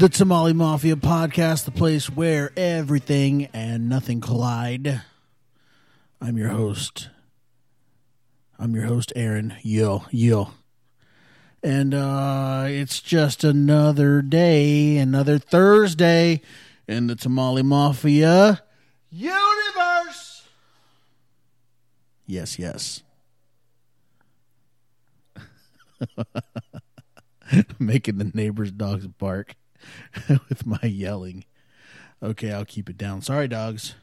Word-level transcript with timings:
the 0.00 0.08
Tamale 0.08 0.54
Mafia 0.54 0.96
podcast, 0.96 1.66
the 1.66 1.70
place 1.70 2.08
where 2.08 2.52
everything 2.56 3.50
and 3.52 3.86
nothing 3.86 4.22
collide. 4.22 5.02
I'm 6.22 6.38
your 6.38 6.48
host. 6.48 7.10
I'm 8.58 8.74
your 8.74 8.84
host, 8.84 9.12
Aaron. 9.14 9.56
Yo, 9.60 10.04
yo. 10.10 10.52
And 11.62 11.92
uh, 11.92 12.64
it's 12.68 13.02
just 13.02 13.44
another 13.44 14.22
day, 14.22 14.96
another 14.96 15.38
Thursday 15.38 16.40
in 16.88 17.06
the 17.06 17.14
Tamale 17.14 17.62
Mafia 17.62 18.62
universe. 19.10 20.48
Yes, 22.26 22.58
yes. 22.58 23.02
Making 27.78 28.16
the 28.16 28.30
neighbor's 28.32 28.72
dogs 28.72 29.06
bark 29.06 29.56
with 30.48 30.66
my 30.66 30.82
yelling. 30.82 31.44
Okay, 32.22 32.52
I'll 32.52 32.64
keep 32.64 32.90
it 32.90 32.98
down. 32.98 33.22
Sorry, 33.22 33.48
dogs. 33.48 33.94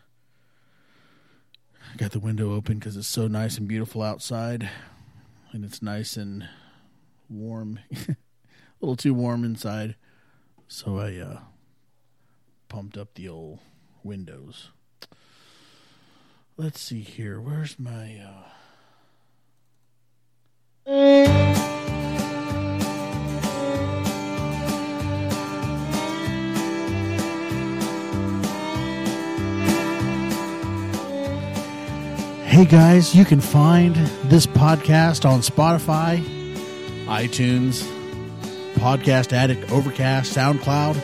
I 1.94 1.96
got 1.98 2.12
the 2.12 2.20
window 2.20 2.54
open 2.54 2.80
because 2.80 2.98
it's 2.98 3.08
so 3.08 3.28
nice 3.28 3.58
and 3.58 3.68
beautiful 3.68 4.02
outside, 4.02 4.70
and 5.52 5.64
it's 5.64 5.82
nice 5.82 6.18
and 6.18 6.48
warm. 7.30 7.80
a 7.92 8.16
little 8.82 8.96
too 8.96 9.14
warm 9.14 9.44
inside, 9.44 9.96
so 10.68 10.98
I 10.98 11.18
uh, 11.18 11.40
pumped 12.68 12.98
up 12.98 13.14
the 13.14 13.30
old 13.30 13.60
windows. 14.04 14.70
Let's 16.58 16.82
see 16.82 17.02
here. 17.02 17.40
Where's 17.40 17.78
my 17.78 18.20
uh 20.88 21.67
Hey 32.48 32.64
guys, 32.66 33.14
you 33.14 33.26
can 33.26 33.42
find 33.42 33.94
this 34.30 34.48
podcast 34.48 35.30
on 35.30 35.42
Spotify, 35.42 36.24
iTunes, 37.06 37.84
Podcast 38.76 39.34
Addict, 39.34 39.70
Overcast, 39.70 40.34
SoundCloud. 40.34 40.96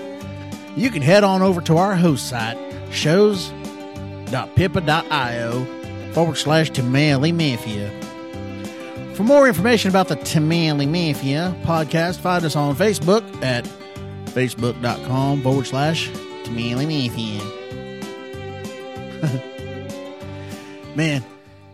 You 0.78 0.90
can 0.90 1.02
head 1.02 1.26
on 1.26 1.42
over 1.42 1.59
to 1.62 1.76
our 1.76 1.98
host 1.98 2.30
site, 2.30 2.58
shows.pippa.io 2.92 5.66
forward 6.14 6.38
slash 6.38 6.70
Tamale 6.70 7.34
Mafia. 7.34 7.92
For 9.14 9.24
more 9.24 9.46
information 9.46 9.90
about 9.90 10.08
the 10.08 10.16
Tamale 10.16 10.86
Mafia 10.86 11.54
podcast, 11.64 12.20
find 12.20 12.46
us 12.46 12.56
on 12.56 12.74
Facebook 12.74 13.44
at 13.44 13.66
facebook.com 14.28 15.42
forward 15.42 15.68
slash 15.68 16.10
Tamale 16.46 16.86
Mafia. 16.86 17.42
Man, 20.95 21.24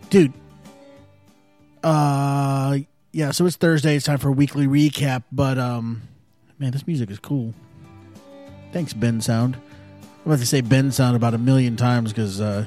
dude. 0.10 0.34
Uh, 1.84 2.80
yeah. 3.12 3.32
So 3.32 3.46
it's 3.46 3.58
Thursday. 3.58 3.96
It's 3.96 4.06
time 4.06 4.18
for 4.18 4.30
a 4.30 4.32
weekly 4.34 4.68
recap. 4.68 5.24
But 5.32 5.58
um, 5.58 6.04
man, 6.58 6.72
this 6.72 6.88
music 6.88 7.12
is 7.12 7.20
cool. 7.20 7.54
Thanks, 8.72 8.94
Ben 8.94 9.20
Sound. 9.20 9.56
I'm 9.56 10.32
about 10.32 10.40
to 10.40 10.46
say 10.46 10.62
Ben 10.62 10.92
Sound 10.92 11.16
about 11.16 11.34
a 11.34 11.38
million 11.38 11.76
times 11.76 12.12
because 12.14 12.40
uh, 12.40 12.66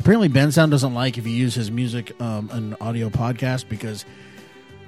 apparently 0.00 0.28
Ben 0.28 0.52
Sound 0.52 0.70
doesn't 0.70 0.94
like 0.94 1.16
if 1.16 1.26
you 1.26 1.32
use 1.32 1.54
his 1.54 1.70
music 1.70 2.20
um 2.20 2.50
an 2.52 2.76
audio 2.80 3.08
podcast 3.08 3.68
because 3.68 4.04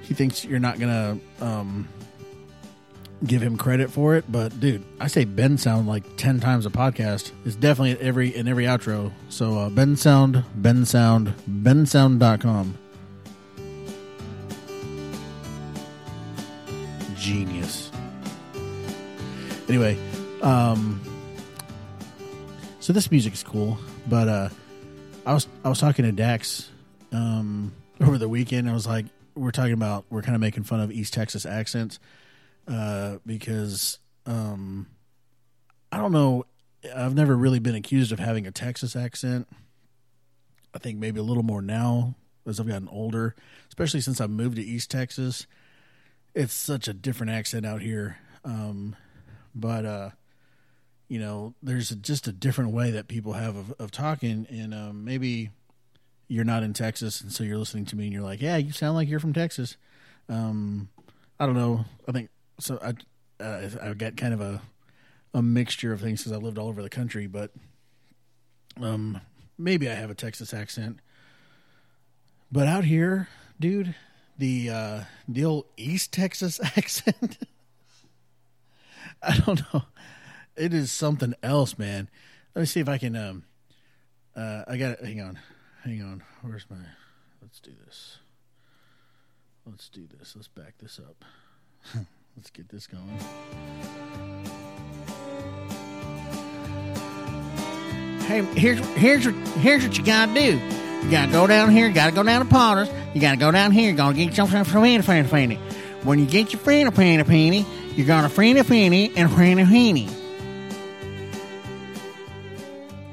he 0.01 0.13
thinks 0.13 0.43
you're 0.43 0.59
not 0.59 0.79
gonna 0.79 1.19
um 1.41 1.87
give 3.25 3.41
him 3.41 3.57
credit 3.57 3.89
for 3.89 4.15
it. 4.15 4.31
But 4.31 4.59
dude, 4.59 4.83
I 4.99 5.07
say 5.07 5.25
Ben 5.25 5.57
Sound 5.57 5.87
like 5.87 6.17
ten 6.17 6.39
times 6.39 6.65
a 6.65 6.69
podcast. 6.69 7.31
It's 7.45 7.55
definitely 7.55 7.99
every 8.05 8.35
in 8.35 8.47
every 8.47 8.65
outro. 8.65 9.11
So 9.29 9.57
uh, 9.57 9.69
Ben 9.69 9.95
Sound, 9.95 10.43
Ben 10.55 10.85
Sound, 10.85 11.33
BenSound.com. 11.49 12.77
Genius. 17.15 17.91
Anyway, 19.67 19.97
um, 20.41 21.01
so 22.79 22.93
this 22.93 23.11
music 23.11 23.33
is 23.33 23.43
cool, 23.43 23.77
but 24.07 24.27
uh, 24.29 24.49
I 25.25 25.33
was 25.33 25.47
I 25.65 25.69
was 25.69 25.79
talking 25.79 26.05
to 26.05 26.11
Dax 26.11 26.69
um, 27.11 27.73
over 28.01 28.17
the 28.17 28.29
weekend. 28.29 28.69
I 28.69 28.73
was 28.73 28.87
like, 28.87 29.07
we're 29.35 29.51
talking 29.51 29.73
about 29.73 30.05
we're 30.09 30.21
kind 30.21 30.35
of 30.35 30.41
making 30.41 30.63
fun 30.63 30.79
of 30.79 30.91
East 30.91 31.13
Texas 31.13 31.45
accents 31.45 31.99
uh, 32.67 33.17
because 33.25 33.99
um, 34.25 34.87
I 35.91 35.97
don't 35.97 36.11
know. 36.11 36.45
I've 36.95 37.15
never 37.15 37.35
really 37.35 37.59
been 37.59 37.75
accused 37.75 38.11
of 38.11 38.19
having 38.19 38.45
a 38.45 38.51
Texas 38.51 38.95
accent. 38.95 39.47
I 40.73 40.79
think 40.79 40.99
maybe 40.99 41.19
a 41.19 41.23
little 41.23 41.43
more 41.43 41.61
now 41.61 42.15
as 42.45 42.59
I've 42.59 42.67
gotten 42.67 42.87
older, 42.89 43.35
especially 43.67 44.01
since 44.01 44.21
I 44.21 44.27
moved 44.27 44.57
to 44.57 44.63
East 44.63 44.91
Texas. 44.91 45.47
It's 46.33 46.53
such 46.53 46.87
a 46.87 46.93
different 46.93 47.31
accent 47.31 47.65
out 47.65 47.81
here. 47.81 48.17
Um, 48.45 48.95
but 49.55 49.85
uh, 49.85 50.09
you 51.07 51.19
know, 51.19 51.53
there's 51.63 51.89
just 51.89 52.27
a 52.27 52.31
different 52.31 52.71
way 52.71 52.91
that 52.91 53.07
people 53.07 53.33
have 53.33 53.55
of, 53.55 53.73
of 53.79 53.91
talking, 53.91 54.45
and 54.49 54.73
um, 54.73 55.03
maybe 55.05 55.51
you're 56.27 56.45
not 56.45 56.63
in 56.63 56.73
Texas, 56.73 57.21
and 57.21 57.31
so 57.31 57.43
you're 57.43 57.57
listening 57.57 57.85
to 57.85 57.95
me, 57.95 58.05
and 58.05 58.13
you're 58.13 58.23
like, 58.23 58.41
"Yeah, 58.41 58.57
you 58.57 58.71
sound 58.71 58.95
like 58.95 59.09
you're 59.09 59.19
from 59.19 59.33
Texas." 59.33 59.77
Um, 60.29 60.89
I 61.39 61.45
don't 61.45 61.55
know. 61.55 61.85
I 62.07 62.11
think 62.11 62.29
so. 62.59 62.79
I 62.81 62.93
uh, 63.39 63.69
I 63.81 63.93
got 63.93 64.17
kind 64.17 64.33
of 64.33 64.41
a 64.41 64.61
a 65.33 65.41
mixture 65.41 65.93
of 65.93 66.01
things 66.01 66.21
because 66.21 66.31
I 66.31 66.37
lived 66.37 66.57
all 66.57 66.67
over 66.67 66.81
the 66.81 66.89
country, 66.89 67.27
but 67.27 67.51
um, 68.81 69.21
maybe 69.57 69.89
I 69.89 69.93
have 69.93 70.09
a 70.09 70.15
Texas 70.15 70.53
accent. 70.53 70.99
But 72.51 72.67
out 72.67 72.85
here, 72.85 73.27
dude, 73.59 73.93
the 74.37 74.69
uh, 74.69 74.99
the 75.27 75.45
old 75.45 75.65
East 75.75 76.11
Texas 76.11 76.59
accent. 76.77 77.37
I 79.21 79.37
don't 79.37 79.61
know. 79.73 79.83
It 80.55 80.73
is 80.73 80.91
something 80.91 81.33
else, 81.43 81.77
man. 81.77 82.09
Let 82.55 82.61
me 82.61 82.65
see 82.65 82.79
if 82.79 82.89
I 82.89 82.97
can. 82.97 83.15
Um, 83.15 83.43
uh, 84.35 84.63
I 84.67 84.77
got 84.77 84.91
it. 84.93 85.05
Hang 85.05 85.21
on, 85.21 85.39
hang 85.83 86.01
on. 86.01 86.23
Where's 86.41 86.65
my? 86.69 86.77
Let's 87.41 87.59
do 87.59 87.71
this. 87.85 88.17
Let's 89.65 89.89
do 89.89 90.07
this. 90.17 90.35
Let's 90.35 90.47
back 90.47 90.75
this 90.79 90.99
up. 90.99 92.05
Let's 92.37 92.51
get 92.51 92.69
this 92.69 92.85
going. 92.85 93.03
Hey, 98.27 98.43
here's 98.53 98.77
here's 98.89 99.25
what 99.25 99.35
here's 99.57 99.83
what 99.83 99.97
you 99.97 100.05
gotta 100.05 100.31
do. 100.35 100.59
You 101.03 101.09
gotta 101.09 101.31
go 101.31 101.47
down 101.47 101.71
here. 101.71 101.89
Gotta 101.89 102.15
go 102.15 102.21
down 102.21 102.45
to 102.45 102.51
Potter's. 102.51 102.89
You 103.15 103.21
gotta 103.21 103.37
go 103.37 103.49
down 103.49 103.71
here. 103.71 103.91
Gonna 103.93 104.15
get 104.15 104.27
yourself 104.27 104.51
some 104.51 104.65
fanny 104.65 105.01
fanny 105.01 105.27
fanny. 105.27 105.55
When 106.03 106.19
you 106.19 106.27
get 106.27 106.53
your 106.53 106.59
fanny 106.59 106.91
fanny 106.91 107.23
fanny, 107.23 107.65
you're 107.95 108.05
gonna 108.05 108.29
fanny 108.29 108.61
fanny 108.61 109.11
and 109.17 109.31
fanny 109.31 109.65
fanny. 109.65 110.07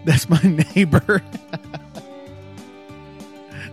That's 0.05 0.29
my 0.29 0.43
neighbor. 0.75 1.23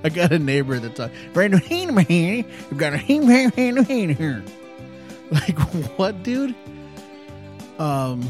I 0.02 0.10
got 0.10 0.32
a 0.32 0.40
neighbor 0.40 0.80
that's 0.80 0.98
like, 0.98 1.12
Brandon, 1.34 1.62
I've 1.70 2.78
got 2.78 2.94
a 2.94 2.98
here. 2.98 4.44
Like, 5.48 5.58
what, 5.98 6.24
dude? 6.24 6.54
Um, 7.80 8.28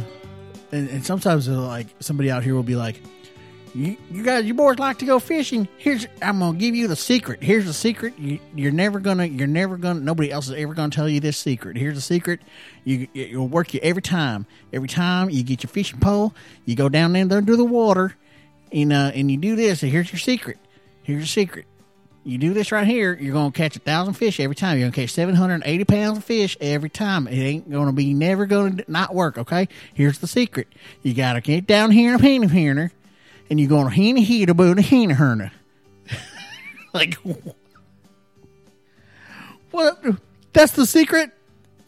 and, 0.72 0.88
and 0.88 1.06
sometimes 1.06 1.48
like 1.48 1.88
somebody 2.00 2.30
out 2.30 2.44
here 2.44 2.54
will 2.54 2.62
be 2.62 2.76
like, 2.76 3.02
you, 3.74 3.98
guys, 4.24 4.46
you 4.46 4.54
boys 4.54 4.80
like 4.80 5.00
to 5.00 5.06
go 5.06 5.18
fishing. 5.20 5.68
Here's, 5.78 6.06
I'm 6.22 6.40
gonna 6.40 6.58
give 6.58 6.76
you 6.76 6.88
the 6.88 6.96
secret. 6.96 7.42
Here's 7.42 7.66
the 7.66 7.74
secret. 7.74 8.20
You, 8.20 8.38
you're 8.54 8.72
never 8.72 9.00
gonna, 9.00 9.26
you're 9.26 9.48
never 9.48 9.78
gonna. 9.78 10.02
Nobody 10.02 10.30
else 10.30 10.48
is 10.48 10.54
ever 10.56 10.74
gonna 10.74 10.92
tell 10.92 11.08
you 11.08 11.22
this 11.22 11.38
secret. 11.38 11.78
Here's 11.78 11.96
the 11.96 12.02
secret. 12.02 12.42
You, 12.84 13.08
it'll 13.14 13.48
work 13.48 13.74
you 13.74 13.80
every 13.82 14.02
time. 14.02 14.46
Every 14.74 14.90
time 14.90 15.30
you 15.30 15.42
get 15.44 15.64
your 15.64 15.70
fishing 15.70 16.00
pole, 16.00 16.34
you 16.66 16.76
go 16.76 16.90
down 16.90 17.16
in 17.16 17.30
there 17.30 17.38
under 17.38 17.56
the 17.56 17.64
water, 17.64 18.16
and 18.74 18.92
uh, 18.92 19.12
and 19.16 19.32
you 19.32 19.38
do 19.38 19.56
this. 19.56 19.84
And 19.84 19.92
here's 19.92 20.12
your 20.12 20.20
secret. 20.20 20.58
Here's 21.04 21.20
your 21.20 21.28
secret. 21.28 21.66
You 22.24 22.38
do 22.38 22.54
this 22.54 22.72
right 22.72 22.86
here, 22.86 23.18
you're 23.20 23.34
gonna 23.34 23.52
catch 23.52 23.76
a 23.76 23.80
thousand 23.80 24.14
fish 24.14 24.40
every 24.40 24.56
time. 24.56 24.78
You're 24.78 24.90
gonna 24.90 25.02
catch 25.04 25.12
seven 25.12 25.34
hundred 25.34 25.56
and 25.56 25.64
eighty 25.66 25.86
pounds 25.86 26.20
of 26.20 26.24
fish 26.24 26.56
every 26.62 26.90
time. 26.90 27.28
It 27.28 27.40
ain't 27.40 27.72
gonna 27.72 27.94
be 27.94 28.14
never 28.14 28.46
gonna 28.46 28.84
not 28.88 29.16
work. 29.16 29.40
Okay, 29.40 29.68
here's 29.96 30.20
the 30.20 30.28
secret. 30.28 30.68
You 31.02 31.16
gotta 31.16 31.42
get 31.42 31.66
down 31.66 31.90
here 31.90 32.10
in 32.10 32.16
a 32.16 32.20
penny 32.20 32.46
herner, 32.48 32.92
and 33.50 33.60
you're 33.60 33.70
gonna 33.70 33.90
henny 33.90 34.24
heat 34.24 34.52
about 34.52 34.78
a 34.78 34.84
henny 34.84 35.16
herner. 35.16 35.52
like 36.94 37.16
what? 39.72 40.06
That's 40.54 40.74
the 40.74 40.86
secret. 40.86 41.32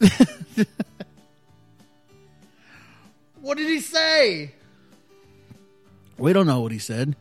what 3.40 3.56
did 3.56 3.68
he 3.68 3.78
say? 3.78 4.50
We 6.18 6.32
don't 6.32 6.46
know 6.46 6.60
what 6.60 6.72
he 6.72 6.80
said. 6.80 7.14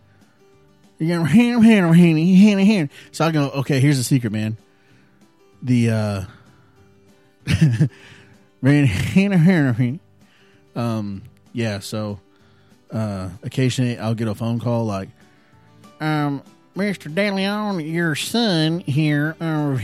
You're 1.04 1.18
going 1.18 1.28
hand, 1.30 1.64
hand, 1.66 1.96
hand, 1.96 2.20
hand, 2.20 2.62
hand. 2.62 2.90
So 3.12 3.26
I 3.26 3.32
go, 3.32 3.50
okay, 3.50 3.80
here's 3.80 3.98
the 3.98 4.04
secret, 4.04 4.32
man. 4.32 4.58
The 5.62 5.90
uh, 5.90 6.24
hand, 8.64 9.34
hand, 9.34 9.76
hand. 9.76 10.00
Um, 10.76 11.24
yeah. 11.52 11.80
So 11.80 12.20
uh, 12.92 13.30
occasionally 13.44 13.98
I'll 13.98 14.16
get 14.16 14.28
a 14.28 14.36
phone 14.36 14.60
call 14.60 14.86
like, 14.86 15.10
um, 16.00 16.42
Mr. 16.76 17.14
DeLeon, 17.14 17.92
your 17.92 18.16
son 18.16 18.80
here, 18.80 19.36
uh, 19.40 19.78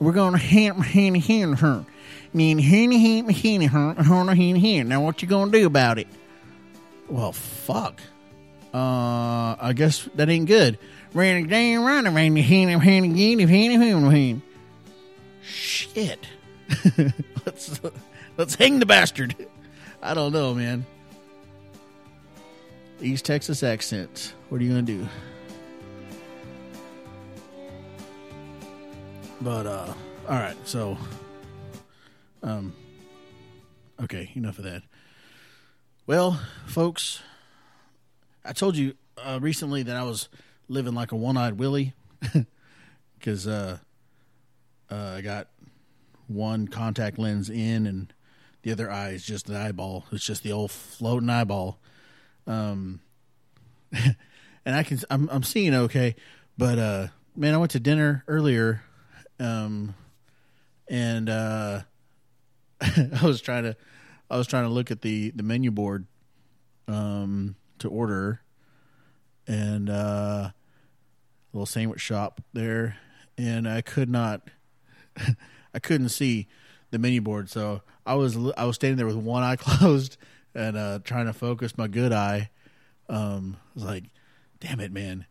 we're 0.00 0.12
going 0.12 0.32
to 0.32 0.38
hand, 0.38 0.82
hand. 0.82 1.16
Hand, 2.36 2.60
hand, 2.62 2.92
hand, 2.92 3.30
hand 3.32 3.98
her, 3.98 4.34
hand, 4.34 4.58
hand. 4.58 4.88
Now 4.88 5.02
what 5.02 5.20
you 5.20 5.28
going 5.28 5.52
to 5.52 5.58
do 5.58 5.66
about 5.66 5.98
it? 5.98 6.06
Well, 7.08 7.32
fuck. 7.32 8.00
Uh, 8.76 9.56
I 9.58 9.72
guess 9.74 10.06
that 10.16 10.28
ain't 10.28 10.44
good. 10.44 10.78
Shit. 15.42 16.26
let's 17.46 17.80
let's 18.36 18.54
hang 18.54 18.78
the 18.78 18.84
bastard. 18.84 19.34
I 20.02 20.12
don't 20.12 20.30
know, 20.30 20.52
man. 20.52 20.84
East 23.00 23.24
Texas 23.24 23.62
accents. 23.62 24.34
What 24.50 24.60
are 24.60 24.64
you 24.64 24.68
gonna 24.68 24.82
do? 24.82 25.08
But 29.40 29.66
uh, 29.66 29.94
all 30.28 30.38
right. 30.38 30.56
So, 30.68 30.98
um, 32.42 32.74
okay, 34.02 34.30
enough 34.34 34.58
of 34.58 34.64
that. 34.64 34.82
Well, 36.06 36.38
folks, 36.66 37.22
I 38.46 38.52
told 38.52 38.76
you 38.76 38.94
uh, 39.22 39.38
recently 39.40 39.82
that 39.82 39.96
I 39.96 40.02
was 40.02 40.28
living 40.68 40.94
like 40.94 41.12
a 41.12 41.16
one-eyed 41.16 41.58
Willie 41.58 41.94
because 43.18 43.46
uh, 43.46 43.78
uh, 44.90 45.14
I 45.16 45.20
got 45.20 45.48
one 46.28 46.68
contact 46.68 47.18
lens 47.18 47.50
in 47.50 47.86
and 47.86 48.12
the 48.62 48.72
other 48.72 48.90
eye 48.90 49.10
is 49.10 49.24
just 49.24 49.46
the 49.46 49.56
eyeball. 49.56 50.04
It's 50.10 50.24
just 50.24 50.42
the 50.42 50.52
old 50.52 50.70
floating 50.70 51.30
eyeball. 51.30 51.78
Um, 52.46 53.00
and 53.92 54.74
I 54.74 54.82
can 54.82 54.98
I'm 55.08 55.28
I'm 55.30 55.42
seeing 55.42 55.72
okay, 55.74 56.16
but 56.58 56.78
uh, 56.78 57.06
man, 57.36 57.54
I 57.54 57.58
went 57.58 57.70
to 57.72 57.80
dinner 57.80 58.24
earlier, 58.26 58.82
um, 59.38 59.94
and 60.88 61.28
uh, 61.28 61.82
I 62.80 63.20
was 63.22 63.40
trying 63.40 63.62
to 63.64 63.76
I 64.28 64.36
was 64.36 64.48
trying 64.48 64.64
to 64.64 64.70
look 64.70 64.90
at 64.90 65.02
the 65.02 65.30
the 65.30 65.44
menu 65.44 65.70
board, 65.70 66.06
um, 66.88 67.54
to 67.80 67.88
order, 67.88 68.40
and 69.46 69.88
uh, 69.90 70.50
little 71.52 71.66
sandwich 71.66 72.00
shop 72.00 72.40
there, 72.52 72.96
and 73.38 73.68
I 73.68 73.80
could 73.80 74.08
not, 74.08 74.42
I 75.74 75.78
couldn't 75.78 76.10
see 76.10 76.48
the 76.90 76.98
menu 76.98 77.20
board, 77.20 77.50
so 77.50 77.82
I 78.04 78.14
was 78.14 78.36
I 78.56 78.64
was 78.64 78.76
standing 78.76 78.96
there 78.96 79.06
with 79.06 79.16
one 79.16 79.42
eye 79.42 79.56
closed 79.60 80.16
and 80.54 80.76
uh, 80.76 80.98
trying 81.04 81.26
to 81.26 81.32
focus 81.32 81.76
my 81.76 81.88
good 81.88 82.12
eye. 82.12 82.50
Um, 83.08 83.56
I 83.58 83.70
was 83.74 83.84
like, 83.84 84.04
"Damn 84.60 84.80
it, 84.80 84.92
man!" 84.92 85.26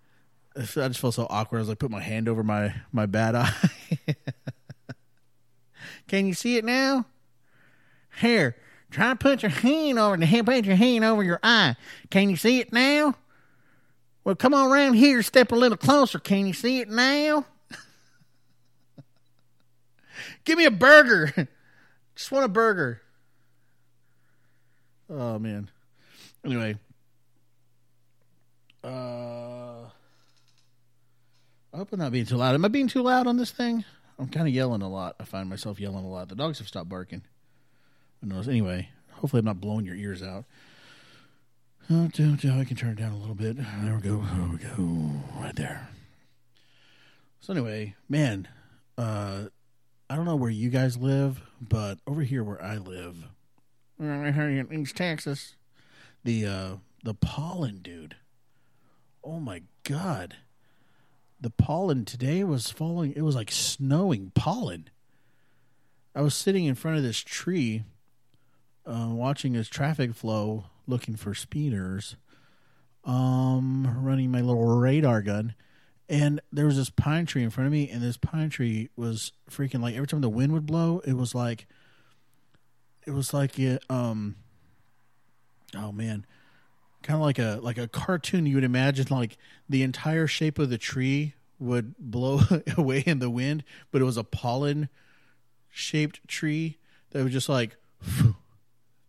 I 0.56 0.62
just 0.62 1.00
felt 1.00 1.14
so 1.14 1.28
awkward. 1.30 1.58
I 1.58 1.62
was 1.62 1.70
like, 1.70 1.80
put 1.80 1.92
my 1.92 2.02
hand 2.02 2.30
over 2.30 2.44
my 2.44 2.74
my 2.92 3.06
bad 3.06 3.36
eye. 3.36 3.54
Can 6.08 6.28
you 6.28 6.34
see 6.34 6.58
it 6.58 6.64
now? 6.64 7.06
Here, 8.22 8.56
try 8.96 9.10
to 9.10 9.16
put 9.16 9.44
your 9.44 9.50
hand 9.50 10.00
over 10.00 10.16
the 10.16 10.44
put 10.44 10.66
your 10.66 10.78
hand 10.78 11.04
over 11.04 11.22
your 11.22 11.40
eye. 11.44 11.76
Can 12.10 12.30
you 12.30 12.38
see 12.38 12.60
it 12.60 12.72
now? 12.72 13.16
Well, 14.24 14.36
come 14.36 14.54
on 14.54 14.72
around 14.72 14.94
here, 14.94 15.22
step 15.22 15.52
a 15.52 15.56
little 15.56 15.78
closer. 15.78 16.18
Can 16.18 16.48
you 16.48 16.54
see 16.54 16.80
it 16.80 16.90
now? 16.90 17.46
Give 20.46 20.58
me 20.58 20.66
a 20.66 20.72
burger. 20.72 21.50
Just 22.16 22.32
want 22.32 22.46
a 22.46 22.50
burger. 22.50 23.02
Oh 25.10 25.38
man. 25.38 25.70
Anyway. 26.44 26.78
Uh 28.84 29.90
I 31.74 31.78
hope 31.78 31.92
I'm 31.92 32.00
not 32.00 32.14
being 32.14 32.26
too 32.26 32.38
loud. 32.38 32.56
Am 32.56 32.64
I 32.64 32.70
being 32.70 32.88
too 32.88 33.02
loud 33.02 33.28
on 33.28 33.36
this 33.36 33.52
thing? 33.52 33.84
I'm 34.18 34.30
kind 34.30 34.48
of 34.48 34.54
yelling 34.54 34.82
a 34.82 34.88
lot. 34.88 35.18
I 35.20 35.26
find 35.26 35.50
myself 35.50 35.82
yelling 35.82 36.06
a 36.06 36.10
lot. 36.10 36.30
The 36.30 36.36
dogs 36.36 36.60
have 36.60 36.70
stopped 36.70 36.88
barking. 36.88 37.24
Anyway, 38.24 38.90
hopefully 39.12 39.40
I'm 39.40 39.46
not 39.46 39.62
blowing 39.62 39.86
your 39.86 39.96
ears 39.96 40.24
out. 40.24 40.46
Oh, 41.90 42.06
I 42.06 42.10
can 42.10 42.76
turn 42.76 42.90
it 42.90 42.98
down 42.98 43.12
a 43.12 43.18
little 43.18 43.36
bit. 43.36 43.58
There 43.58 43.96
we 43.96 44.02
go. 44.02 44.24
There 44.34 44.50
we 44.52 44.58
go. 44.58 45.12
Right 45.40 45.56
there. 45.56 45.90
So 47.40 47.54
anyway, 47.54 47.94
man, 48.10 48.48
uh, 48.98 49.46
I 50.10 50.16
don't 50.16 50.26
know 50.26 50.36
where 50.36 50.50
you 50.50 50.70
guys 50.70 50.98
live, 50.98 51.42
but 51.62 52.00
over 52.08 52.24
here 52.24 52.44
where 52.44 52.60
I 52.60 52.78
live, 52.78 53.26
right 54.00 54.34
here 54.34 54.50
in 54.50 54.74
East 54.74 54.96
Texas, 54.96 55.56
the 56.24 56.48
uh, 56.48 56.76
the 57.04 57.14
pollen, 57.14 57.82
dude. 57.84 58.16
Oh 59.24 59.40
my 59.40 59.62
god, 59.84 60.38
the 61.40 61.52
pollen 61.52 62.04
today 62.04 62.44
was 62.44 62.72
falling. 62.72 63.14
It 63.16 63.22
was 63.22 63.36
like 63.36 63.52
snowing 63.52 64.32
pollen. 64.34 64.90
I 66.16 66.22
was 66.22 66.34
sitting 66.34 66.66
in 66.66 66.74
front 66.74 66.98
of 66.98 67.04
this 67.04 67.20
tree, 67.20 67.84
uh, 68.86 69.10
watching 69.10 69.54
his 69.54 69.68
traffic 69.68 70.14
flow 70.14 70.66
looking 70.88 71.16
for 71.16 71.34
speeders, 71.34 72.16
um, 73.04 74.00
running 74.02 74.32
my 74.32 74.42
little 74.42 74.66
radar 74.66 75.22
gun, 75.22 75.56
and 76.08 76.40
there 76.52 76.66
was 76.66 76.78
this 76.78 76.90
pine 76.90 77.26
tree 77.26 77.44
in 77.44 77.50
front 77.50 77.66
of 77.66 77.74
me, 77.74 77.90
and 77.90 78.02
this 78.02 78.18
pine 78.18 78.50
tree 78.50 78.90
was 78.96 79.32
freaking 79.50 79.82
like 79.82 79.96
every 79.96 80.08
time 80.08 80.22
the 80.22 80.30
wind 80.30 80.54
would 80.54 80.66
blow, 80.66 81.02
it 81.06 81.14
was 81.14 81.34
like, 81.34 81.66
it 83.08 83.12
was 83.12 83.34
like 83.34 83.58
it, 83.58 83.84
um, 83.90 84.36
oh 85.76 85.92
man, 85.92 86.26
kind 87.02 87.18
of 87.18 87.22
like 87.22 87.40
a 87.40 87.60
like 87.62 87.78
a 87.78 87.88
cartoon. 87.88 88.46
You 88.46 88.56
would 88.56 88.64
imagine 88.64 89.08
like 89.10 89.38
the 89.68 89.84
entire 89.84 90.28
shape 90.28 90.60
of 90.60 90.70
the 90.70 90.78
tree 90.78 91.34
would 91.60 91.96
blow 91.98 92.42
away 92.78 93.00
in 93.00 93.20
the 93.20 93.30
wind, 93.30 93.64
but 93.92 94.02
it 94.02 94.06
was 94.06 94.18
a 94.18 94.24
pollen 94.24 94.90
shaped 95.72 96.28
tree 96.28 96.78
that 97.12 97.24
was 97.24 97.34
just 97.34 97.50
like. 97.50 97.78
Phew, 98.02 98.36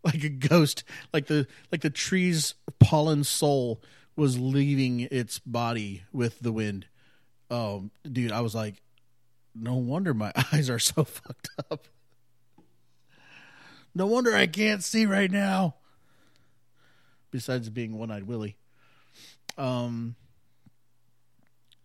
like 0.06 0.25
a 0.25 0.28
ghost, 0.28 0.84
like 1.12 1.26
the 1.26 1.46
like 1.70 1.82
the 1.82 1.90
tree's 1.90 2.54
pollen 2.78 3.25
soul 3.25 3.82
was 4.14 4.38
leaving 4.38 5.00
its 5.00 5.38
body 5.40 6.04
with 6.12 6.40
the 6.40 6.52
wind. 6.52 6.86
Oh, 7.50 7.90
dude, 8.10 8.32
I 8.32 8.40
was 8.40 8.54
like, 8.54 8.82
no 9.54 9.75
wonder 9.75 10.14
my 10.14 10.32
eyes 10.52 10.70
are 10.70 10.78
so 10.78 11.04
fucked 11.04 11.50
up. 11.70 11.86
No 13.94 14.06
wonder 14.06 14.34
I 14.34 14.46
can't 14.46 14.82
see 14.82 15.06
right 15.06 15.30
now. 15.30 15.76
Besides 17.30 17.68
being 17.70 17.98
one-eyed 17.98 18.25
Willie. 18.25 18.56
Um 19.58 20.16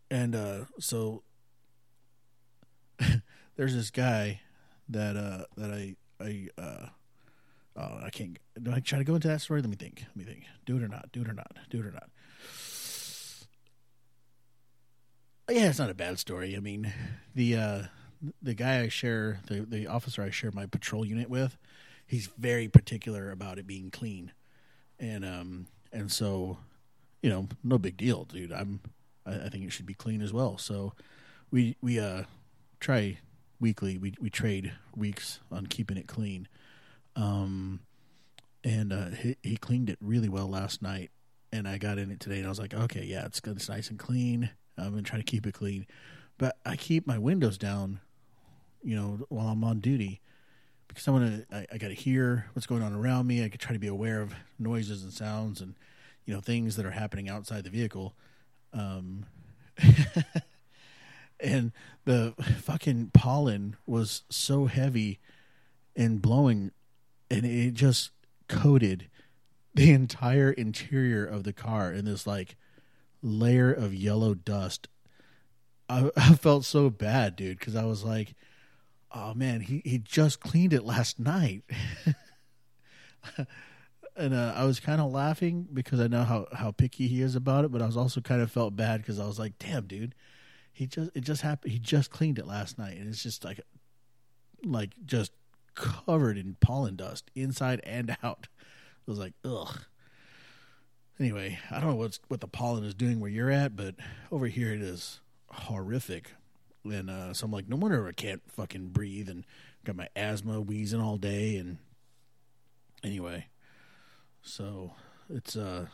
and 0.09 0.35
uh 0.35 0.65
so 0.79 1.23
there's 3.55 3.75
this 3.75 3.89
guy 3.91 4.41
that 4.89 5.15
uh 5.15 5.45
that 5.55 5.71
I 5.71 5.95
I 6.19 6.47
uh 6.57 6.87
Oh, 7.75 7.99
I 8.03 8.09
can't. 8.09 8.37
Do 8.61 8.71
I 8.73 8.79
try 8.79 8.99
to 8.99 9.05
go 9.05 9.15
into 9.15 9.27
that 9.29 9.41
story? 9.41 9.61
Let 9.61 9.69
me 9.69 9.75
think. 9.75 10.03
Let 10.07 10.15
me 10.17 10.23
think. 10.23 10.43
Do 10.65 10.77
it 10.77 10.83
or 10.83 10.87
not? 10.87 11.11
Do 11.11 11.21
it 11.21 11.29
or 11.29 11.33
not? 11.33 11.55
Do 11.69 11.79
it 11.79 11.85
or 11.85 11.91
not? 11.91 12.09
Yeah, 15.49 15.67
it's 15.69 15.79
not 15.79 15.89
a 15.89 15.93
bad 15.95 16.19
story. 16.19 16.55
I 16.55 16.59
mean, 16.59 16.93
the 17.35 17.55
uh, 17.55 17.81
the 18.41 18.53
guy 18.53 18.81
I 18.81 18.87
share, 18.89 19.39
the 19.47 19.61
the 19.61 19.87
officer 19.87 20.21
I 20.21 20.29
share 20.29 20.51
my 20.51 20.65
patrol 20.65 21.05
unit 21.05 21.29
with, 21.29 21.57
he's 22.05 22.27
very 22.37 22.67
particular 22.67 23.31
about 23.31 23.57
it 23.57 23.67
being 23.67 23.89
clean, 23.91 24.31
and 24.99 25.25
um 25.25 25.67
and 25.91 26.11
so, 26.11 26.57
you 27.21 27.29
know, 27.29 27.47
no 27.63 27.77
big 27.77 27.97
deal, 27.97 28.25
dude. 28.25 28.51
I'm 28.53 28.81
I, 29.25 29.45
I 29.45 29.49
think 29.49 29.65
it 29.65 29.71
should 29.71 29.85
be 29.85 29.93
clean 29.93 30.21
as 30.21 30.31
well. 30.31 30.57
So, 30.57 30.93
we 31.51 31.75
we 31.81 31.99
uh 31.99 32.23
try 32.79 33.17
weekly. 33.59 33.97
We 33.97 34.13
we 34.21 34.29
trade 34.29 34.71
weeks 34.95 35.39
on 35.51 35.67
keeping 35.67 35.97
it 35.97 36.07
clean. 36.07 36.47
Um, 37.15 37.81
and 38.63 38.93
uh, 38.93 39.09
he, 39.09 39.37
he 39.41 39.57
cleaned 39.57 39.89
it 39.89 39.97
really 40.01 40.29
well 40.29 40.49
last 40.49 40.81
night. 40.81 41.11
And 41.53 41.67
I 41.67 41.77
got 41.77 41.97
in 41.97 42.11
it 42.11 42.19
today, 42.21 42.37
and 42.37 42.45
I 42.45 42.49
was 42.49 42.59
like, 42.59 42.73
okay, 42.73 43.03
yeah, 43.03 43.25
it's 43.25 43.41
good. 43.41 43.57
It's 43.57 43.67
nice 43.67 43.89
and 43.89 43.99
clean. 43.99 44.49
I'm 44.77 44.91
gonna 44.91 45.01
try 45.01 45.17
to 45.17 45.23
keep 45.23 45.45
it 45.45 45.53
clean, 45.53 45.85
but 46.37 46.57
I 46.65 46.77
keep 46.77 47.05
my 47.05 47.17
windows 47.17 47.57
down, 47.57 47.99
you 48.81 48.95
know, 48.95 49.25
while 49.27 49.49
I'm 49.49 49.63
on 49.65 49.79
duty, 49.81 50.21
because 50.87 51.07
I 51.07 51.11
want 51.11 51.49
to. 51.49 51.55
I, 51.55 51.65
I 51.73 51.77
got 51.77 51.89
to 51.89 51.93
hear 51.93 52.47
what's 52.53 52.65
going 52.65 52.81
on 52.81 52.93
around 52.93 53.27
me. 53.27 53.43
I 53.43 53.49
could 53.49 53.59
try 53.59 53.73
to 53.73 53.79
be 53.79 53.87
aware 53.87 54.21
of 54.21 54.33
noises 54.59 55.03
and 55.03 55.11
sounds, 55.11 55.59
and 55.59 55.75
you 56.25 56.33
know, 56.33 56.39
things 56.39 56.77
that 56.77 56.85
are 56.85 56.91
happening 56.91 57.29
outside 57.29 57.65
the 57.65 57.69
vehicle. 57.69 58.15
Um, 58.73 59.25
and 61.39 61.73
the 62.05 62.33
fucking 62.61 63.11
pollen 63.13 63.75
was 63.85 64.23
so 64.29 64.67
heavy 64.67 65.19
and 65.95 66.21
blowing 66.21 66.71
and 67.31 67.45
it 67.45 67.73
just 67.73 68.11
coated 68.49 69.09
the 69.73 69.91
entire 69.91 70.51
interior 70.51 71.25
of 71.25 71.45
the 71.45 71.53
car 71.53 71.91
in 71.93 72.03
this 72.03 72.27
like 72.27 72.57
layer 73.21 73.71
of 73.71 73.93
yellow 73.93 74.33
dust. 74.33 74.89
I, 75.87 76.11
I 76.17 76.33
felt 76.33 76.65
so 76.65 76.89
bad, 76.89 77.37
dude, 77.37 77.57
because 77.57 77.75
I 77.75 77.85
was 77.85 78.03
like, 78.03 78.35
"Oh 79.11 79.33
man, 79.33 79.61
he 79.61 79.81
he 79.85 79.97
just 79.97 80.41
cleaned 80.41 80.73
it 80.73 80.83
last 80.83 81.19
night." 81.19 81.63
and 84.17 84.33
uh, 84.33 84.53
I 84.55 84.65
was 84.65 84.81
kind 84.81 84.99
of 84.99 85.09
laughing 85.11 85.67
because 85.73 86.01
I 86.01 86.07
know 86.07 86.23
how 86.23 86.47
how 86.51 86.71
picky 86.71 87.07
he 87.07 87.21
is 87.21 87.35
about 87.35 87.63
it, 87.63 87.71
but 87.71 87.81
I 87.81 87.85
was 87.85 87.97
also 87.97 88.19
kind 88.19 88.41
of 88.41 88.51
felt 88.51 88.75
bad 88.75 89.01
because 89.01 89.19
I 89.19 89.25
was 89.25 89.39
like, 89.39 89.57
"Damn, 89.57 89.87
dude, 89.87 90.15
he 90.73 90.85
just 90.85 91.11
it 91.15 91.21
just 91.21 91.43
happened. 91.43 91.71
He 91.71 91.79
just 91.79 92.11
cleaned 92.11 92.39
it 92.39 92.45
last 92.45 92.77
night, 92.77 92.97
and 92.97 93.07
it's 93.07 93.23
just 93.23 93.45
like, 93.45 93.61
like 94.65 94.91
just 95.05 95.31
covered 95.75 96.37
in 96.37 96.55
pollen 96.59 96.95
dust 96.95 97.31
inside 97.35 97.81
and 97.83 98.17
out." 98.23 98.47
I 99.07 99.11
was 99.11 99.19
like, 99.19 99.33
"Ugh." 99.43 99.81
Anyway, 101.19 101.59
I 101.69 101.79
don't 101.79 101.91
know 101.91 101.95
what's 101.95 102.19
what 102.29 102.41
the 102.41 102.47
pollen 102.47 102.83
is 102.83 102.95
doing 102.95 103.19
where 103.19 103.29
you're 103.29 103.51
at, 103.51 103.75
but 103.75 103.95
over 104.31 104.47
here 104.47 104.73
it 104.73 104.81
is 104.81 105.19
horrific. 105.49 106.31
And 106.83 107.09
uh, 107.09 107.33
so 107.33 107.45
I'm 107.45 107.51
like, 107.51 107.69
no 107.69 107.75
wonder 107.75 108.07
I 108.07 108.11
can't 108.11 108.41
fucking 108.51 108.87
breathe 108.87 109.29
and 109.29 109.45
got 109.83 109.95
my 109.95 110.07
asthma 110.15 110.59
wheezing 110.59 110.99
all 110.99 111.17
day. 111.17 111.57
And 111.57 111.77
anyway, 113.03 113.47
so 114.41 114.93
it's 115.29 115.55
uh 115.55 115.85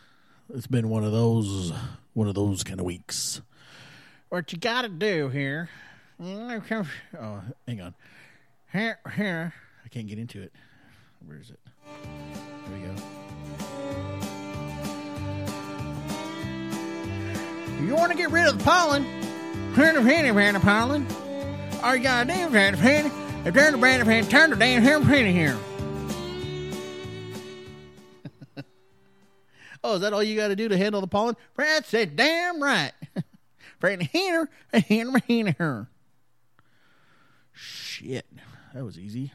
it's 0.53 0.67
been 0.67 0.89
one 0.89 1.03
of 1.03 1.11
those 1.11 1.73
one 2.13 2.27
of 2.27 2.35
those 2.35 2.63
kind 2.63 2.79
of 2.79 2.85
weeks. 2.85 3.41
What 4.29 4.51
you 4.51 4.57
got 4.59 4.83
to 4.83 4.89
do 4.89 5.29
here? 5.29 5.69
Oh, 6.19 7.43
hang 7.67 7.79
on. 7.79 7.93
Here, 8.71 8.97
here. 9.15 9.53
I 9.87 9.89
can't 9.89 10.05
get 10.05 10.19
into 10.19 10.41
it. 10.41 10.51
Where 11.25 11.39
is 11.39 11.49
it? 11.49 11.61
There 11.85 12.77
we 12.77 12.81
go. 12.85 12.93
You 17.85 17.95
want 17.95 18.11
to 18.11 18.17
get 18.17 18.29
rid 18.29 18.49
of 18.49 18.57
the 18.57 18.63
pollen? 18.65 19.05
Turn 19.75 19.95
the 19.95 20.01
penny, 20.01 20.33
penny 20.33 20.59
pollen. 20.59 21.07
All 21.81 21.95
you 21.95 22.03
gotta 22.03 22.25
do 22.25 22.33
is 22.33 22.51
turn 22.51 22.73
the 22.73 22.81
penny. 22.81 23.09
Turn 23.45 23.71
the 23.71 23.77
penny, 23.77 24.03
penny, 24.03 24.27
turn 24.27 24.49
the 24.49 24.57
damn 24.57 24.81
hair 24.81 24.99
penny 24.99 25.31
here. 25.31 25.57
oh, 29.85 29.95
is 29.95 30.01
that 30.01 30.11
all 30.11 30.21
you 30.21 30.35
got 30.35 30.49
to 30.49 30.57
do 30.57 30.67
to 30.67 30.77
handle 30.77 30.99
the 30.99 31.07
pollen? 31.07 31.37
That's 31.55 31.93
it, 31.93 32.17
damn 32.17 32.61
right. 32.61 32.91
Penny 33.79 34.09
here, 34.11 34.49
and 34.73 34.83
here. 34.83 35.87
Shit, 37.53 38.25
that 38.73 38.83
was 38.83 38.99
easy. 38.99 39.31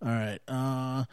All 0.00 0.08
right. 0.08 0.38
Uh, 0.46 1.04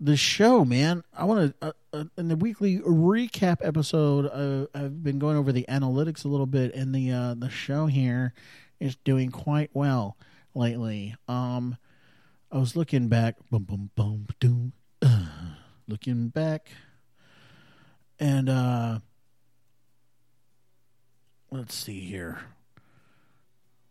the 0.00 0.16
show, 0.16 0.64
man. 0.64 1.04
I 1.16 1.24
want 1.24 1.54
to 1.60 1.68
uh, 1.68 1.72
uh, 1.92 2.04
in 2.16 2.28
the 2.28 2.36
weekly 2.36 2.78
recap 2.80 3.58
episode. 3.62 4.26
Uh, 4.26 4.66
I've 4.76 5.02
been 5.02 5.18
going 5.18 5.36
over 5.36 5.52
the 5.52 5.66
analytics 5.68 6.24
a 6.24 6.28
little 6.28 6.46
bit, 6.46 6.74
and 6.74 6.94
the 6.94 7.10
uh, 7.10 7.34
the 7.34 7.50
show 7.50 7.86
here 7.86 8.34
is 8.80 8.96
doing 8.96 9.30
quite 9.30 9.70
well 9.72 10.16
lately. 10.54 11.14
Um, 11.28 11.76
I 12.50 12.58
was 12.58 12.74
looking 12.74 13.08
back, 13.08 13.36
boom, 13.50 13.64
boom, 13.64 13.90
boom, 13.94 14.26
doom, 14.40 14.72
uh, 15.02 15.26
looking 15.88 16.28
back, 16.28 16.70
and 18.18 18.48
uh, 18.48 18.98
let's 21.50 21.74
see 21.74 22.00
here. 22.00 22.40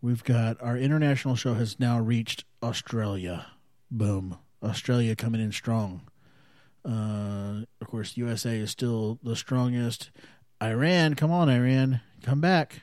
We've 0.01 0.23
got 0.23 0.61
our 0.61 0.77
international 0.77 1.35
show 1.35 1.55
has 1.55 1.79
now 1.79 1.99
reached 1.99 2.45
Australia. 2.61 3.47
Boom. 3.89 4.37
Australia 4.61 5.15
coming 5.15 5.41
in 5.41 5.51
strong. 5.51 6.01
Uh, 6.83 7.63
of 7.81 7.87
course, 7.87 8.17
USA 8.17 8.57
is 8.57 8.71
still 8.71 9.19
the 9.23 9.35
strongest. 9.35 10.09
Iran, 10.61 11.15
come 11.15 11.31
on, 11.31 11.49
Iran, 11.49 12.01
come 12.23 12.41
back. 12.41 12.81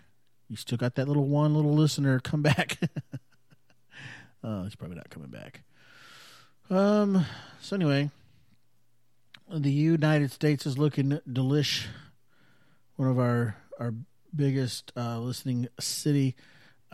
You 0.48 0.56
still 0.56 0.78
got 0.78 0.94
that 0.96 1.08
little 1.08 1.26
one 1.26 1.54
little 1.54 1.74
listener. 1.74 2.20
Come 2.20 2.42
back. 2.42 2.78
uh, 4.44 4.64
he's 4.64 4.76
probably 4.76 4.96
not 4.96 5.10
coming 5.10 5.30
back. 5.30 5.62
Um. 6.70 7.26
So 7.60 7.76
anyway, 7.76 8.10
the 9.50 9.70
United 9.70 10.30
States 10.32 10.66
is 10.66 10.78
looking 10.78 11.18
delish. 11.28 11.86
One 12.96 13.08
of 13.08 13.18
our 13.18 13.56
our 13.80 13.94
biggest 14.34 14.92
uh, 14.96 15.18
listening 15.18 15.68
city. 15.80 16.36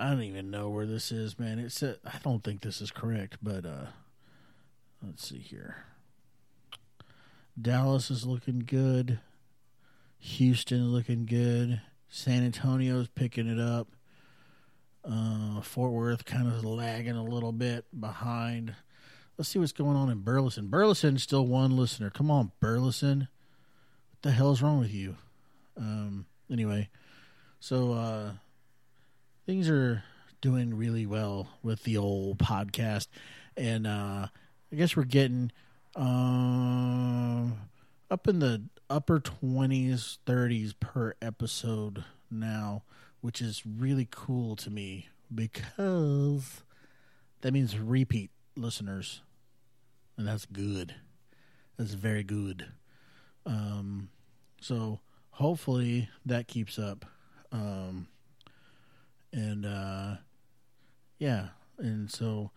I 0.01 0.09
don't 0.09 0.23
even 0.23 0.51
know 0.51 0.71
where 0.71 0.87
this 0.87 1.13
is, 1.13 1.39
man. 1.39 1.59
It's 1.59 1.83
a, 1.83 1.99
I 2.07 2.17
don't 2.25 2.43
think 2.43 2.63
this 2.63 2.81
is 2.81 2.91
correct, 2.91 3.37
but 3.43 3.67
uh, 3.67 3.89
let's 5.05 5.29
see 5.29 5.39
here. 5.39 5.85
Dallas 7.61 8.11
is 8.11 8.25
looking 8.25 8.61
good. 8.61 9.21
Houston 10.19 10.91
looking 10.91 11.27
good. 11.27 11.83
San 12.09 12.43
Antonio's 12.43 13.09
picking 13.09 13.47
it 13.47 13.61
up. 13.61 13.89
Uh, 15.05 15.61
Fort 15.61 15.93
Worth 15.93 16.25
kind 16.25 16.49
of 16.49 16.65
lagging 16.65 17.17
a 17.17 17.23
little 17.23 17.53
bit 17.53 17.85
behind. 17.99 18.75
Let's 19.37 19.51
see 19.51 19.59
what's 19.59 19.73
going 19.73 19.97
on 19.97 20.09
in 20.09 20.21
Burleson. 20.21 20.69
Burleson 20.69 21.19
still 21.19 21.47
one 21.47 21.77
listener. 21.77 22.09
Come 22.09 22.31
on, 22.31 22.53
Burleson. 22.59 23.29
What 24.13 24.23
the 24.23 24.31
hell 24.31 24.51
is 24.53 24.63
wrong 24.63 24.81
with 24.81 24.95
you? 24.95 25.17
Um, 25.77 26.25
anyway, 26.51 26.89
so 27.59 27.93
uh, 27.93 28.31
things 29.51 29.69
are 29.69 30.05
doing 30.41 30.77
really 30.77 31.05
well 31.07 31.49
with 31.61 31.83
the 31.83 31.97
old 31.97 32.39
podcast, 32.39 33.09
and 33.57 33.85
uh, 33.85 34.29
I 34.71 34.77
guess 34.77 34.95
we're 34.95 35.03
getting 35.03 35.51
uh, 35.97 37.47
up 38.13 38.29
in 38.29 38.39
the 38.39 38.63
upper 38.89 39.19
20s, 39.19 40.19
30s 40.25 40.73
per 40.79 41.15
episode 41.21 42.05
now, 42.31 42.85
which 43.23 43.41
is 43.41 43.65
really 43.67 44.07
cool 44.09 44.55
to 44.55 44.71
me 44.71 45.09
because 45.35 46.63
that 47.41 47.53
means 47.53 47.77
repeat 47.77 48.31
listeners. 48.55 49.21
And 50.17 50.29
that's 50.29 50.47
good. 50.47 50.95
That's 51.77 51.95
very 51.95 52.23
good. 52.23 52.67
Um, 53.45 54.11
so 54.61 55.01
hopefully 55.31 56.09
that 56.25 56.47
keeps 56.47 56.79
up. 56.79 57.05
Um, 57.51 58.07
and 59.33 59.67
uh, 59.67 60.17
yeah, 61.19 61.49
and 61.79 62.11
so 62.11 62.51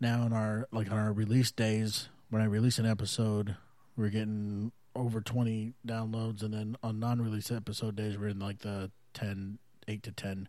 now 0.00 0.24
in 0.26 0.32
our 0.32 0.68
like 0.72 0.90
on 0.90 0.98
our 0.98 1.12
release 1.12 1.50
days, 1.50 2.08
when 2.30 2.42
I 2.42 2.46
release 2.46 2.78
an 2.78 2.86
episode, 2.86 3.56
we're 3.96 4.08
getting 4.08 4.72
over 4.94 5.20
20 5.20 5.74
downloads. 5.86 6.42
And 6.42 6.52
then 6.52 6.76
on 6.82 7.00
non-release 7.00 7.50
episode 7.50 7.96
days 7.96 8.18
we're 8.18 8.28
in 8.28 8.38
like 8.38 8.60
the 8.60 8.90
10 9.14 9.58
8 9.88 10.02
to 10.04 10.12
10 10.12 10.48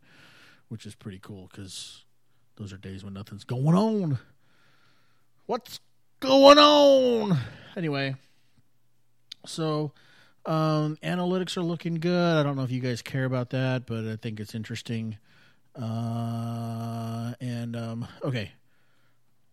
which 0.68 0.86
is 0.86 0.96
pretty 0.96 1.20
cool 1.20 1.50
cuz 1.54 2.06
those 2.56 2.72
are 2.72 2.78
days 2.78 3.04
when 3.04 3.14
nothing's 3.14 3.44
going 3.44 3.76
on. 3.76 4.20
What's 5.46 5.80
going 6.20 6.58
on? 6.58 7.38
Anyway 7.76 8.16
so 9.46 9.92
um, 10.46 10.98
analytics 11.04 11.58
are 11.58 11.62
looking 11.62 11.96
good. 11.96 12.38
I 12.38 12.44
don't 12.44 12.56
know 12.56 12.64
if 12.64 12.72
you 12.72 12.80
guys 12.80 13.02
care 13.02 13.26
about 13.26 13.52
that 13.52 13.86
but 13.86 14.06
i 14.06 14.16
think 14.16 14.40
it's 14.40 14.56
interesting 14.56 15.18
uh, 15.76 17.34
and 17.40 17.76
um, 17.76 18.08
okay 18.24 18.52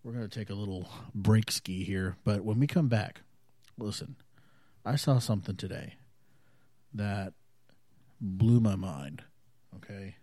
we're 0.03 0.13
going 0.13 0.29
to 0.29 0.39
take 0.39 0.51
a 0.51 0.55
little 0.55 0.89
break 1.15 1.51
ski 1.51 1.85
here 1.85 2.17
but 2.25 2.45
when 2.45 2.59
we 2.59 2.67
come 2.67 2.89
back 2.89 3.21
listen 3.79 4.17
I 4.85 4.97
saw 4.97 5.19
something 5.19 5.57
today 5.57 5.97
that 6.95 7.35
blew 8.21 8.61
my 8.61 8.75
mind. 8.75 9.23
Okay. 9.77 10.17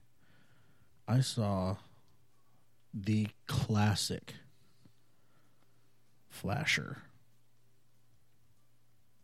I 1.07 1.19
saw 1.19 1.77
the 2.93 3.27
classic 3.47 4.33
flasher. 6.29 7.03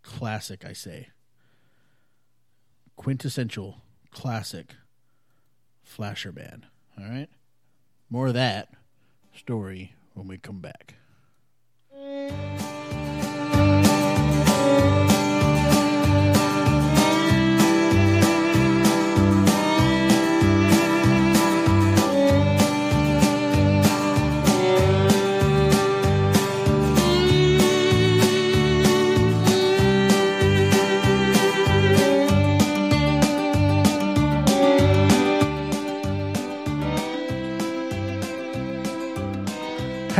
Classic, 0.03 0.63
I 0.63 0.73
say. 0.73 1.09
Quintessential 2.95 3.81
classic 4.11 4.75
flasher 5.91 6.31
band. 6.31 6.67
All 6.97 7.05
right. 7.07 7.29
More 8.09 8.27
of 8.27 8.33
that 8.33 8.69
story 9.35 9.93
when 10.13 10.27
we 10.27 10.37
come 10.37 10.59
back. 10.59 10.95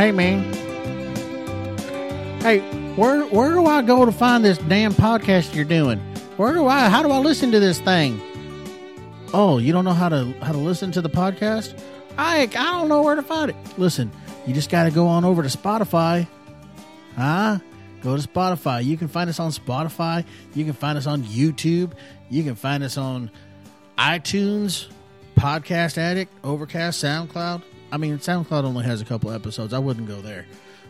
Hey 0.02 0.10
man. 0.10 0.52
Hey, 2.40 2.58
where 2.96 3.22
where 3.26 3.52
do 3.52 3.66
I 3.66 3.82
go 3.82 4.04
to 4.04 4.10
find 4.10 4.44
this 4.44 4.58
damn 4.58 4.92
podcast 4.94 5.54
you're 5.54 5.64
doing? 5.64 6.00
Where 6.36 6.52
do 6.52 6.66
I? 6.66 6.88
How 6.88 7.04
do 7.04 7.12
I 7.12 7.18
listen 7.18 7.52
to 7.52 7.60
this 7.60 7.78
thing? 7.78 8.20
Oh, 9.32 9.58
you 9.58 9.72
don't 9.72 9.84
know 9.84 9.92
how 9.92 10.08
to 10.08 10.32
how 10.42 10.50
to 10.50 10.58
listen 10.58 10.90
to 10.90 11.02
the 11.02 11.08
podcast? 11.08 11.80
I 12.18 12.40
I 12.40 12.46
don't 12.48 12.88
know 12.88 13.02
where 13.02 13.14
to 13.14 13.22
find 13.22 13.50
it. 13.50 13.56
Listen, 13.78 14.10
you 14.44 14.52
just 14.52 14.70
got 14.70 14.86
to 14.86 14.90
go 14.90 15.06
on 15.06 15.24
over 15.24 15.40
to 15.40 15.48
Spotify. 15.48 16.26
Huh? 17.14 17.60
Go 18.02 18.16
to 18.16 18.28
Spotify. 18.28 18.84
You 18.84 18.96
can 18.96 19.06
find 19.06 19.30
us 19.30 19.38
on 19.38 19.52
Spotify. 19.52 20.24
You 20.52 20.64
can 20.64 20.72
find 20.72 20.98
us 20.98 21.06
on 21.06 21.22
YouTube. 21.22 21.92
You 22.28 22.42
can 22.42 22.56
find 22.56 22.82
us 22.82 22.98
on 22.98 23.30
iTunes, 23.96 24.88
Podcast 25.36 25.96
Addict, 25.96 26.32
Overcast, 26.42 27.04
SoundCloud. 27.04 27.62
I 27.92 27.98
mean, 27.98 28.18
SoundCloud 28.18 28.64
only 28.64 28.84
has 28.84 29.02
a 29.02 29.04
couple 29.04 29.30
episodes. 29.30 29.74
I 29.74 29.78
wouldn't 29.78 30.08
go 30.08 30.22
there. 30.22 30.46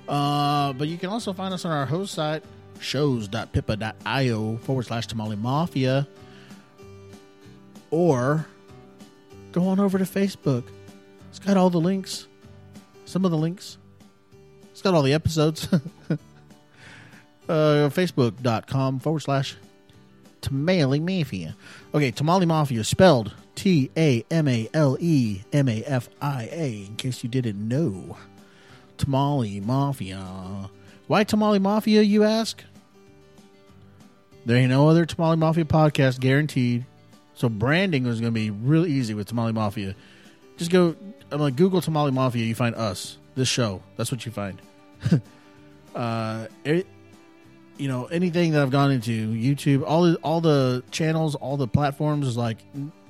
Uh, 0.08 0.72
but 0.72 0.86
you 0.86 0.96
can 0.96 1.10
also 1.10 1.32
find 1.32 1.52
us 1.52 1.64
on 1.64 1.72
our 1.72 1.84
host 1.84 2.14
site, 2.14 2.44
shows.pippa.io 2.80 4.56
forward 4.58 4.84
slash 4.84 5.08
tamale 5.08 5.34
mafia. 5.34 6.06
Or 7.90 8.46
go 9.50 9.66
on 9.66 9.80
over 9.80 9.98
to 9.98 10.04
Facebook. 10.04 10.62
It's 11.28 11.40
got 11.40 11.56
all 11.56 11.70
the 11.70 11.80
links. 11.80 12.28
Some 13.04 13.24
of 13.24 13.32
the 13.32 13.36
links. 13.36 13.78
It's 14.70 14.80
got 14.80 14.94
all 14.94 15.02
the 15.02 15.12
episodes. 15.12 15.68
uh, 16.10 16.16
Facebook.com 17.48 19.00
forward 19.00 19.20
slash 19.20 19.56
Tamale 20.40 21.00
Mafia. 21.00 21.56
Okay, 21.94 22.10
Tamale 22.10 22.46
Mafia 22.46 22.84
spelled 22.84 23.34
T 23.54 23.90
A 23.96 24.24
M 24.30 24.48
A 24.48 24.68
L 24.74 24.96
E 25.00 25.42
M 25.52 25.68
A 25.68 25.82
F 25.84 26.08
I 26.20 26.48
A, 26.52 26.84
in 26.86 26.96
case 26.96 27.22
you 27.22 27.28
didn't 27.28 27.66
know. 27.66 28.16
Tamale 28.98 29.60
Mafia. 29.60 30.70
Why 31.06 31.24
Tamale 31.24 31.58
Mafia, 31.58 32.02
you 32.02 32.24
ask? 32.24 32.62
There 34.44 34.56
ain't 34.56 34.70
no 34.70 34.88
other 34.88 35.04
Tamale 35.04 35.36
Mafia 35.36 35.64
podcast 35.64 36.20
guaranteed. 36.20 36.84
So 37.34 37.48
branding 37.48 38.04
was 38.04 38.20
going 38.20 38.32
to 38.32 38.38
be 38.38 38.50
real 38.50 38.86
easy 38.86 39.14
with 39.14 39.28
Tamale 39.28 39.52
Mafia. 39.52 39.94
Just 40.56 40.70
go, 40.70 40.94
I'm 41.30 41.40
like 41.40 41.56
Google 41.56 41.80
Tamale 41.80 42.10
Mafia. 42.10 42.44
You 42.44 42.54
find 42.54 42.74
us, 42.74 43.18
this 43.34 43.48
show. 43.48 43.82
That's 43.96 44.12
what 44.12 44.26
you 44.26 44.32
find. 44.32 44.60
uh, 45.94 46.46
it, 46.64 46.86
you 47.78 47.88
know, 47.88 48.06
anything 48.06 48.52
that 48.52 48.62
I've 48.62 48.70
gone 48.70 48.92
into 48.92 49.32
YouTube, 49.32 49.82
all 49.86 50.02
the 50.02 50.16
all 50.16 50.40
the 50.40 50.84
channels, 50.90 51.34
all 51.34 51.56
the 51.56 51.66
platforms 51.66 52.26
is 52.26 52.36
like, 52.36 52.58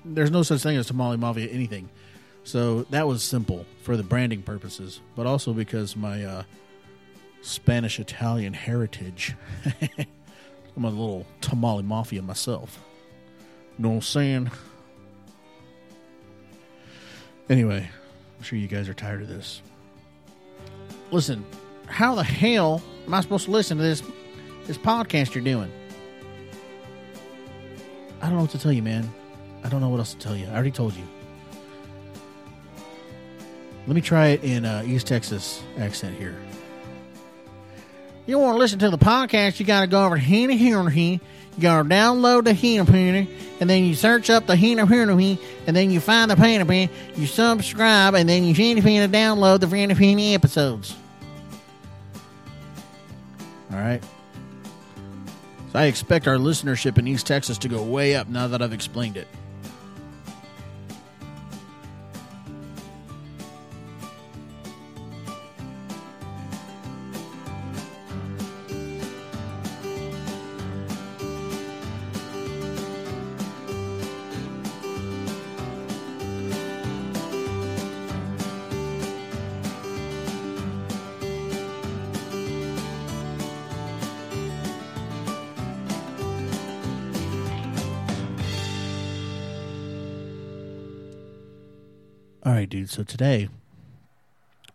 there's 0.05 0.31
no 0.31 0.43
such 0.43 0.63
thing 0.63 0.77
as 0.77 0.87
Tamale 0.87 1.17
Mafia 1.17 1.49
anything. 1.49 1.89
So 2.45 2.83
that 2.91 3.07
was 3.07 3.23
simple 3.23 3.67
for 3.83 3.97
the 3.97 4.03
branding 4.03 4.43
purposes, 4.43 5.01
but 5.15 5.27
also 5.27 5.53
because 5.53 5.95
my 5.97 6.25
uh, 6.25 6.43
Spanish 7.43 8.01
Italian 8.01 8.53
heritage. 8.53 9.35
I'm 10.77 10.85
a 10.85 10.91
little 10.91 11.27
tamale 11.41 11.83
mafia 11.83 12.23
myself. 12.23 12.83
You 13.77 13.83
know 13.83 13.89
what 13.91 13.95
I'm 13.97 14.03
saying? 14.03 14.51
Anyway, 17.51 17.89
I'm 18.39 18.43
sure 18.43 18.59
you 18.59 18.69
guys 18.69 18.89
are 18.89 18.95
tired 18.95 19.21
of 19.21 19.29
this. 19.29 19.61
Listen, 21.11 21.45
how 21.87 22.15
the 22.15 22.23
hell 22.23 22.83
am 23.07 23.13
I 23.13 23.21
supposed 23.21 23.45
to 23.45 23.51
listen 23.51 23.77
to 23.77 23.83
this 23.83 24.03
this 24.67 24.79
podcast 24.79 25.35
you're 25.35 25.45
doing? 25.45 25.71
I 28.23 28.27
don't 28.27 28.37
know 28.37 28.43
what 28.43 28.51
to 28.53 28.59
tell 28.59 28.73
you, 28.73 28.83
man. 28.83 29.13
I 29.65 29.69
don't 29.69 29.81
know 29.81 29.89
what 29.89 29.99
else 29.99 30.15
to 30.15 30.19
tell 30.19 30.37
you. 30.37 30.47
I 30.47 30.55
already 30.55 30.71
told 30.71 30.95
you. 30.95 31.05
Let 33.87 33.95
me 33.95 34.01
try 34.01 34.29
it 34.29 34.45
in 34.45 34.65
uh, 34.65 34.85
East 34.87 35.09
Texas 35.09 35.63
accent 35.77 36.17
here. 36.17 36.37
You 38.27 38.39
want 38.39 38.55
to 38.55 38.59
listen 38.59 38.79
to 38.81 38.91
the 38.91 38.99
podcast, 38.99 39.59
you 39.59 39.67
got 39.67 39.81
to 39.81 39.89
go 39.89 40.05
over 40.05 40.15
to 40.15 40.23
Hina 40.23 40.57
Hina 40.57 40.91
You 40.95 41.21
got 41.61 41.83
to 41.83 41.89
download 41.89 42.45
the 42.45 42.55
Hina 42.55 42.85
Hina, 42.85 43.27
and 43.59 43.69
then 43.69 43.85
you 43.85 43.97
search 43.97 44.31
up 44.31 44.47
the 44.47 44.57
Hina 44.57 44.87
Hina 44.87 45.17
and 45.67 45.77
then 45.77 45.91
you 45.91 45.99
find 45.99 46.31
the 46.31 46.37
Hina 46.37 46.65
Hina, 46.65 46.89
you 47.17 47.27
subscribe, 47.27 48.15
and 48.15 48.29
then 48.29 48.45
you 48.45 48.55
Hina 48.55 48.81
Hina 48.81 49.09
download 49.09 49.61
the 49.61 49.69
Hina 49.69 49.95
Hina 49.95 50.35
episodes. 50.35 50.95
All 53.73 53.79
right. 53.79 54.03
So 55.73 55.79
I 55.79 55.87
expect 55.87 56.29
our 56.29 56.37
listenership 56.37 56.99
in 56.99 57.09
East 57.09 57.27
Texas 57.27 57.59
to 57.59 57.69
go 57.69 57.83
way 57.83 58.15
up 58.15 58.29
now 58.29 58.47
that 58.47 58.63
I've 58.63 58.75
explained 58.75 59.17
it. 59.17 59.27
So 92.93 93.03
today, 93.03 93.49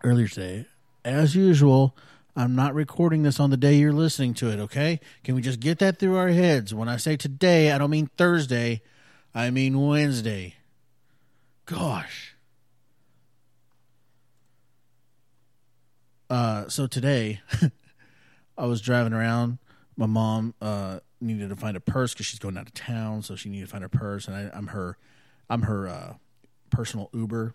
earlier 0.03 0.27
today, 0.27 0.65
as 1.05 1.35
usual, 1.35 1.95
I'm 2.35 2.55
not 2.55 2.73
recording 2.73 3.21
this 3.21 3.39
on 3.39 3.51
the 3.51 3.57
day 3.57 3.75
you're 3.75 3.93
listening 3.93 4.33
to 4.35 4.49
it, 4.49 4.57
okay? 4.57 4.99
Can 5.23 5.35
we 5.35 5.41
just 5.43 5.59
get 5.59 5.77
that 5.77 5.99
through 5.99 6.17
our 6.17 6.29
heads? 6.29 6.73
When 6.73 6.89
I 6.89 6.97
say 6.97 7.15
today, 7.15 7.71
I 7.71 7.77
don't 7.77 7.91
mean 7.91 8.09
Thursday, 8.17 8.81
I 9.35 9.51
mean 9.51 9.79
Wednesday. 9.79 10.55
Gosh. 11.67 12.35
Uh, 16.27 16.67
so 16.69 16.87
today, 16.87 17.41
I 18.57 18.65
was 18.65 18.81
driving 18.81 19.13
around. 19.13 19.59
My 19.95 20.07
mom 20.07 20.55
uh, 20.59 21.01
needed 21.21 21.49
to 21.49 21.55
find 21.55 21.77
a 21.77 21.81
purse 21.81 22.15
because 22.15 22.25
she's 22.25 22.39
going 22.39 22.57
out 22.57 22.65
of 22.65 22.73
town, 22.73 23.21
so 23.21 23.35
she 23.35 23.49
needed 23.49 23.67
to 23.67 23.71
find 23.71 23.83
her 23.83 23.89
purse, 23.89 24.27
and 24.27 24.35
I, 24.35 24.49
I'm 24.57 24.65
her, 24.69 24.97
I'm 25.51 25.61
her 25.61 25.87
uh, 25.87 26.13
personal 26.71 27.11
Uber 27.13 27.53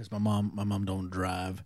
because 0.00 0.10
my 0.10 0.18
mom 0.18 0.50
my 0.54 0.64
mom 0.64 0.86
don't 0.86 1.10
drive. 1.10 1.62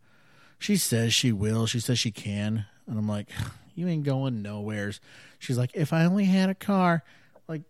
She 0.58 0.76
says 0.76 1.14
she 1.14 1.30
will. 1.30 1.66
She 1.66 1.78
says 1.78 2.00
she 2.00 2.10
can, 2.10 2.66
and 2.88 2.98
I'm 2.98 3.08
like, 3.08 3.28
you 3.76 3.86
ain't 3.86 4.02
going 4.02 4.42
nowheres. 4.42 5.00
She's 5.38 5.56
like, 5.56 5.70
if 5.74 5.92
I 5.92 6.04
only 6.04 6.24
had 6.24 6.50
a 6.50 6.54
car, 6.54 7.04
like 7.46 7.62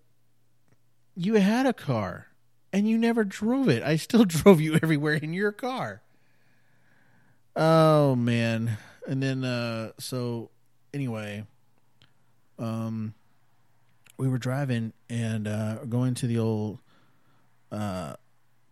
you 1.15 1.35
had 1.35 1.67
a 1.67 1.75
car 1.75 2.29
and 2.73 2.89
you 2.89 2.97
never 2.97 3.25
drove 3.25 3.69
it. 3.69 3.83
I 3.83 3.97
still 3.97 4.25
drove 4.25 4.59
you 4.59 4.79
everywhere 4.83 5.15
in 5.15 5.35
your 5.35 5.53
car. 5.53 6.01
Oh 7.55 8.17
man. 8.17 8.79
And 9.07 9.23
then 9.23 9.45
uh 9.45 9.93
so 9.99 10.49
anyway, 10.95 11.45
um 12.59 13.13
we 14.17 14.29
were 14.29 14.39
driving 14.39 14.95
and 15.11 15.47
uh 15.47 15.85
going 15.85 16.15
to 16.15 16.27
the 16.27 16.39
old 16.39 16.79
uh 17.71 18.15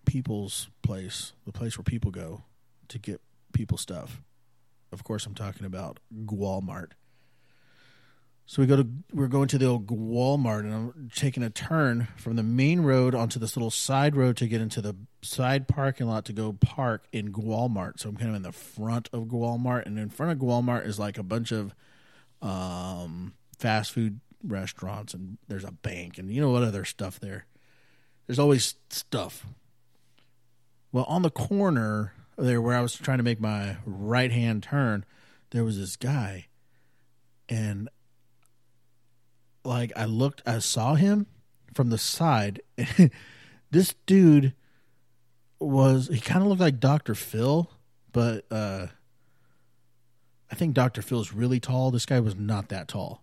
people's 0.04 0.68
place, 0.82 1.32
the 1.46 1.52
place 1.52 1.76
where 1.76 1.84
people 1.84 2.10
go 2.10 2.42
to 2.88 2.98
get 2.98 3.20
people 3.52 3.78
stuff. 3.78 4.22
Of 4.92 5.04
course, 5.04 5.26
I'm 5.26 5.34
talking 5.34 5.66
about 5.66 6.00
Walmart. 6.14 6.92
So 8.44 8.60
we 8.60 8.66
go 8.66 8.76
to 8.76 8.86
we're 9.14 9.28
going 9.28 9.48
to 9.48 9.58
the 9.58 9.66
old 9.66 9.86
Walmart, 9.86 10.60
and 10.60 10.74
I'm 10.74 11.10
taking 11.14 11.42
a 11.42 11.48
turn 11.48 12.08
from 12.16 12.36
the 12.36 12.42
main 12.42 12.80
road 12.80 13.14
onto 13.14 13.38
this 13.38 13.56
little 13.56 13.70
side 13.70 14.16
road 14.16 14.36
to 14.38 14.46
get 14.46 14.60
into 14.60 14.82
the 14.82 14.96
side 15.22 15.68
parking 15.68 16.06
lot 16.06 16.24
to 16.26 16.32
go 16.32 16.52
park 16.52 17.06
in 17.12 17.32
Walmart. 17.32 18.00
So 18.00 18.08
I'm 18.08 18.16
kind 18.16 18.30
of 18.30 18.36
in 18.36 18.42
the 18.42 18.52
front 18.52 19.08
of 19.12 19.24
Walmart, 19.24 19.86
and 19.86 19.98
in 19.98 20.10
front 20.10 20.32
of 20.32 20.38
Walmart 20.38 20.86
is 20.86 20.98
like 20.98 21.18
a 21.18 21.22
bunch 21.22 21.52
of 21.52 21.74
um, 22.42 23.34
fast 23.58 23.92
food 23.92 24.20
restaurants, 24.42 25.14
and 25.14 25.38
there's 25.48 25.64
a 25.64 25.72
bank, 25.72 26.18
and 26.18 26.30
you 26.30 26.40
know 26.40 26.50
what 26.50 26.64
other 26.64 26.84
stuff 26.84 27.20
there. 27.20 27.46
There's 28.26 28.40
always 28.40 28.74
stuff 28.90 29.46
well, 30.92 31.04
on 31.04 31.22
the 31.22 31.30
corner 31.30 32.12
there 32.36 32.60
where 32.60 32.76
I 32.76 32.82
was 32.82 32.94
trying 32.94 33.18
to 33.18 33.24
make 33.24 33.40
my 33.40 33.78
right 33.86 34.30
hand 34.30 34.62
turn, 34.62 35.04
there 35.50 35.64
was 35.64 35.78
this 35.78 35.96
guy. 35.96 36.46
And 37.48 37.88
like 39.64 39.92
I 39.96 40.04
looked, 40.04 40.42
I 40.46 40.58
saw 40.58 40.94
him 40.94 41.26
from 41.74 41.90
the 41.90 41.98
side. 41.98 42.60
this 43.70 43.94
dude 44.06 44.54
was, 45.58 46.08
he 46.12 46.20
kind 46.20 46.42
of 46.42 46.48
looked 46.48 46.60
like 46.60 46.80
Dr. 46.80 47.14
Phil, 47.14 47.70
but 48.12 48.44
uh, 48.50 48.88
I 50.50 50.54
think 50.54 50.74
Dr. 50.74 51.00
Phil's 51.00 51.32
really 51.32 51.60
tall. 51.60 51.90
This 51.90 52.06
guy 52.06 52.20
was 52.20 52.36
not 52.36 52.68
that 52.68 52.88
tall. 52.88 53.22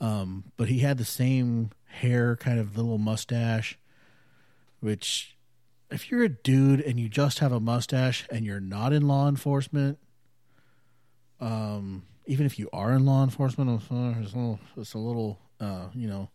Um, 0.00 0.44
but 0.56 0.68
he 0.68 0.80
had 0.80 0.98
the 0.98 1.04
same 1.04 1.70
hair, 1.84 2.36
kind 2.36 2.58
of 2.58 2.76
little 2.76 2.98
mustache, 2.98 3.78
which 4.80 5.35
if 5.90 6.10
you're 6.10 6.22
a 6.22 6.28
dude 6.28 6.80
and 6.80 6.98
you 6.98 7.08
just 7.08 7.38
have 7.38 7.52
a 7.52 7.60
mustache 7.60 8.26
and 8.30 8.44
you're 8.44 8.60
not 8.60 8.92
in 8.92 9.06
law 9.06 9.28
enforcement, 9.28 9.98
um, 11.40 12.02
even 12.26 12.46
if 12.46 12.58
you 12.58 12.68
are 12.72 12.92
in 12.92 13.04
law 13.04 13.22
enforcement, 13.22 13.70
it's 13.70 13.90
a 13.90 13.94
little, 13.94 14.60
it's 14.76 14.94
a 14.94 14.98
little 14.98 15.38
uh, 15.60 15.86
you 15.94 16.08
know, 16.08 16.30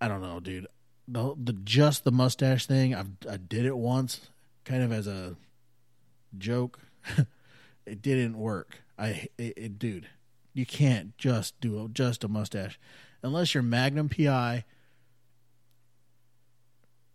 I 0.00 0.08
don't 0.08 0.22
know, 0.22 0.40
dude. 0.40 0.66
The 1.08 1.34
the 1.36 1.52
just 1.52 2.04
the 2.04 2.10
mustache 2.10 2.66
thing. 2.66 2.94
I 2.94 3.04
I 3.30 3.36
did 3.36 3.64
it 3.64 3.76
once, 3.76 4.28
kind 4.64 4.82
of 4.82 4.92
as 4.92 5.06
a 5.06 5.36
joke. 6.36 6.80
it 7.86 8.02
didn't 8.02 8.36
work. 8.36 8.82
I 8.98 9.28
it, 9.38 9.54
it, 9.56 9.78
dude, 9.78 10.08
you 10.52 10.66
can't 10.66 11.16
just 11.16 11.60
do 11.60 11.84
a, 11.84 11.88
just 11.88 12.24
a 12.24 12.28
mustache 12.28 12.78
unless 13.22 13.54
you're 13.54 13.62
Magnum 13.62 14.08
PI. 14.08 14.64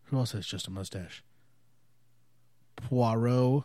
Who 0.05 0.17
else 0.17 0.31
has 0.31 0.45
just 0.45 0.67
a 0.67 0.71
mustache? 0.71 1.23
Poirot, 2.81 3.63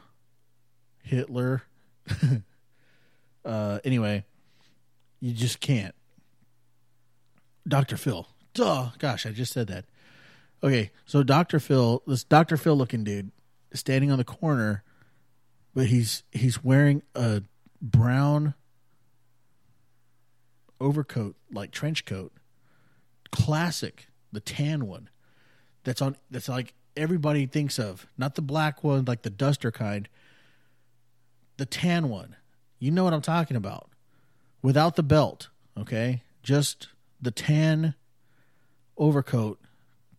Hitler. 1.03 1.63
uh, 3.45 3.79
anyway, 3.85 4.25
you 5.21 5.33
just 5.33 5.61
can't. 5.61 5.95
Dr. 7.67 7.97
Phil. 7.97 8.27
Duh. 8.55 8.91
Gosh, 8.99 9.27
I 9.27 9.33
just 9.33 9.53
said 9.53 9.67
that. 9.69 9.85
Okay, 10.63 10.91
so 11.05 11.23
Dr. 11.23 11.61
Phil, 11.61 12.03
this 12.07 12.25
Dr. 12.25 12.57
Phil 12.57 12.77
looking 12.77 13.05
dude, 13.05 13.31
standing 13.73 14.11
on 14.11 14.19
the 14.19 14.25
corner, 14.25 14.83
but 15.75 15.87
he's 15.87 16.23
he's 16.33 16.65
wearing 16.65 17.03
a 17.15 17.43
brown 17.83 18.55
overcoat, 20.81 21.37
like 21.53 21.71
trench 21.71 22.05
coat, 22.05 22.33
classic, 23.31 24.09
the 24.33 24.41
tan 24.41 24.87
one. 24.87 25.11
That's 25.85 26.01
on. 26.01 26.17
That's 26.31 26.49
like 26.49 26.75
everybody 26.97 27.47
thinks 27.47 27.79
of, 27.79 28.07
not 28.17 28.35
the 28.35 28.43
black 28.43 28.83
one, 28.83 29.05
like 29.05 29.23
the 29.23 29.31
duster 29.31 29.71
kind. 29.71 30.09
The 31.57 31.67
tan 31.67 32.09
one. 32.09 32.37
You 32.79 32.91
know 32.91 33.05
what 33.05 33.15
I'm 33.15 33.23
talking 33.23 33.57
about. 33.57 33.91
Without 34.63 34.97
the 34.97 35.03
belt, 35.03 35.49
okay? 35.79 36.23
Just 36.43 36.89
the 37.21 37.31
tan 37.31 37.95
overcoat 38.97 39.61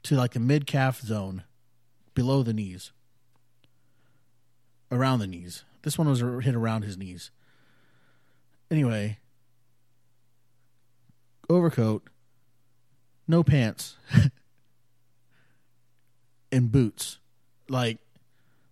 to 0.04 0.16
like 0.16 0.34
the 0.34 0.40
mid 0.40 0.66
calf 0.66 1.02
zone 1.02 1.44
below 2.14 2.44
the 2.44 2.54
knees. 2.54 2.92
Around 4.92 5.20
the 5.20 5.28
knees. 5.28 5.66
This 5.84 5.98
one 5.98 6.08
was 6.08 6.22
hit 6.22 6.56
around 6.56 6.84
his 6.84 6.98
knees. 6.98 7.32
Anyway, 8.70 9.20
overcoat, 11.50 12.10
no 13.28 13.44
pants, 13.44 13.96
and 16.58 16.72
boots. 16.72 17.20
Like, 17.70 18.00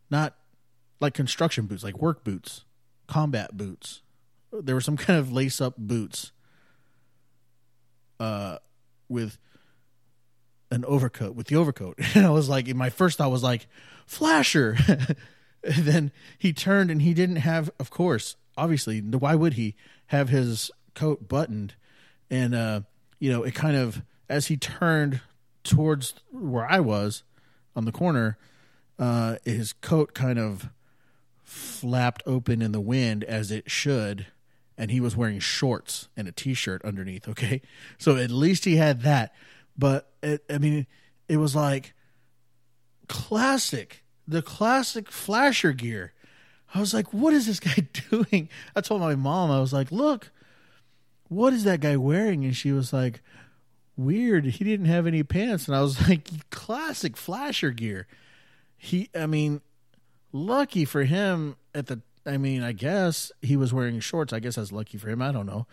not 0.10 0.36
like 1.00 1.13
construction 1.13 1.67
boots, 1.67 1.84
like 1.84 1.98
work 1.98 2.24
boots, 2.24 2.65
combat 3.08 3.56
boots. 3.56 4.02
There 4.52 4.76
were 4.76 4.82
some 4.82 4.98
kind 5.06 5.17
of 5.17 5.32
lace 5.32 5.62
up 5.62 5.76
boots 5.78 6.32
uh, 8.19 8.58
with 9.08 9.38
an 10.71 10.84
overcoat, 10.86 11.36
with 11.36 11.48
the 11.48 11.56
overcoat. 11.56 11.98
And 12.15 12.26
I 12.26 12.32
was 12.32 12.50
like, 12.50 12.67
my 12.76 12.89
first 12.89 13.17
thought 13.17 13.32
was 13.32 13.43
like, 13.43 13.67
Flasher. 14.06 14.78
then 15.63 16.12
he 16.38 16.54
turned 16.54 16.91
and 16.91 17.02
he 17.02 17.13
didn't 17.13 17.38
have, 17.38 17.71
of 17.80 17.89
course, 17.89 18.36
obviously, 18.58 19.00
why 19.00 19.36
would 19.36 19.54
he 19.54 19.76
have 20.08 20.30
his 20.30 20.69
coat 20.93 21.28
buttoned? 21.28 21.76
And, 22.30 22.54
uh, 22.56 22.82
you 23.19 23.32
know, 23.32 23.43
it 23.43 23.56
kind 23.56 23.76
of, 23.76 24.04
as 24.30 24.48
he 24.48 24.58
turned 24.58 25.21
towards 25.63 26.13
where 26.32 26.69
I 26.69 26.80
was 26.80 27.24
on 27.75 27.85
the 27.85 27.91
corner, 27.91 28.38
uh, 28.97 29.38
his 29.43 29.73
coat 29.73 30.13
kind 30.13 30.39
of 30.39 30.69
flapped 31.43 32.23
open 32.25 32.61
in 32.61 32.71
the 32.71 32.81
wind 32.81 33.23
as 33.23 33.51
it 33.51 33.69
should 33.69 34.27
and 34.77 34.91
he 34.91 34.99
was 34.99 35.15
wearing 35.15 35.39
shorts 35.39 36.09
and 36.17 36.27
a 36.27 36.31
t-shirt 36.31 36.83
underneath 36.83 37.27
okay? 37.27 37.61
So 37.97 38.17
at 38.17 38.31
least 38.31 38.65
he 38.65 38.75
had 38.77 39.01
that. 39.03 39.33
But 39.77 40.09
it, 40.23 40.43
i 40.49 40.57
mean 40.57 40.88
it 41.27 41.38
was 41.38 41.55
like 41.55 41.93
classic 43.07 44.03
the 44.27 44.41
classic 44.41 45.11
flasher 45.11 45.71
gear. 45.71 46.13
I 46.73 46.79
was 46.79 46.93
like 46.93 47.13
what 47.13 47.33
is 47.33 47.45
this 47.45 47.59
guy 47.59 47.88
doing? 48.09 48.49
I 48.75 48.81
told 48.81 49.01
my 49.01 49.15
mom 49.15 49.51
i 49.51 49.59
was 49.59 49.71
like 49.73 49.91
look 49.91 50.31
what 51.27 51.53
is 51.53 51.63
that 51.63 51.79
guy 51.79 51.97
wearing? 51.97 52.43
And 52.45 52.55
she 52.55 52.71
was 52.71 52.93
like 52.93 53.21
weird 53.97 54.45
he 54.45 54.63
didn't 54.63 54.88
have 54.88 55.08
any 55.08 55.23
pants 55.23 55.67
and 55.67 55.75
i 55.75 55.81
was 55.81 56.08
like 56.10 56.49
classic 56.49 57.15
flasher 57.15 57.71
gear 57.71 58.08
he 58.77 59.10
i 59.15 59.25
mean 59.25 59.62
lucky 60.31 60.86
for 60.86 61.03
him 61.03 61.55
at 61.73 61.88
the 61.88 62.01
I 62.25 62.38
mean, 62.38 62.63
I 62.63 62.71
guess 62.71 63.31
he 63.41 63.55
was 63.55 63.73
wearing 63.73 63.99
shorts. 63.99 64.34
I 64.34 64.39
guess 64.39 64.55
that's 64.55 64.71
lucky 64.71 64.97
for 64.97 65.10
him. 65.10 65.21
I 65.21 65.31
don't 65.31 65.45
know. 65.45 65.67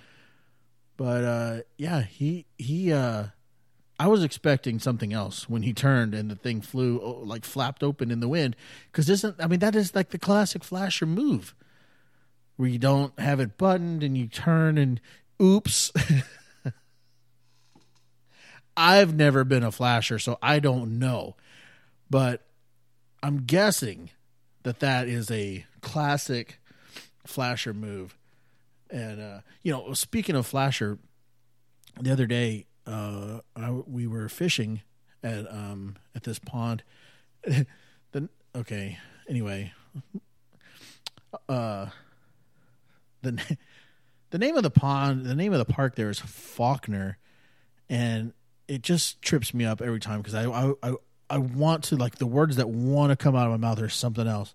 But 0.96 1.24
uh 1.24 1.60
yeah, 1.78 2.02
he 2.02 2.46
he 2.58 2.92
uh 2.92 3.26
I 3.98 4.08
was 4.08 4.22
expecting 4.22 4.78
something 4.78 5.12
else 5.12 5.48
when 5.48 5.62
he 5.62 5.72
turned 5.72 6.14
and 6.14 6.30
the 6.30 6.36
thing 6.36 6.60
flew 6.60 7.00
oh, 7.00 7.22
like 7.24 7.44
flapped 7.44 7.82
open 7.82 8.10
in 8.10 8.20
the 8.20 8.28
wind 8.28 8.56
cuz 8.92 9.08
isn't 9.08 9.36
I 9.40 9.46
mean 9.46 9.60
that 9.60 9.74
is 9.74 9.94
like 9.94 10.10
the 10.10 10.18
classic 10.18 10.62
flasher 10.62 11.06
move 11.06 11.54
where 12.56 12.68
you 12.68 12.78
don't 12.78 13.18
have 13.18 13.40
it 13.40 13.56
buttoned 13.56 14.02
and 14.02 14.16
you 14.16 14.26
turn 14.26 14.76
and 14.76 15.00
oops. 15.40 15.90
I've 18.76 19.14
never 19.14 19.44
been 19.44 19.62
a 19.62 19.72
flasher 19.72 20.18
so 20.18 20.38
I 20.42 20.58
don't 20.58 20.98
know. 20.98 21.36
But 22.10 22.42
I'm 23.22 23.44
guessing 23.44 24.10
that 24.64 24.80
that 24.80 25.08
is 25.08 25.30
a 25.30 25.64
classic 25.80 26.60
flasher 27.26 27.72
move. 27.72 28.16
And 28.90 29.20
uh, 29.20 29.40
you 29.62 29.72
know, 29.72 29.92
speaking 29.94 30.34
of 30.34 30.46
flasher, 30.46 30.98
the 32.00 32.12
other 32.12 32.26
day 32.26 32.66
uh, 32.86 33.40
I, 33.56 33.70
we 33.70 34.06
were 34.06 34.28
fishing 34.28 34.82
at 35.22 35.50
um, 35.50 35.96
at 36.14 36.24
this 36.24 36.38
pond. 36.38 36.82
then 38.12 38.28
okay, 38.54 38.98
anyway, 39.28 39.72
uh, 41.48 41.86
the 43.22 43.56
the 44.30 44.38
name 44.38 44.56
of 44.56 44.62
the 44.62 44.70
pond, 44.70 45.24
the 45.24 45.34
name 45.34 45.52
of 45.52 45.58
the 45.58 45.72
park 45.72 45.96
there 45.96 46.10
is 46.10 46.18
Faulkner, 46.18 47.18
and 47.88 48.32
it 48.72 48.80
just 48.80 49.20
trips 49.20 49.52
me 49.52 49.66
up 49.66 49.82
every 49.82 50.00
time 50.00 50.22
because 50.22 50.34
I, 50.34 50.50
I 50.50 50.72
I 50.82 50.94
I 51.28 51.38
want 51.38 51.84
to 51.84 51.96
like 51.96 52.16
the 52.16 52.26
words 52.26 52.56
that 52.56 52.70
want 52.70 53.10
to 53.10 53.16
come 53.16 53.36
out 53.36 53.44
of 53.44 53.50
my 53.50 53.58
mouth 53.58 53.82
are 53.82 53.90
something 53.90 54.26
else, 54.26 54.54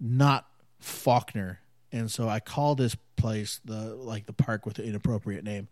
not 0.00 0.46
Faulkner. 0.78 1.60
And 1.92 2.10
so 2.10 2.30
I 2.30 2.40
call 2.40 2.74
this 2.74 2.96
place 3.16 3.60
the 3.62 3.94
like 3.94 4.24
the 4.24 4.32
park 4.32 4.64
with 4.64 4.76
the 4.76 4.84
inappropriate 4.84 5.44
name 5.44 5.68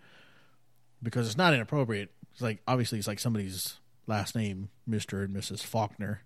because 1.03 1.27
it's 1.27 1.39
not 1.39 1.55
inappropriate. 1.55 2.11
It's 2.33 2.43
like 2.43 2.61
obviously 2.69 2.99
it's 2.99 3.09
like 3.09 3.19
somebody's 3.19 3.79
last 4.07 4.37
name, 4.37 4.69
Mister 4.87 5.23
and 5.23 5.35
Mrs. 5.35 5.63
Faulkner, 5.63 6.23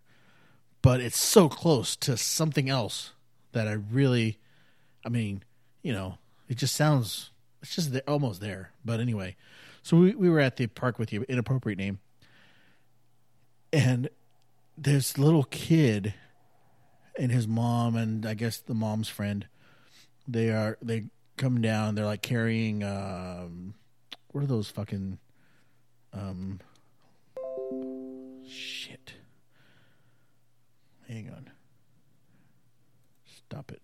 but 0.82 1.00
it's 1.00 1.20
so 1.20 1.48
close 1.48 1.94
to 1.96 2.16
something 2.16 2.68
else 2.68 3.12
that 3.52 3.68
I 3.68 3.72
really, 3.72 4.38
I 5.06 5.08
mean, 5.08 5.44
you 5.82 5.92
know, 5.92 6.18
it 6.48 6.56
just 6.56 6.74
sounds 6.74 7.30
it's 7.62 7.76
just 7.76 7.96
almost 8.08 8.40
there. 8.40 8.72
But 8.84 8.98
anyway, 8.98 9.36
so 9.82 9.96
we 9.96 10.14
we 10.14 10.28
were 10.28 10.40
at 10.40 10.56
the 10.56 10.66
park 10.66 10.98
with 10.98 11.12
you, 11.12 11.24
inappropriate 11.28 11.78
name, 11.78 11.98
and 13.72 14.08
this 14.76 15.18
little 15.18 15.44
kid 15.44 16.14
and 17.18 17.32
his 17.32 17.48
mom 17.48 17.96
and 17.96 18.24
I 18.24 18.34
guess 18.34 18.58
the 18.58 18.74
mom's 18.74 19.08
friend, 19.08 19.46
they 20.26 20.50
are 20.50 20.78
they 20.80 21.06
come 21.36 21.60
down. 21.60 21.94
They're 21.94 22.04
like 22.04 22.22
carrying 22.22 22.82
um, 22.82 23.74
what 24.28 24.44
are 24.44 24.46
those 24.46 24.70
fucking 24.70 25.18
um 26.12 26.60
shit. 28.46 29.14
Hang 31.08 31.30
on. 31.30 31.50
Stop 33.24 33.72
it. 33.72 33.82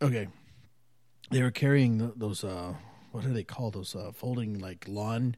Okay. 0.00 0.28
They 1.30 1.42
were 1.42 1.50
carrying 1.50 2.12
those 2.16 2.44
uh 2.44 2.74
what 3.16 3.24
do 3.24 3.32
they 3.32 3.42
call 3.42 3.70
those 3.70 3.96
uh 3.96 4.12
folding 4.14 4.58
like 4.58 4.84
lawn 4.86 5.36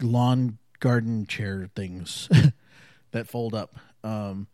lawn 0.00 0.58
garden 0.80 1.26
chair 1.26 1.68
things 1.74 2.28
that 3.10 3.28
fold 3.28 3.54
up. 3.54 3.76
Um, 4.02 4.46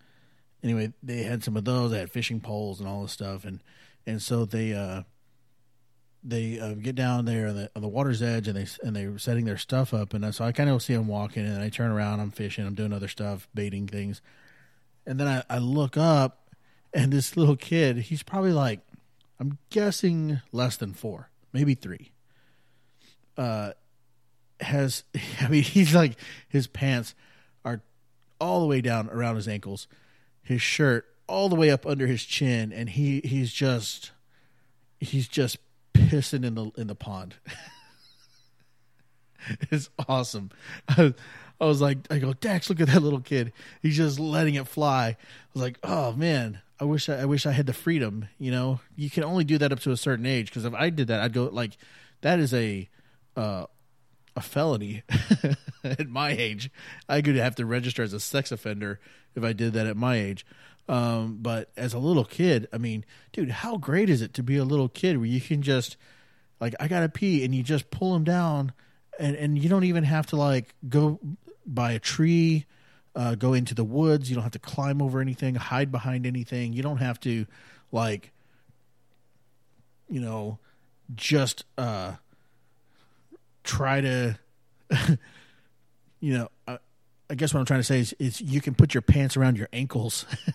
anyway, 0.62 0.92
they 1.02 1.22
had 1.22 1.44
some 1.44 1.57
of 1.57 1.64
those. 1.64 1.90
They 1.90 1.98
had 1.98 2.11
fishing 2.11 2.40
poles 2.40 2.81
and 2.81 2.88
all 2.88 3.02
this 3.02 3.12
stuff, 3.12 3.44
and 3.44 3.61
and 4.07 4.20
so 4.20 4.44
they 4.44 4.72
uh, 4.72 5.02
they 6.22 6.59
uh, 6.59 6.74
get 6.74 6.94
down 6.94 7.24
there 7.24 7.48
on 7.48 7.57
the, 7.57 7.70
on 7.76 7.83
the 7.83 7.88
water's 7.88 8.22
edge, 8.22 8.48
and 8.48 8.57
they 8.57 8.66
and 8.83 8.94
they 8.94 9.07
were 9.07 9.18
setting 9.18 9.44
their 9.44 9.59
stuff 9.59 9.92
up, 9.94 10.14
and 10.14 10.35
so 10.35 10.44
I 10.44 10.52
kind 10.52 10.70
of 10.70 10.83
see 10.83 10.94
them 10.94 11.09
walking, 11.09 11.44
and 11.44 11.62
I 11.62 11.68
turn 11.68 11.90
around, 11.90 12.20
I'm 12.20 12.31
fishing, 12.31 12.66
I'm 12.66 12.74
doing 12.74 12.92
other 12.92 13.09
stuff, 13.09 13.48
baiting 13.55 13.87
things, 13.87 14.20
and 15.07 15.18
then 15.18 15.28
I, 15.28 15.42
I 15.48 15.59
look 15.59 15.96
up, 15.96 16.48
and 16.92 17.12
this 17.12 17.37
little 17.37 17.57
kid, 17.57 17.98
he's 17.98 18.22
probably 18.22 18.52
like, 18.52 18.81
I'm 19.40 19.59
guessing 19.70 20.40
less 20.52 20.76
than 20.76 20.94
four, 20.94 21.31
maybe 21.52 21.74
three. 21.74 22.12
Uh, 23.37 23.73
has 24.61 25.05
I 25.40 25.49
mean 25.49 25.62
he's 25.62 25.95
like 25.95 26.16
his 26.49 26.66
pants 26.66 27.14
are 27.64 27.81
all 28.40 28.61
the 28.61 28.66
way 28.66 28.81
down 28.81 29.09
around 29.11 29.37
his 29.37 29.49
ankles, 29.49 29.87
his 30.42 30.62
shirt 30.62 31.07
all 31.27 31.49
the 31.49 31.57
way 31.57 31.71
up 31.71 31.87
under 31.87 32.07
his 32.07 32.25
chin, 32.25 32.73
and 32.73 32.90
he 32.90 33.21
he's 33.25 33.53
just 33.53 34.12
he's 35.01 35.29
just 35.29 35.59
pissing 35.95 36.45
in 36.45 36.55
the 36.55 36.71
in 36.77 36.87
the 36.87 36.95
pond. 36.95 37.37
it's 39.71 39.88
awesome. 40.09 40.51
I, 40.88 41.14
I 41.61 41.64
was 41.64 41.81
like, 41.81 41.99
I 42.11 42.18
go, 42.18 42.33
Dax, 42.33 42.68
look 42.68 42.81
at 42.81 42.88
that 42.88 43.03
little 43.03 43.21
kid. 43.21 43.53
He's 43.81 43.97
just 43.97 44.18
letting 44.18 44.57
it 44.57 44.66
fly. 44.66 45.07
I 45.07 45.16
was 45.55 45.62
like, 45.62 45.79
oh 45.85 46.12
man, 46.12 46.61
I 46.81 46.85
wish 46.85 47.09
I, 47.09 47.21
I 47.21 47.25
wish 47.25 47.47
I 47.47 47.53
had 47.53 47.66
the 47.66 47.73
freedom. 47.73 48.27
You 48.38 48.51
know, 48.51 48.81
you 48.97 49.09
can 49.11 49.23
only 49.23 49.45
do 49.45 49.59
that 49.59 49.73
up 49.73 49.81
to 49.81 49.92
a 49.92 49.97
certain 49.97 50.27
age. 50.27 50.47
Because 50.47 50.64
if 50.64 50.75
I 50.75 50.90
did 50.90 51.07
that, 51.09 51.21
I'd 51.21 51.33
go 51.33 51.45
like, 51.45 51.77
that 52.23 52.40
is 52.40 52.53
a 52.53 52.88
uh, 53.37 53.66
a 54.35 54.40
felony 54.40 55.03
at 55.85 56.09
my 56.09 56.31
age. 56.31 56.71
I 57.09 57.23
could 57.23 57.37
have 57.37 57.55
to 57.57 57.66
register 57.66 58.03
as 58.03 58.12
a 58.12 58.21
sex 58.21 58.53
offender 58.53 59.01
if 59.35 59.45
I 59.45 59.53
did 59.53 59.73
that 59.75 59.87
at 59.87 59.97
my 59.97 60.16
age. 60.16 60.47
Um, 60.88 61.38
but 61.40 61.71
as 61.77 61.95
a 61.95 61.99
little 61.99 62.25
kid, 62.25 62.68
I 62.73 62.79
mean, 62.79 63.05
dude, 63.33 63.51
how 63.51 63.77
great 63.77 64.11
is 64.11 64.21
it 64.21 64.35
to 64.35 64.42
be 64.42 64.57
a 64.57 64.64
little 64.64 64.88
kid 64.88 65.16
where 65.16 65.27
you 65.27 65.40
can 65.40 65.62
just 65.62 65.97
like 66.61 66.75
I 66.81 66.88
gotta 66.88 67.09
pee 67.09 67.45
and 67.45 67.55
you 67.55 67.62
just 67.62 67.90
pull 67.90 68.12
them 68.12 68.25
down 68.25 68.73
and 69.18 69.37
and 69.37 69.59
you 69.59 69.68
don't 69.68 69.85
even 69.85 70.05
have 70.05 70.27
to 70.29 70.37
like 70.37 70.75
go 70.88 71.21
by 71.66 71.92
a 71.92 71.99
tree, 71.99 72.66
uh, 73.14 73.37
go 73.37 73.53
into 73.53 73.75
the 73.75 73.85
woods. 73.85 74.29
You 74.29 74.35
don't 74.35 74.42
have 74.42 74.53
to 74.53 74.59
climb 74.59 75.01
over 75.01 75.21
anything, 75.21 75.55
hide 75.55 75.92
behind 75.92 76.27
anything. 76.27 76.73
You 76.73 76.83
don't 76.83 76.99
have 76.99 77.21
to 77.21 77.47
like, 77.92 78.33
you 80.09 80.21
know, 80.21 80.59
just 81.14 81.64
uh, 81.79 82.14
try 83.62 84.01
to, 84.01 84.38
you 86.20 86.35
know. 86.35 86.48
Uh, 86.66 86.79
I 87.31 87.35
guess 87.35 87.55
what 87.55 87.61
I'm 87.61 87.66
trying 87.66 87.81
to 87.81 87.85
say 87.85 88.01
is, 88.01 88.12
is 88.18 88.40
you 88.42 88.61
can 88.61 88.75
put 88.75 88.92
your 88.92 89.01
pants 89.01 89.38
around 89.38 89.57
your 89.57 89.68
ankles 89.72 90.27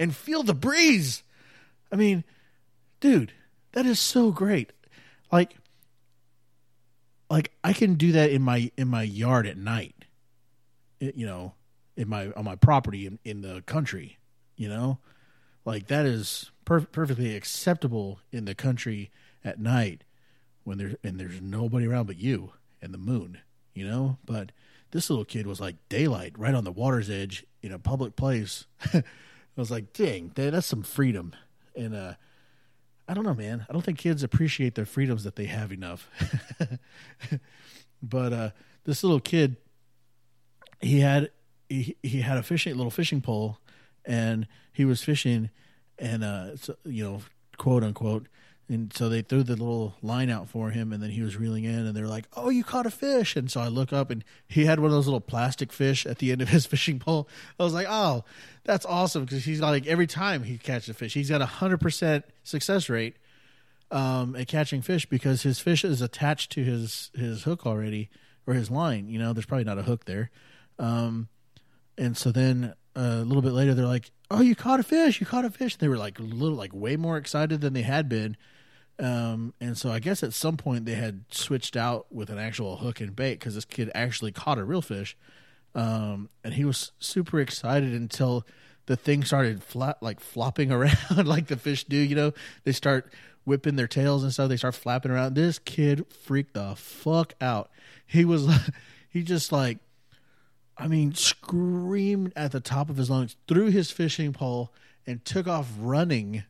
and 0.00 0.14
feel 0.14 0.42
the 0.42 0.54
breeze. 0.54 1.22
I 1.92 1.96
mean, 1.96 2.24
dude, 2.98 3.32
that 3.72 3.86
is 3.86 4.00
so 4.00 4.32
great. 4.32 4.72
Like 5.30 5.54
like 7.30 7.52
I 7.62 7.72
can 7.72 7.94
do 7.94 8.12
that 8.12 8.30
in 8.30 8.42
my 8.42 8.70
in 8.76 8.88
my 8.88 9.02
yard 9.02 9.46
at 9.46 9.56
night. 9.56 9.94
It, 10.98 11.14
you 11.14 11.26
know, 11.26 11.54
in 11.96 12.08
my 12.08 12.30
on 12.32 12.44
my 12.44 12.56
property 12.56 13.06
in, 13.06 13.18
in 13.24 13.42
the 13.42 13.62
country, 13.62 14.18
you 14.56 14.68
know? 14.68 14.98
Like 15.64 15.88
that 15.88 16.06
is 16.06 16.50
per- 16.64 16.80
perfectly 16.80 17.36
acceptable 17.36 18.20
in 18.32 18.46
the 18.46 18.54
country 18.54 19.10
at 19.44 19.60
night 19.60 20.02
when 20.68 20.78
there's 20.78 20.94
and 21.02 21.18
there's 21.18 21.40
nobody 21.40 21.86
around 21.86 22.06
but 22.06 22.18
you 22.18 22.52
and 22.82 22.92
the 22.92 22.98
moon, 22.98 23.38
you 23.74 23.86
know? 23.86 24.18
But 24.24 24.52
this 24.90 25.08
little 25.08 25.24
kid 25.24 25.46
was 25.46 25.60
like 25.60 25.76
daylight 25.88 26.38
right 26.38 26.54
on 26.54 26.64
the 26.64 26.72
water's 26.72 27.08
edge 27.10 27.44
in 27.62 27.72
a 27.72 27.78
public 27.78 28.16
place. 28.16 28.66
I 28.94 29.02
was 29.56 29.70
like, 29.70 29.92
dang, 29.92 30.32
that's 30.34 30.66
some 30.66 30.82
freedom. 30.82 31.34
And 31.74 31.94
uh 31.94 32.14
I 33.08 33.14
don't 33.14 33.24
know, 33.24 33.34
man. 33.34 33.64
I 33.68 33.72
don't 33.72 33.80
think 33.80 33.96
kids 33.96 34.22
appreciate 34.22 34.74
their 34.74 34.84
freedoms 34.84 35.24
that 35.24 35.34
they 35.34 35.46
have 35.46 35.72
enough. 35.72 36.10
but 38.02 38.32
uh, 38.34 38.50
this 38.84 39.02
little 39.02 39.18
kid, 39.18 39.56
he 40.82 41.00
had 41.00 41.30
he, 41.70 41.96
he 42.02 42.20
had 42.20 42.36
a 42.36 42.42
fishing 42.42 42.76
little 42.76 42.90
fishing 42.90 43.22
pole, 43.22 43.60
and 44.04 44.46
he 44.74 44.84
was 44.84 45.02
fishing, 45.02 45.48
and 45.98 46.22
uh, 46.22 46.50
you 46.84 47.02
know, 47.02 47.22
quote 47.56 47.82
unquote, 47.82 48.28
and 48.70 48.92
so 48.92 49.08
they 49.08 49.22
threw 49.22 49.42
the 49.42 49.56
little 49.56 49.94
line 50.02 50.28
out 50.28 50.48
for 50.48 50.70
him, 50.70 50.92
and 50.92 51.02
then 51.02 51.10
he 51.10 51.22
was 51.22 51.36
reeling 51.36 51.64
in, 51.64 51.86
and 51.86 51.96
they're 51.96 52.06
like, 52.06 52.26
"Oh, 52.36 52.50
you 52.50 52.62
caught 52.62 52.84
a 52.84 52.90
fish!" 52.90 53.34
And 53.34 53.50
so 53.50 53.60
I 53.60 53.68
look 53.68 53.92
up, 53.94 54.10
and 54.10 54.22
he 54.46 54.66
had 54.66 54.78
one 54.78 54.90
of 54.90 54.92
those 54.92 55.06
little 55.06 55.20
plastic 55.20 55.72
fish 55.72 56.04
at 56.04 56.18
the 56.18 56.30
end 56.30 56.42
of 56.42 56.50
his 56.50 56.66
fishing 56.72 56.98
pole. 56.98 57.28
I 57.58 57.64
was 57.64 57.72
like, 57.72 57.86
"Oh, 57.88 58.24
that's 58.64 58.84
awesome!" 58.84 59.24
Because 59.24 59.44
he's 59.44 59.60
like 59.60 59.86
every 59.86 60.06
time 60.06 60.42
he 60.42 60.58
catches 60.58 60.90
a 60.90 60.94
fish, 60.94 61.14
he's 61.14 61.30
got 61.30 61.40
a 61.40 61.46
hundred 61.46 61.80
percent 61.80 62.26
success 62.44 62.90
rate 62.90 63.16
um, 63.90 64.36
at 64.36 64.48
catching 64.48 64.82
fish 64.82 65.06
because 65.06 65.42
his 65.42 65.60
fish 65.60 65.82
is 65.82 66.02
attached 66.02 66.52
to 66.52 66.64
his 66.64 67.10
his 67.14 67.44
hook 67.44 67.64
already 67.64 68.10
or 68.46 68.52
his 68.52 68.70
line. 68.70 69.08
You 69.08 69.18
know, 69.18 69.32
there's 69.32 69.46
probably 69.46 69.64
not 69.64 69.78
a 69.78 69.82
hook 69.82 70.04
there. 70.04 70.30
Um, 70.78 71.28
and 71.96 72.16
so 72.16 72.30
then 72.32 72.74
uh, 72.94 73.00
a 73.00 73.24
little 73.24 73.42
bit 73.42 73.52
later, 73.52 73.72
they're 73.72 73.86
like, 73.86 74.10
"Oh, 74.30 74.42
you 74.42 74.54
caught 74.54 74.78
a 74.78 74.82
fish! 74.82 75.20
You 75.20 75.26
caught 75.26 75.46
a 75.46 75.50
fish!" 75.50 75.74
And 75.74 75.80
they 75.80 75.88
were 75.88 75.96
like 75.96 76.18
little 76.20 76.56
like 76.56 76.74
way 76.74 76.96
more 76.96 77.16
excited 77.16 77.62
than 77.62 77.72
they 77.72 77.82
had 77.82 78.10
been 78.10 78.36
um, 78.98 79.54
and 79.60 79.78
so 79.78 79.90
I 79.90 80.00
guess 80.00 80.22
at 80.22 80.32
some 80.32 80.56
point 80.56 80.84
they 80.84 80.94
had 80.94 81.24
switched 81.30 81.76
out 81.76 82.12
with 82.12 82.30
an 82.30 82.38
actual 82.38 82.78
hook 82.78 83.00
and 83.00 83.14
bait 83.14 83.34
because 83.34 83.54
this 83.54 83.64
kid 83.64 83.90
actually 83.94 84.32
caught 84.32 84.58
a 84.58 84.64
real 84.64 84.82
fish. 84.82 85.16
Um, 85.74 86.30
and 86.42 86.54
he 86.54 86.64
was 86.64 86.92
super 86.98 87.38
excited 87.38 87.92
until 87.92 88.44
the 88.86 88.96
thing 88.96 89.22
started 89.22 89.62
flat, 89.62 90.02
like 90.02 90.18
flopping 90.18 90.72
around 90.72 91.26
like 91.26 91.46
the 91.46 91.56
fish 91.56 91.84
do. 91.84 91.96
You 91.96 92.16
know, 92.16 92.32
they 92.64 92.72
start 92.72 93.12
whipping 93.44 93.76
their 93.76 93.86
tails 93.86 94.24
and 94.24 94.32
stuff. 94.32 94.48
They 94.48 94.56
start 94.56 94.74
flapping 94.74 95.12
around. 95.12 95.34
This 95.34 95.58
kid 95.60 96.04
freaked 96.12 96.54
the 96.54 96.74
fuck 96.74 97.34
out. 97.40 97.70
He 98.04 98.24
was, 98.24 98.48
he 99.08 99.22
just 99.22 99.52
like, 99.52 99.78
I 100.76 100.88
mean, 100.88 101.14
screamed 101.14 102.32
at 102.34 102.52
the 102.52 102.60
top 102.60 102.90
of 102.90 102.96
his 102.96 103.10
lungs, 103.10 103.36
threw 103.46 103.66
his 103.66 103.90
fishing 103.90 104.32
pole, 104.32 104.72
and 105.06 105.24
took 105.24 105.46
off 105.46 105.68
running. 105.78 106.44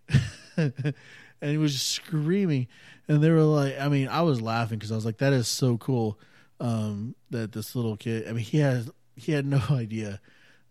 and 1.40 1.50
he 1.50 1.58
was 1.58 1.72
just 1.72 1.88
screaming. 1.88 2.68
And 3.06 3.22
they 3.22 3.30
were 3.30 3.42
like, 3.42 3.78
I 3.80 3.88
mean, 3.88 4.08
I 4.08 4.22
was 4.22 4.40
laughing 4.40 4.78
because 4.78 4.92
I 4.92 4.94
was 4.94 5.06
like, 5.06 5.18
that 5.18 5.32
is 5.32 5.48
so 5.48 5.78
cool 5.78 6.18
um, 6.60 7.14
that 7.30 7.52
this 7.52 7.74
little 7.74 7.96
kid. 7.96 8.28
I 8.28 8.32
mean, 8.32 8.44
he 8.44 8.58
has 8.58 8.90
he 9.16 9.32
had 9.32 9.46
no 9.46 9.62
idea 9.70 10.20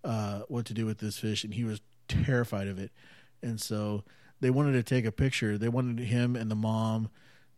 uh, 0.04 0.42
what 0.48 0.66
to 0.68 0.74
do 0.74 0.86
with 0.86 1.00
this 1.00 1.18
fish, 1.18 1.44
and 1.44 1.54
he 1.54 1.64
was 1.64 1.82
terrified 2.08 2.68
of 2.68 2.80
it. 2.80 2.92
And 3.42 3.60
so 3.60 4.04
they 4.40 4.50
wanted 4.50 4.74
to 4.74 4.84
take 4.84 5.06
a 5.06 5.12
picture. 5.12 5.58
They 5.58 5.70
wanted 5.70 6.00
him 6.06 6.36
and 6.36 6.50
the 6.50 6.56
mom. 6.56 7.10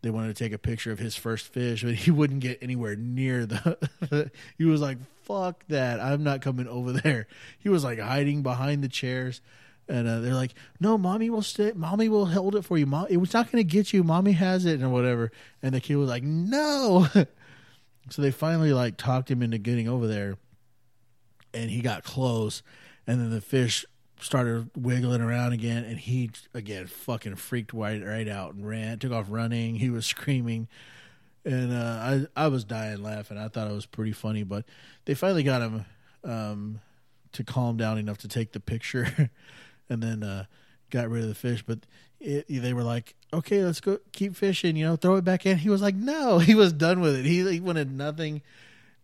They 0.02 0.10
wanted 0.10 0.36
to 0.36 0.44
take 0.44 0.54
a 0.54 0.58
picture 0.58 0.94
of 0.94 1.00
his 1.00 1.16
first 1.16 1.48
fish, 1.48 1.84
but 1.84 1.94
he 1.96 2.12
wouldn't 2.12 2.40
get 2.40 2.60
anywhere 2.62 2.96
near 2.96 3.46
the. 3.46 4.32
he 4.58 4.66
was 4.66 4.82
like, 4.82 4.98
"Fuck 5.24 5.66
that! 5.68 6.00
I'm 6.00 6.24
not 6.24 6.42
coming 6.42 6.68
over 6.68 6.94
there." 6.94 7.28
He 7.60 7.70
was 7.70 7.84
like 7.84 8.00
hiding 8.00 8.44
behind 8.44 8.84
the 8.84 8.88
chairs 8.88 9.42
and 9.90 10.08
uh, 10.08 10.20
they're 10.20 10.36
like, 10.36 10.54
"No, 10.80 10.98
mommy 10.98 11.30
will 11.30 11.42
stay. 11.42 11.74
Mommy 11.76 12.08
will 12.08 12.28
hold 12.28 12.56
it 12.56 12.64
for 12.64 12.78
you. 12.78 12.86
Mom, 12.86 13.08
it 13.10 13.18
was 13.18 13.34
not 13.34 13.52
going 13.52 13.64
to 13.64 13.70
get 13.70 13.92
you. 13.92 14.04
Mommy 14.04 14.34
has 14.34 14.66
it, 14.66 14.80
and 14.80 14.94
whatever." 14.94 15.32
And 15.62 15.74
the 15.74 15.82
kid 15.82 15.96
was 15.96 16.10
like, 16.10 16.24
"No." 16.24 17.08
so 18.10 18.22
they 18.22 18.32
finally 18.32 18.72
like 18.72 18.98
talked 18.98 19.30
him 19.32 19.42
into 19.42 19.58
getting 19.58 19.90
over 19.90 20.08
there, 20.08 20.38
and 21.54 21.72
he 21.72 21.82
got 21.82 22.04
close, 22.04 22.62
and 23.08 23.20
then 23.20 23.32
the 23.32 23.42
fish 23.42 23.84
started 24.22 24.70
wiggling 24.78 25.22
around 25.22 25.54
again, 25.54 25.84
and 25.84 25.98
he 25.98 26.30
again 26.54 26.86
fucking 26.86 27.36
freaked 27.36 27.74
right 27.74 28.06
right 28.06 28.28
out 28.28 28.54
and 28.54 28.68
ran, 28.68 29.00
took 29.00 29.12
off 29.12 29.26
running. 29.30 29.76
He 29.76 29.90
was 29.90 30.06
screaming. 30.06 30.68
And 31.46 31.74
uh, 31.74 32.28
I 32.36 32.46
I 32.46 32.48
was 32.50 32.64
dying 32.64 33.02
laughing. 33.02 33.38
I 33.38 33.48
thought 33.48 33.70
it 33.72 33.74
was 33.74 33.88
pretty 33.88 34.12
funny, 34.12 34.44
but 34.44 34.66
they 35.06 35.16
finally 35.16 35.42
got 35.42 35.62
him 35.62 35.86
um, 36.24 36.82
to 37.32 37.44
calm 37.44 37.78
down 37.78 37.98
enough 37.98 38.20
to 38.20 38.28
take 38.28 38.52
the 38.52 38.60
picture 38.60 39.32
and 39.90 40.02
then 40.02 40.24
uh, 40.24 40.46
got 40.90 41.10
rid 41.10 41.24
of 41.24 41.30
the 41.30 41.36
fish. 41.36 41.64
But 41.66 41.80
it, 42.20 42.46
they 42.48 42.74
were 42.74 42.84
like, 42.84 43.16
"Okay, 43.34 43.64
let's 43.64 43.80
go 43.80 44.00
keep 44.12 44.36
fishing." 44.36 44.76
You 44.76 44.86
know, 44.86 44.96
throw 44.96 45.16
it 45.16 45.24
back 45.24 45.46
in. 45.46 45.58
He 45.58 45.70
was 45.70 45.82
like, 45.82 45.96
"No," 45.96 46.40
he 46.40 46.56
was 46.56 46.74
done 46.74 47.02
with 47.02 47.16
it. 47.16 47.26
He, 47.26 47.50
he 47.50 47.60
wanted 47.60 47.92
nothing. 47.92 48.42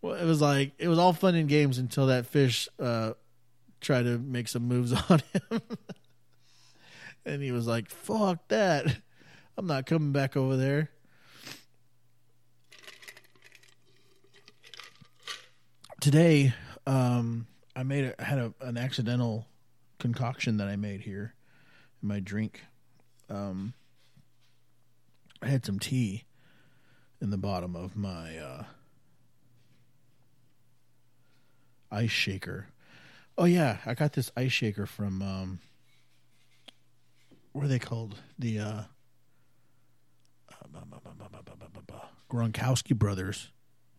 Well, 0.02 0.14
it 0.14 0.24
was 0.24 0.40
like 0.40 0.72
it 0.78 0.88
was 0.88 0.98
all 0.98 1.12
fun 1.12 1.34
and 1.34 1.48
games 1.48 1.78
until 1.78 2.06
that 2.06 2.26
fish 2.26 2.68
uh, 2.78 3.12
tried 3.80 4.04
to 4.04 4.18
make 4.18 4.48
some 4.48 4.68
moves 4.68 4.92
on 5.10 5.22
him, 5.32 5.60
and 7.24 7.42
he 7.42 7.52
was 7.52 7.66
like, 7.66 7.90
"Fuck 7.90 8.48
that! 8.48 8.86
I'm 9.56 9.66
not 9.66 9.86
coming 9.86 10.12
back 10.12 10.36
over 10.36 10.56
there." 10.56 10.90
Today, 15.98 16.52
um, 16.86 17.46
I 17.74 17.82
made 17.82 18.14
a, 18.16 18.22
had 18.22 18.38
a, 18.38 18.54
an 18.60 18.76
accidental 18.76 19.46
concoction 19.98 20.56
that 20.58 20.68
I 20.68 20.76
made 20.76 21.02
here 21.02 21.34
in 22.02 22.08
my 22.08 22.20
drink. 22.20 22.62
Um, 23.28 23.74
I 25.42 25.48
had 25.48 25.64
some 25.64 25.78
tea 25.78 26.24
in 27.20 27.30
the 27.30 27.38
bottom 27.38 27.74
of 27.76 27.96
my 27.96 28.36
uh, 28.38 28.64
ice 31.90 32.10
shaker. 32.10 32.68
Oh 33.38 33.44
yeah, 33.44 33.78
I 33.84 33.94
got 33.94 34.12
this 34.14 34.30
ice 34.36 34.52
shaker 34.52 34.86
from 34.86 35.22
um, 35.22 35.60
what 37.52 37.64
are 37.64 37.68
they 37.68 37.78
called? 37.78 38.16
The 38.38 38.58
uh, 38.58 38.82
Gronkowski 42.30 42.96
brothers. 42.96 43.50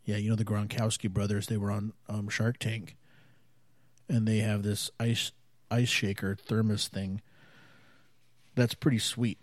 Yeah, 0.05 0.17
you 0.17 0.29
know 0.29 0.35
the 0.35 0.45
Gronkowski 0.45 1.09
brothers. 1.09 1.47
They 1.47 1.57
were 1.57 1.71
on 1.71 1.93
um, 2.07 2.29
Shark 2.29 2.59
Tank, 2.59 2.95
and 4.07 4.27
they 4.27 4.37
have 4.39 4.63
this 4.63 4.89
ice 4.99 5.31
ice 5.69 5.89
shaker 5.89 6.35
thermos 6.35 6.87
thing. 6.87 7.21
That's 8.55 8.73
pretty 8.73 8.99
sweet. 8.99 9.39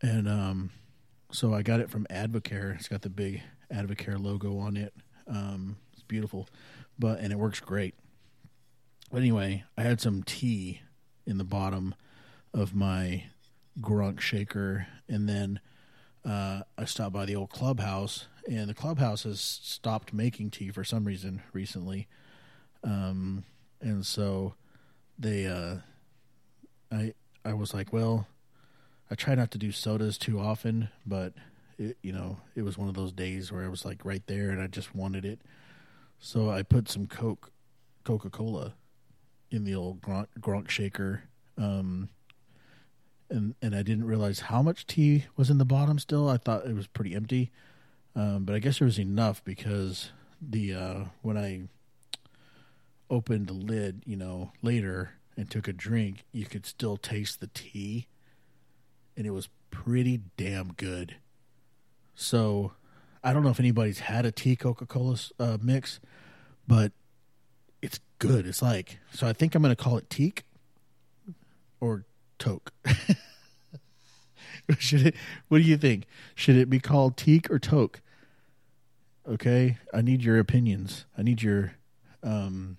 And 0.00 0.28
um, 0.28 0.70
so 1.30 1.54
I 1.54 1.62
got 1.62 1.80
it 1.80 1.90
from 1.90 2.06
Advocare. 2.10 2.74
It's 2.74 2.88
got 2.88 3.02
the 3.02 3.10
big 3.10 3.42
Advocare 3.72 4.22
logo 4.22 4.58
on 4.58 4.76
it. 4.76 4.92
Um, 5.26 5.76
it's 5.92 6.02
beautiful, 6.02 6.48
but 6.98 7.20
and 7.20 7.32
it 7.32 7.38
works 7.38 7.60
great. 7.60 7.94
But 9.10 9.18
anyway, 9.18 9.64
I 9.76 9.82
had 9.82 10.00
some 10.00 10.22
tea 10.22 10.80
in 11.26 11.38
the 11.38 11.44
bottom 11.44 11.94
of 12.52 12.74
my 12.74 13.24
Gronk 13.80 14.20
shaker, 14.20 14.86
and 15.08 15.28
then 15.28 15.60
uh, 16.24 16.62
I 16.76 16.84
stopped 16.84 17.12
by 17.12 17.24
the 17.24 17.36
old 17.36 17.50
clubhouse 17.50 18.26
and 18.48 18.68
the 18.68 18.74
clubhouse 18.74 19.22
has 19.22 19.40
stopped 19.40 20.12
making 20.12 20.50
tea 20.50 20.70
for 20.70 20.84
some 20.84 21.04
reason 21.04 21.42
recently. 21.52 22.08
Um, 22.82 23.44
and 23.80 24.04
so 24.04 24.54
they, 25.22 25.46
uh, 25.46 25.76
I, 26.90 27.14
I 27.44 27.54
was 27.54 27.74
like, 27.74 27.92
well, 27.92 28.26
I 29.10 29.14
try 29.14 29.34
not 29.34 29.50
to 29.52 29.58
do 29.58 29.72
sodas 29.72 30.18
too 30.18 30.38
often, 30.38 30.88
but 31.06 31.32
it, 31.78 31.96
you 32.02 32.12
know, 32.12 32.38
it 32.54 32.62
was 32.62 32.78
one 32.78 32.88
of 32.88 32.94
those 32.94 33.12
days 33.12 33.50
where 33.50 33.64
I 33.64 33.68
was 33.68 33.84
like 33.84 34.04
right 34.04 34.22
there 34.26 34.50
and 34.50 34.60
I 34.60 34.66
just 34.66 34.94
wanted 34.94 35.24
it. 35.24 35.40
So 36.18 36.50
I 36.50 36.62
put 36.62 36.88
some 36.88 37.06
Coke, 37.06 37.50
Coca 38.04 38.30
Cola, 38.30 38.74
in 39.52 39.64
the 39.64 39.74
old 39.74 40.00
Gronk, 40.00 40.26
Gronk 40.40 40.68
shaker. 40.70 41.24
Um, 41.58 42.08
and 43.30 43.54
and 43.62 43.74
I 43.74 43.82
didn't 43.82 44.06
realize 44.06 44.40
how 44.40 44.62
much 44.62 44.86
tea 44.86 45.26
was 45.36 45.50
in 45.50 45.58
the 45.58 45.64
bottom. 45.64 45.98
Still, 45.98 46.28
I 46.28 46.36
thought 46.36 46.66
it 46.66 46.74
was 46.74 46.86
pretty 46.86 47.14
empty, 47.14 47.50
um, 48.16 48.44
but 48.44 48.54
I 48.54 48.58
guess 48.58 48.78
there 48.78 48.86
was 48.86 48.98
enough 48.98 49.44
because 49.44 50.10
the 50.40 50.74
uh, 50.74 51.04
when 51.22 51.36
I 51.36 51.62
opened 53.12 53.46
the 53.46 53.52
lid, 53.52 54.02
you 54.06 54.16
know, 54.16 54.52
later 54.62 55.10
and 55.36 55.50
took 55.50 55.68
a 55.68 55.72
drink, 55.72 56.24
you 56.32 56.46
could 56.46 56.64
still 56.64 56.96
taste 56.96 57.40
the 57.40 57.46
tea, 57.48 58.06
and 59.16 59.26
it 59.26 59.30
was 59.30 59.50
pretty 59.70 60.22
damn 60.38 60.72
good. 60.72 61.16
So, 62.14 62.72
I 63.22 63.32
don't 63.32 63.42
know 63.42 63.50
if 63.50 63.60
anybody's 63.60 64.00
had 64.00 64.24
a 64.24 64.32
tea 64.32 64.56
Coca 64.56 64.86
Cola 64.86 65.16
uh, 65.38 65.58
mix, 65.60 66.00
but 66.66 66.92
it's 67.82 68.00
good. 68.18 68.46
It's 68.46 68.62
like 68.62 68.98
so. 69.12 69.26
I 69.26 69.34
think 69.34 69.54
I'm 69.54 69.62
going 69.62 69.74
to 69.74 69.82
call 69.82 69.98
it 69.98 70.08
teak 70.08 70.44
or 71.80 72.06
toke. 72.38 72.72
Should 74.78 75.08
it? 75.08 75.14
What 75.48 75.58
do 75.58 75.64
you 75.64 75.76
think? 75.76 76.06
Should 76.34 76.56
it 76.56 76.70
be 76.70 76.80
called 76.80 77.18
teak 77.18 77.50
or 77.50 77.58
toke? 77.58 78.00
Okay, 79.28 79.76
I 79.92 80.00
need 80.00 80.22
your 80.22 80.38
opinions. 80.38 81.04
I 81.16 81.22
need 81.22 81.42
your, 81.42 81.74
um, 82.22 82.78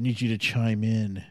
I 0.00 0.02
need 0.02 0.22
you 0.22 0.30
to 0.30 0.38
chime 0.38 0.82
in. 0.82 1.22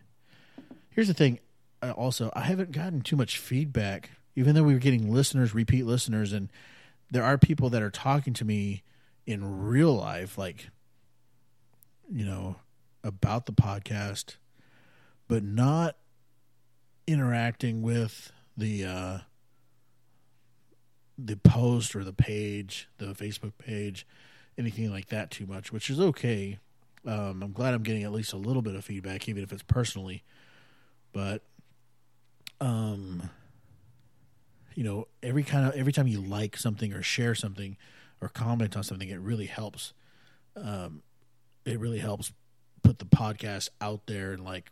Here's 0.92 1.08
the 1.08 1.16
thing. 1.16 1.40
Also, 1.82 2.32
I 2.36 2.42
haven't 2.42 2.72
gotten 2.72 3.02
too 3.02 3.16
much 3.16 3.40
feedback, 3.40 4.12
even 4.36 4.54
though 4.54 4.62
we 4.62 4.74
were 4.74 4.80
getting 4.80 5.12
listeners, 5.12 5.56
repeat 5.56 5.88
listeners, 5.88 6.34
and 6.34 6.52
there 7.10 7.24
are 7.24 7.40
people 7.40 7.72
that 7.72 7.82
are 7.82 7.90
talking 7.90 8.32
to 8.34 8.46
me 8.46 8.84
in 9.26 9.64
real 9.64 9.96
life, 9.96 10.38
like, 10.38 10.70
you 12.12 12.24
know, 12.24 12.58
about 13.04 13.48
the 13.48 13.54
podcast, 13.54 14.36
but 15.28 15.44
not 15.44 15.96
interacting 17.08 17.82
with 17.82 18.32
the 18.56 18.86
uh, 18.86 19.18
the 21.18 21.38
post 21.38 21.96
or 21.96 22.04
the 22.04 22.14
page, 22.14 22.88
the 23.00 23.16
Facebook 23.16 23.54
page, 23.58 24.06
anything 24.60 24.92
like 24.92 25.08
that 25.08 25.32
too 25.32 25.48
much, 25.48 25.74
which 25.74 25.90
is 25.90 26.00
okay. 26.00 26.60
Um, 27.06 27.42
I'm 27.44 27.52
glad 27.52 27.74
I'm 27.74 27.84
getting 27.84 28.04
at 28.04 28.12
least 28.12 28.34
a 28.34 28.38
little 28.38 28.62
bit 28.62 28.76
of 28.76 28.84
feedback, 28.84 29.28
even 29.30 29.44
if 29.44 29.54
it's 29.54 29.64
personally. 29.64 30.24
But, 31.14 31.44
um, 32.60 33.30
you 34.76 34.84
know, 34.84 35.08
every 35.24 35.44
kind 35.44 35.68
of 35.68 35.76
every 35.76 35.94
time 35.94 36.08
you 36.08 36.22
like 36.22 36.58
something 36.58 36.94
or 36.94 37.02
share 37.02 37.36
something 37.36 37.78
or 38.22 38.30
comment 38.30 38.76
on 38.76 38.84
something, 38.84 39.10
it 39.10 39.20
really 39.20 39.46
helps. 39.46 39.94
Um, 40.56 41.02
it 41.66 41.80
really 41.80 42.00
helps 42.00 42.34
put 42.84 43.00
the 43.00 43.06
podcast 43.06 43.70
out 43.82 44.08
there 44.08 44.34
and 44.34 44.44
like 44.44 44.72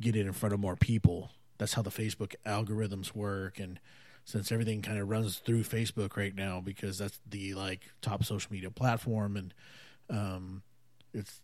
get 0.00 0.16
it 0.16 0.26
in 0.26 0.32
front 0.32 0.52
of 0.52 0.60
more 0.60 0.76
people. 0.76 1.30
That's 1.58 1.74
how 1.74 1.82
the 1.82 1.90
Facebook 1.90 2.34
algorithms 2.44 3.14
work 3.14 3.58
and 3.58 3.78
since 4.24 4.52
everything 4.52 4.82
kind 4.82 4.98
of 4.98 5.08
runs 5.08 5.38
through 5.38 5.64
Facebook 5.64 6.16
right 6.16 6.34
now 6.34 6.60
because 6.60 6.98
that's 6.98 7.18
the 7.28 7.54
like 7.54 7.80
top 8.00 8.24
social 8.24 8.52
media 8.52 8.70
platform 8.70 9.36
and 9.36 9.54
um, 10.10 10.62
it's 11.12 11.40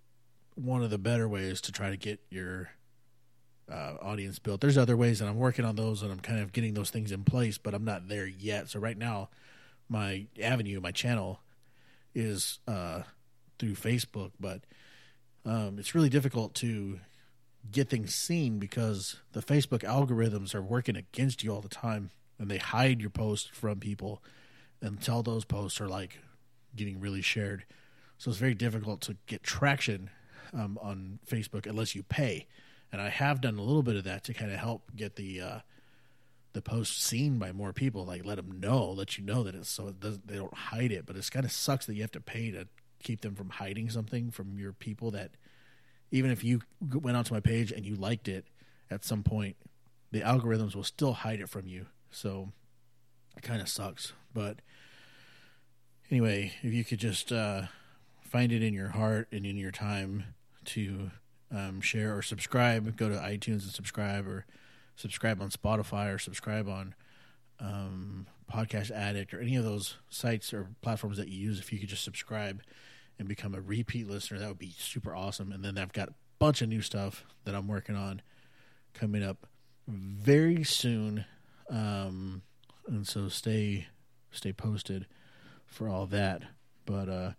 one 0.58 0.82
of 0.82 0.90
the 0.90 0.98
better 0.98 1.28
ways 1.28 1.60
to 1.62 1.72
try 1.72 1.90
to 1.90 1.96
get 1.96 2.20
your 2.30 2.70
uh, 3.70 3.94
audience 4.00 4.38
built. 4.38 4.60
There's 4.60 4.78
other 4.78 4.96
ways 4.96 5.20
and 5.20 5.30
I'm 5.30 5.38
working 5.38 5.64
on 5.64 5.76
those 5.76 6.02
and 6.02 6.10
I'm 6.10 6.20
kind 6.20 6.40
of 6.40 6.52
getting 6.52 6.74
those 6.74 6.90
things 6.90 7.12
in 7.12 7.24
place, 7.24 7.58
but 7.58 7.74
I'm 7.74 7.84
not 7.84 8.08
there 8.08 8.26
yet. 8.26 8.68
So 8.68 8.80
right 8.80 8.98
now, 8.98 9.28
my 9.88 10.26
avenue, 10.42 10.80
my 10.80 10.90
channel 10.90 11.40
is 12.14 12.58
uh, 12.66 13.02
through 13.58 13.74
Facebook, 13.74 14.32
but 14.40 14.62
um, 15.44 15.78
it's 15.78 15.94
really 15.94 16.08
difficult 16.08 16.54
to 16.56 17.00
get 17.70 17.88
things 17.88 18.14
seen 18.14 18.58
because 18.58 19.16
the 19.32 19.42
Facebook 19.42 19.80
algorithms 19.80 20.54
are 20.54 20.62
working 20.62 20.96
against 20.96 21.44
you 21.44 21.52
all 21.52 21.60
the 21.60 21.68
time 21.68 22.10
and 22.38 22.50
they 22.50 22.58
hide 22.58 23.00
your 23.00 23.10
posts 23.10 23.48
from 23.52 23.78
people 23.78 24.22
until 24.80 25.22
those 25.22 25.44
posts 25.44 25.80
are 25.80 25.88
like 25.88 26.18
getting 26.74 27.00
really 27.00 27.22
shared. 27.22 27.64
So 28.16 28.30
it's 28.30 28.40
very 28.40 28.54
difficult 28.54 29.00
to 29.02 29.16
get 29.26 29.42
traction 29.42 30.10
um, 30.52 30.78
on 30.80 31.18
Facebook 31.26 31.66
unless 31.66 31.94
you 31.94 32.02
pay. 32.02 32.46
And 32.90 33.00
I 33.00 33.08
have 33.08 33.40
done 33.40 33.58
a 33.58 33.62
little 33.62 33.82
bit 33.82 33.96
of 33.96 34.04
that 34.04 34.24
to 34.24 34.34
kind 34.34 34.50
of 34.50 34.58
help 34.58 34.90
get 34.96 35.16
the 35.16 35.40
uh, 35.40 35.58
the 36.54 36.62
post 36.62 37.02
seen 37.02 37.38
by 37.38 37.52
more 37.52 37.72
people. 37.72 38.04
Like 38.04 38.24
let 38.24 38.36
them 38.36 38.58
know, 38.60 38.90
let 38.90 39.18
you 39.18 39.24
know 39.24 39.42
that 39.42 39.54
it's 39.54 39.68
so 39.68 39.88
it 39.88 40.00
they 40.00 40.36
don't 40.36 40.54
hide 40.54 40.92
it. 40.92 41.04
But 41.06 41.16
it's 41.16 41.30
kind 41.30 41.44
of 41.44 41.52
sucks 41.52 41.86
that 41.86 41.94
you 41.94 42.02
have 42.02 42.12
to 42.12 42.20
pay 42.20 42.50
to 42.50 42.66
keep 43.02 43.20
them 43.20 43.34
from 43.34 43.50
hiding 43.50 43.90
something 43.90 44.30
from 44.30 44.58
your 44.58 44.72
people. 44.72 45.10
That 45.10 45.32
even 46.10 46.30
if 46.30 46.42
you 46.42 46.62
went 46.80 47.16
onto 47.16 47.34
my 47.34 47.40
page 47.40 47.72
and 47.72 47.84
you 47.84 47.94
liked 47.94 48.28
it 48.28 48.46
at 48.90 49.04
some 49.04 49.22
point, 49.22 49.56
the 50.10 50.22
algorithms 50.22 50.74
will 50.74 50.84
still 50.84 51.12
hide 51.12 51.40
it 51.40 51.48
from 51.48 51.66
you 51.66 51.86
so 52.10 52.52
it 53.36 53.42
kind 53.42 53.60
of 53.60 53.68
sucks. 53.68 54.12
But 54.34 54.60
anyway, 56.10 56.52
if 56.62 56.72
you 56.72 56.84
could 56.84 56.98
just 56.98 57.32
uh, 57.32 57.62
find 58.22 58.52
it 58.52 58.62
in 58.62 58.74
your 58.74 58.90
heart 58.90 59.28
and 59.32 59.46
in 59.46 59.56
your 59.56 59.70
time 59.70 60.24
to 60.68 61.10
um, 61.50 61.80
share 61.80 62.16
or 62.16 62.22
subscribe, 62.22 62.96
go 62.96 63.08
to 63.08 63.14
iTunes 63.16 63.62
and 63.62 63.72
subscribe, 63.72 64.26
or 64.26 64.44
subscribe 64.96 65.40
on 65.40 65.50
Spotify, 65.50 66.14
or 66.14 66.18
subscribe 66.18 66.68
on 66.68 66.94
um, 67.60 68.26
Podcast 68.52 68.90
Addict, 68.90 69.32
or 69.34 69.40
any 69.40 69.56
of 69.56 69.64
those 69.64 69.96
sites 70.08 70.52
or 70.52 70.68
platforms 70.82 71.16
that 71.18 71.28
you 71.28 71.38
use. 71.38 71.58
If 71.58 71.72
you 71.72 71.78
could 71.78 71.88
just 71.88 72.04
subscribe 72.04 72.62
and 73.18 73.28
become 73.28 73.54
a 73.54 73.60
repeat 73.60 74.08
listener, 74.08 74.38
that 74.38 74.48
would 74.48 74.58
be 74.58 74.74
super 74.78 75.14
awesome. 75.14 75.52
And 75.52 75.64
then 75.64 75.78
I've 75.78 75.92
got 75.92 76.08
a 76.08 76.14
bunch 76.38 76.62
of 76.62 76.68
new 76.68 76.82
stuff 76.82 77.24
that 77.44 77.54
I'm 77.54 77.66
working 77.68 77.96
on 77.96 78.22
coming 78.94 79.22
up 79.22 79.46
very 79.86 80.64
soon. 80.64 81.24
Um, 81.70 82.42
and 82.86 83.06
so 83.06 83.28
stay 83.28 83.86
stay 84.30 84.52
posted 84.52 85.06
for 85.66 85.88
all 85.88 86.06
that. 86.06 86.42
But 86.84 87.08
uh, 87.08 87.32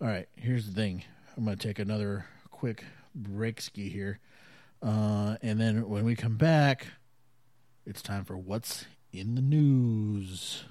all 0.00 0.08
right, 0.08 0.28
here's 0.36 0.66
the 0.66 0.72
thing. 0.72 1.04
I'm 1.36 1.44
going 1.44 1.56
to 1.56 1.68
take 1.68 1.78
another 1.78 2.26
quick 2.58 2.84
break 3.14 3.60
ski 3.60 3.88
here. 3.88 4.18
Uh, 4.82 5.36
and 5.42 5.60
then 5.60 5.88
when 5.88 6.04
we 6.04 6.16
come 6.16 6.36
back, 6.36 6.88
it's 7.86 8.02
time 8.02 8.24
for 8.24 8.36
what's 8.36 8.84
in 9.12 9.36
the 9.36 9.40
news. 9.40 10.64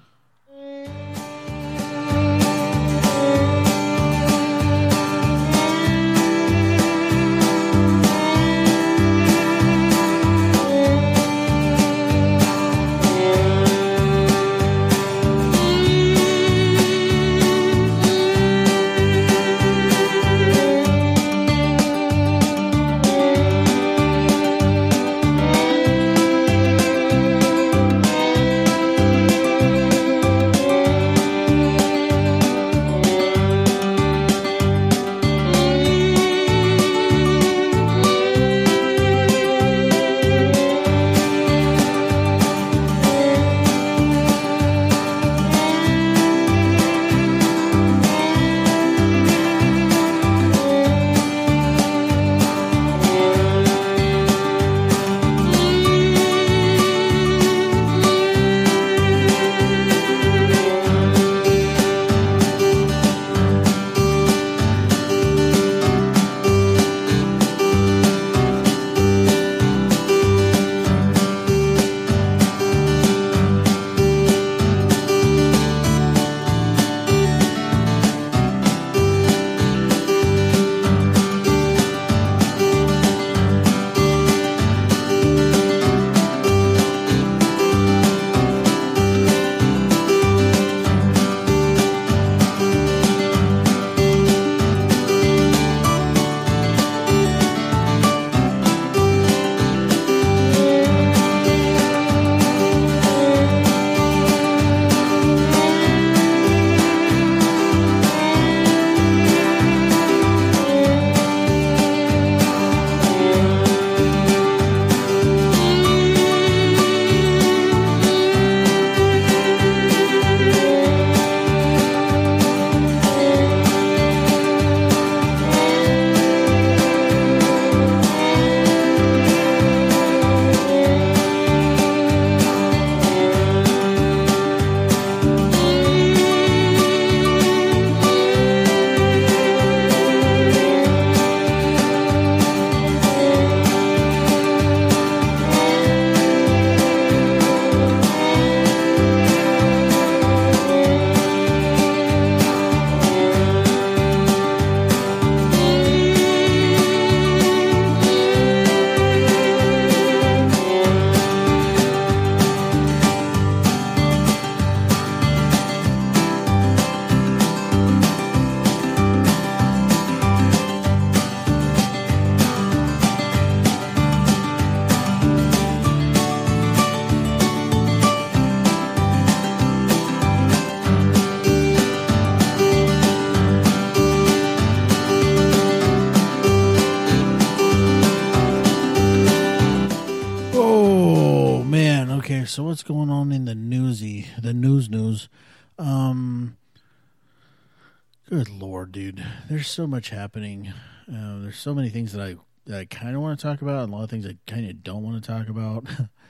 So 199.78 199.86
much 199.86 200.10
happening. 200.10 200.72
Uh, 201.08 201.38
there's 201.38 201.56
so 201.56 201.72
many 201.72 201.88
things 201.88 202.12
that 202.12 202.20
I 202.20 202.34
that 202.66 202.80
I 202.80 202.84
kind 202.86 203.14
of 203.14 203.22
want 203.22 203.38
to 203.38 203.46
talk 203.46 203.62
about, 203.62 203.84
and 203.84 203.92
a 203.92 203.96
lot 203.96 204.02
of 204.02 204.10
things 204.10 204.26
I 204.26 204.36
kind 204.44 204.68
of 204.68 204.82
don't 204.82 205.04
want 205.04 205.22
to 205.22 205.30
talk 205.30 205.48
about. 205.48 205.86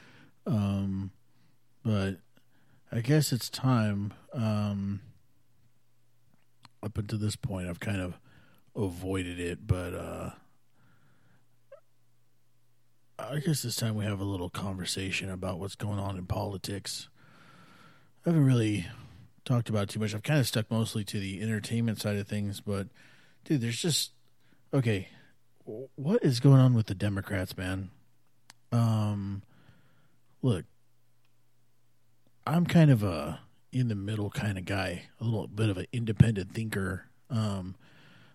um, 0.46 1.12
but 1.82 2.18
I 2.92 3.00
guess 3.00 3.32
it's 3.32 3.48
time. 3.48 4.12
Um, 4.34 5.00
up 6.82 6.98
until 6.98 7.18
this 7.18 7.36
point, 7.36 7.70
I've 7.70 7.80
kind 7.80 8.02
of 8.02 8.18
avoided 8.76 9.40
it, 9.40 9.66
but 9.66 9.94
uh, 9.94 10.30
I 13.18 13.38
guess 13.38 13.62
this 13.62 13.76
time 13.76 13.94
we 13.94 14.04
have 14.04 14.20
a 14.20 14.24
little 14.24 14.50
conversation 14.50 15.30
about 15.30 15.58
what's 15.58 15.74
going 15.74 15.98
on 15.98 16.18
in 16.18 16.26
politics. 16.26 17.08
I 18.26 18.28
haven't 18.28 18.44
really 18.44 18.84
talked 19.46 19.70
about 19.70 19.88
too 19.88 20.00
much. 20.00 20.14
I've 20.14 20.22
kind 20.22 20.38
of 20.38 20.46
stuck 20.46 20.70
mostly 20.70 21.02
to 21.04 21.18
the 21.18 21.40
entertainment 21.40 21.98
side 21.98 22.16
of 22.16 22.28
things, 22.28 22.60
but 22.60 22.88
dude, 23.48 23.62
there's 23.62 23.80
just 23.80 24.12
okay. 24.72 25.08
What 25.96 26.22
is 26.22 26.40
going 26.40 26.60
on 26.60 26.74
with 26.74 26.86
the 26.86 26.94
Democrats, 26.94 27.56
man? 27.56 27.90
Um, 28.72 29.42
look, 30.42 30.64
I'm 32.46 32.66
kind 32.66 32.90
of 32.90 33.02
a 33.02 33.40
in 33.72 33.88
the 33.88 33.94
middle 33.94 34.30
kind 34.30 34.56
of 34.56 34.64
guy, 34.64 35.02
a 35.20 35.24
little 35.24 35.46
bit 35.46 35.68
of 35.68 35.78
an 35.78 35.86
independent 35.92 36.52
thinker. 36.52 37.04
Um, 37.30 37.74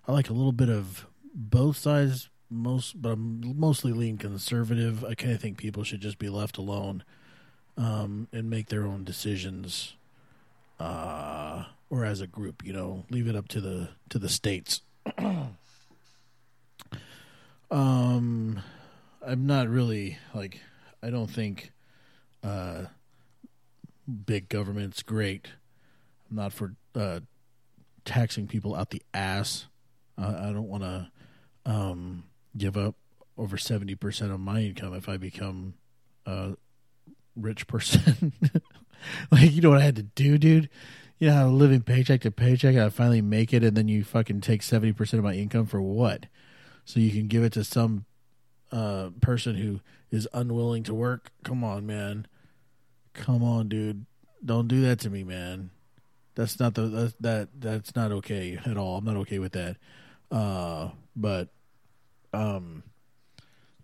I 0.08 0.12
like 0.12 0.30
a 0.30 0.34
little 0.34 0.52
bit 0.52 0.70
of 0.70 1.08
both 1.34 1.78
sides, 1.78 2.30
most, 2.50 3.02
but 3.02 3.14
I'm 3.14 3.60
mostly 3.60 3.94
lean 3.94 4.18
conservative. 4.18 5.04
I 5.04 5.16
kind 5.16 5.34
of 5.34 5.42
think 5.42 5.58
people 5.58 5.84
should 5.84 6.02
just 6.02 6.20
be 6.20 6.30
left 6.30 6.58
alone 6.58 7.04
um, 7.78 8.28
and 8.32 8.50
make 8.50 8.68
their 8.68 8.86
own 8.86 9.04
decisions, 9.04 9.94
uh, 10.80 11.66
or 11.90 12.06
as 12.06 12.22
a 12.22 12.28
group, 12.28 12.64
you 12.64 12.74
know, 12.74 13.06
leave 13.10 13.28
it 13.28 13.36
up 13.36 13.48
to 13.50 13.62
the 13.62 13.90
to 14.10 14.20
the 14.20 14.30
states. 14.30 14.82
um, 17.72 18.62
I'm 19.26 19.46
not 19.46 19.68
really 19.68 20.18
like 20.34 20.60
I 21.02 21.10
don't 21.10 21.30
think 21.30 21.72
uh, 22.44 22.84
big 24.26 24.50
government's 24.50 25.04
great. 25.04 25.48
I'm 26.30 26.38
not 26.38 26.54
for 26.54 26.76
uh, 26.96 27.22
taxing 28.06 28.48
people 28.48 28.76
out 28.76 28.90
the 28.92 29.02
ass. 29.14 29.68
Uh, 30.18 30.36
I 30.40 30.52
don't 30.52 30.68
want 30.68 30.84
to 30.84 31.12
um, 31.66 32.24
give 32.58 32.78
up 32.78 32.96
over 33.38 33.58
70% 33.58 34.34
of 34.34 34.40
my 34.40 34.62
income 34.62 34.94
if 34.94 35.10
I 35.10 35.18
become 35.18 35.74
a 36.26 36.56
rich 37.36 37.68
person. 37.68 38.34
like, 39.32 39.52
you 39.52 39.62
know 39.62 39.70
what 39.70 39.80
I 39.80 39.86
had 39.86 39.96
to 39.96 40.04
do, 40.04 40.38
dude? 40.38 40.70
You 41.24 41.30
know 41.30 41.36
how 41.36 41.48
living 41.48 41.80
paycheck 41.80 42.20
to 42.24 42.32
paycheck, 42.32 42.76
I 42.76 42.90
finally 42.90 43.22
make 43.22 43.54
it, 43.54 43.64
and 43.64 43.78
then 43.78 43.88
you 43.88 44.04
fucking 44.04 44.42
take 44.42 44.60
70% 44.60 45.14
of 45.14 45.24
my 45.24 45.34
income 45.34 45.66
for 45.66 45.82
what? 45.82 46.26
So 46.84 47.00
you 47.00 47.12
can 47.12 47.30
give 47.30 47.46
it 47.46 47.54
to 47.54 47.64
some 47.64 48.04
uh, 48.74 49.12
person 49.22 49.56
who 49.56 49.80
is 50.12 50.28
unwilling 50.34 50.84
to 50.84 50.94
work? 50.94 51.32
Come 51.46 51.64
on, 51.64 51.86
man. 51.86 52.28
Come 53.14 53.42
on, 53.42 53.70
dude. 53.70 54.06
Don't 54.44 54.68
do 54.68 54.82
that 54.82 55.00
to 55.00 55.10
me, 55.10 55.24
man. 55.24 55.70
That's 56.36 56.60
not 56.60 56.74
the 56.74 56.88
that, 56.88 57.14
that 57.22 57.50
that's 57.58 57.96
not 57.96 58.12
okay 58.12 58.60
at 58.66 58.76
all. 58.76 58.98
I'm 58.98 59.06
not 59.06 59.16
okay 59.16 59.40
with 59.40 59.54
that. 59.54 59.78
Uh, 60.30 60.90
but 61.16 61.48
um, 62.34 62.84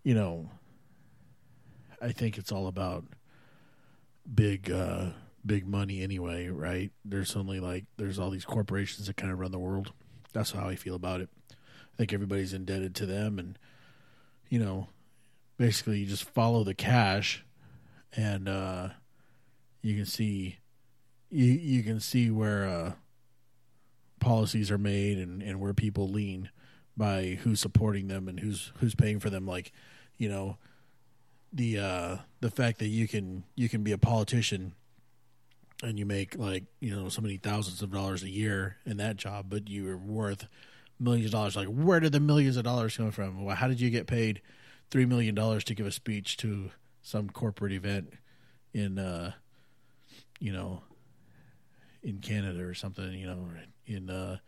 you 0.02 0.12
know, 0.12 0.50
I 2.02 2.12
think 2.12 2.36
it's 2.36 2.52
all 2.52 2.66
about 2.66 3.06
big 4.34 4.70
uh 4.70 5.06
big 5.44 5.66
money 5.66 6.02
anyway, 6.02 6.48
right? 6.48 6.90
There's 7.04 7.36
only 7.36 7.60
like 7.60 7.84
there's 7.96 8.18
all 8.18 8.30
these 8.30 8.44
corporations 8.44 9.06
that 9.06 9.16
kind 9.16 9.32
of 9.32 9.38
run 9.38 9.52
the 9.52 9.58
world. 9.58 9.92
That's 10.32 10.52
how 10.52 10.68
I 10.68 10.76
feel 10.76 10.94
about 10.94 11.20
it. 11.20 11.28
I 11.50 11.96
think 11.96 12.12
everybody's 12.12 12.52
indebted 12.52 12.94
to 12.96 13.06
them 13.06 13.38
and 13.38 13.58
you 14.48 14.58
know, 14.58 14.88
basically 15.56 15.98
you 15.98 16.06
just 16.06 16.24
follow 16.24 16.64
the 16.64 16.74
cash 16.74 17.44
and 18.16 18.48
uh 18.48 18.88
you 19.82 19.94
can 19.94 20.06
see 20.06 20.56
you 21.30 21.44
you 21.44 21.82
can 21.82 22.00
see 22.00 22.30
where 22.30 22.66
uh 22.66 22.92
policies 24.20 24.70
are 24.70 24.78
made 24.78 25.18
and, 25.18 25.42
and 25.42 25.60
where 25.60 25.74
people 25.74 26.08
lean 26.08 26.50
by 26.96 27.38
who's 27.42 27.60
supporting 27.60 28.08
them 28.08 28.28
and 28.28 28.40
who's 28.40 28.72
who's 28.78 28.94
paying 28.94 29.20
for 29.20 29.30
them 29.30 29.46
like 29.46 29.72
you 30.16 30.28
know 30.28 30.56
the 31.52 31.78
uh 31.78 32.16
the 32.40 32.50
fact 32.50 32.78
that 32.78 32.88
you 32.88 33.06
can 33.06 33.44
you 33.54 33.68
can 33.68 33.82
be 33.82 33.92
a 33.92 33.98
politician 33.98 34.74
and 35.82 35.98
you 35.98 36.06
make 36.06 36.36
like 36.36 36.64
you 36.80 36.94
know 36.94 37.08
so 37.08 37.22
many 37.22 37.36
thousands 37.36 37.82
of 37.82 37.90
dollars 37.90 38.22
a 38.22 38.28
year 38.28 38.76
in 38.84 38.98
that 38.98 39.16
job 39.16 39.46
but 39.48 39.68
you're 39.68 39.96
worth 39.96 40.46
millions 40.98 41.26
of 41.26 41.32
dollars. 41.32 41.56
Like 41.56 41.68
where 41.68 42.00
did 42.00 42.12
the 42.12 42.20
millions 42.20 42.56
of 42.56 42.64
dollars 42.64 42.96
come 42.96 43.10
from? 43.10 43.44
Well, 43.44 43.56
how 43.56 43.68
did 43.68 43.80
you 43.80 43.90
get 43.90 44.06
paid 44.06 44.42
three 44.90 45.06
million 45.06 45.34
dollars 45.34 45.64
to 45.64 45.74
give 45.74 45.86
a 45.86 45.92
speech 45.92 46.36
to 46.38 46.70
some 47.02 47.30
corporate 47.30 47.72
event 47.72 48.12
in 48.74 48.98
uh 48.98 49.32
you 50.38 50.52
know 50.52 50.82
in 52.02 52.18
Canada 52.18 52.64
or 52.64 52.74
something, 52.74 53.12
you 53.12 53.26
know, 53.26 53.48
in 53.86 54.10
uh, 54.10 54.38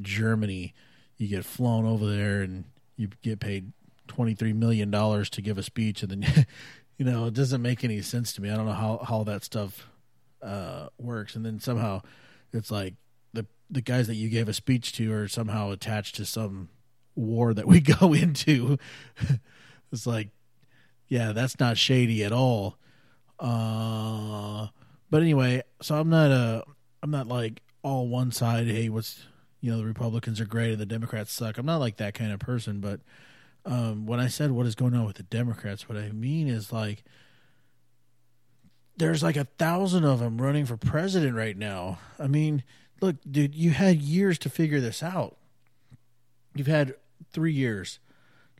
Germany, 0.00 0.74
you 1.16 1.28
get 1.28 1.44
flown 1.44 1.86
over 1.86 2.06
there 2.06 2.42
and 2.42 2.64
you 2.96 3.08
get 3.22 3.40
paid 3.40 3.72
twenty 4.08 4.34
three 4.34 4.52
million 4.52 4.90
dollars 4.90 5.30
to 5.30 5.42
give 5.42 5.58
a 5.58 5.62
speech, 5.62 6.02
and 6.02 6.10
then 6.10 6.46
you 6.98 7.04
know 7.04 7.26
it 7.26 7.34
doesn't 7.34 7.62
make 7.62 7.84
any 7.84 8.00
sense 8.02 8.32
to 8.34 8.42
me. 8.42 8.50
I 8.50 8.56
don't 8.56 8.66
know 8.66 8.72
how 8.72 8.98
how 9.06 9.24
that 9.24 9.44
stuff 9.44 9.88
uh, 10.44 10.88
works, 10.98 11.34
and 11.34 11.44
then 11.44 11.58
somehow 11.58 12.02
it's 12.52 12.70
like 12.70 12.94
the 13.32 13.46
the 13.70 13.80
guys 13.80 14.06
that 14.06 14.16
you 14.16 14.28
gave 14.28 14.48
a 14.48 14.54
speech 14.54 14.92
to 14.92 15.12
are 15.12 15.28
somehow 15.28 15.70
attached 15.70 16.16
to 16.16 16.24
some 16.24 16.68
war 17.14 17.54
that 17.54 17.66
we 17.66 17.80
go 18.00 18.12
into. 18.12 18.78
it's 19.92 20.06
like, 20.06 20.28
yeah, 21.08 21.32
that's 21.32 21.58
not 21.58 21.78
shady 21.78 22.22
at 22.24 22.32
all. 22.32 22.76
Uh, 23.38 24.68
but 25.10 25.22
anyway, 25.22 25.62
so 25.82 25.96
I'm 25.96 26.10
not 26.10 26.30
a 26.30 26.64
I'm 27.02 27.10
not 27.10 27.26
like 27.26 27.62
all 27.82 28.08
one 28.08 28.32
side. 28.32 28.66
Hey, 28.66 28.88
what's 28.88 29.24
you 29.60 29.70
know 29.70 29.78
the 29.78 29.84
Republicans 29.84 30.40
are 30.40 30.46
great 30.46 30.72
and 30.72 30.80
the 30.80 30.86
Democrats 30.86 31.32
suck. 31.32 31.58
I'm 31.58 31.66
not 31.66 31.80
like 31.80 31.96
that 31.96 32.14
kind 32.14 32.32
of 32.32 32.38
person. 32.38 32.80
But 32.80 33.00
um, 33.64 34.06
when 34.06 34.20
I 34.20 34.28
said 34.28 34.50
what 34.50 34.66
is 34.66 34.74
going 34.74 34.94
on 34.94 35.06
with 35.06 35.16
the 35.16 35.22
Democrats, 35.22 35.88
what 35.88 35.98
I 35.98 36.10
mean 36.10 36.48
is 36.48 36.72
like 36.72 37.04
there's 38.96 39.22
like 39.22 39.36
a 39.36 39.44
thousand 39.44 40.04
of 40.04 40.20
them 40.20 40.40
running 40.40 40.66
for 40.66 40.76
president 40.76 41.34
right 41.34 41.56
now. 41.56 41.98
I 42.18 42.26
mean, 42.26 42.62
look, 43.00 43.16
dude, 43.28 43.54
you 43.54 43.70
had 43.70 44.00
years 44.00 44.38
to 44.40 44.50
figure 44.50 44.80
this 44.80 45.02
out. 45.02 45.36
You've 46.54 46.66
had 46.66 46.94
three 47.32 47.52
years 47.52 47.98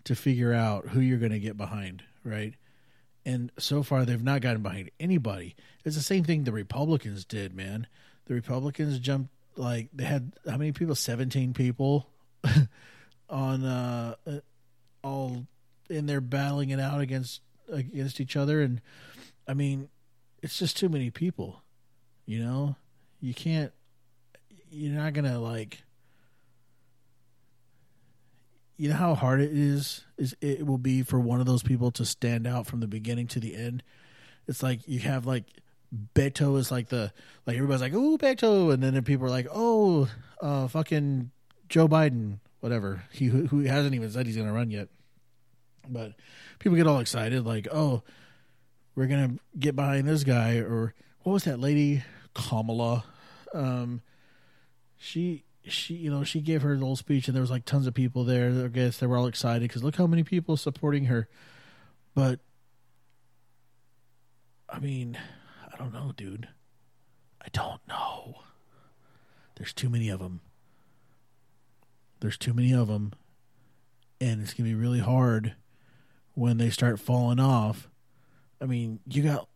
to 0.05 0.15
figure 0.15 0.53
out 0.53 0.89
who 0.89 1.01
you're 1.01 1.19
going 1.19 1.33
to 1.33 1.39
get 1.39 1.57
behind, 1.57 2.03
right? 2.25 2.55
And 3.25 3.51
so 3.59 3.83
far, 3.83 4.05
they've 4.05 4.23
not 4.23 4.43
gotten 4.43 4.63
behind 4.63 4.91
anybody. 5.01 5.55
It's 5.85 5.97
the 5.97 6.03
same 6.03 6.25
thing 6.25 6.45
the 6.45 6.53
Republicans 6.53 7.25
did, 7.25 7.55
man. 7.55 7.87
The 8.27 8.35
Republicans 8.35 8.99
jumped 8.99 9.31
like 9.57 9.89
they 9.93 10.05
had 10.05 10.33
how 10.49 10.57
many 10.57 10.73
people? 10.73 10.95
Seventeen 10.95 11.55
people 11.55 12.09
on 13.31 13.65
uh, 13.65 14.17
all 15.03 15.47
in 15.89 16.07
there 16.07 16.21
battling 16.21 16.71
it 16.71 16.81
out 16.81 17.01
against 17.01 17.41
against 17.71 18.21
each 18.21 18.37
other, 18.37 18.61
and 18.61 18.81
I 19.47 19.55
mean, 19.55 19.89
it's 20.45 20.59
just 20.59 20.77
too 20.77 20.91
many 20.91 21.09
people. 21.09 21.63
You 22.27 22.39
know, 22.41 22.77
you 23.19 23.33
can't. 23.33 23.73
You're 24.71 24.93
not 24.93 25.15
gonna 25.15 25.41
like. 25.41 25.83
You 28.77 28.91
know 28.91 28.97
how 28.97 29.15
hard 29.15 29.41
it 29.41 29.53
is 29.53 30.05
is 30.19 30.37
it 30.43 30.67
will 30.67 30.79
be 30.79 31.03
for 31.03 31.19
one 31.19 31.41
of 31.41 31.47
those 31.47 31.63
people 31.63 31.91
to 31.93 32.05
stand 32.05 32.47
out 32.47 32.67
from 32.67 32.81
the 32.81 32.87
beginning 32.87 33.27
to 33.29 33.41
the 33.41 33.57
end. 33.57 33.83
It's 34.47 34.63
like 34.63 34.87
you 34.87 34.99
have 35.01 35.25
like 35.25 35.45
Beto 36.15 36.59
is 36.59 36.71
like 36.71 36.91
the 36.91 37.11
like 37.47 37.57
everybody's 37.57 37.81
like 37.81 37.95
oh 37.95 38.19
Beto, 38.19 38.71
and 38.71 38.83
then 38.83 39.03
people 39.03 39.27
are 39.27 39.31
like 39.31 39.47
oh 39.51 40.09
uh 40.43 40.69
fucking 40.69 41.31
Joe 41.71 41.89
Biden, 41.89 42.41
whatever. 42.61 43.05
He 43.13 43.27
who, 43.27 43.61
hasn't 43.61 43.95
even 43.95 44.11
said 44.11 44.27
he's 44.27 44.37
gonna 44.37 44.53
run 44.53 44.71
yet, 44.71 44.89
but 45.89 46.13
people 46.59 46.77
get 46.77 46.87
all 46.87 46.99
excited 46.99 47.47
like 47.47 47.67
oh 47.73 48.03
we're 48.95 49.07
gonna 49.07 49.37
get 49.59 49.77
behind 49.77 50.07
this 50.07 50.25
guy 50.25 50.57
or 50.57 50.95
what 51.23 51.33
was 51.33 51.45
that 51.45 51.61
lady 51.61 52.03
Kamala? 52.35 53.05
Um, 53.53 54.03
she 54.97 55.45
she 55.67 55.95
you 55.95 56.11
know 56.11 56.25
she 56.25 56.41
gave 56.41 56.63
her 56.63 56.75
little 56.75 56.97
speech 56.97 57.27
and 57.29 57.35
there 57.35 57.41
was 57.41 57.51
like 57.51 57.65
tons 57.65 57.87
of 57.87 57.95
people 57.95 58.25
there. 58.25 58.65
I 58.65 58.69
guess 58.69 58.99
they 58.99 59.07
were 59.07 59.17
all 59.17 59.27
excited 59.27 59.63
because 59.63 59.83
look 59.83 59.97
how 59.97 60.07
many 60.07 60.23
people 60.23 60.57
supporting 60.57 61.07
her. 61.07 61.29
But 62.15 62.41
I 64.69 64.79
mean, 64.79 65.19
I 65.73 65.77
don't 65.77 65.93
know, 65.93 66.13
dude. 66.17 66.49
I 67.41 67.49
don't 67.53 67.81
know. 67.89 68.37
There's 69.57 69.73
too 69.73 69.89
many 69.89 70.09
of 70.09 70.21
them. 70.21 70.41
There's 72.21 72.39
too 72.39 72.55
many 72.55 72.73
of 72.73 72.89
them, 72.89 73.13
and 74.21 74.41
it's 74.41 74.55
gonna 74.55 74.69
be 74.69 74.75
really 74.75 75.01
hard 75.01 75.55
when 76.35 76.59
they 76.59 76.71
start 76.71 76.99
falling 76.99 77.41
off. 77.41 77.89
I 78.65 78.67
mean, 78.67 78.99
you 79.07 79.23
got 79.23 79.47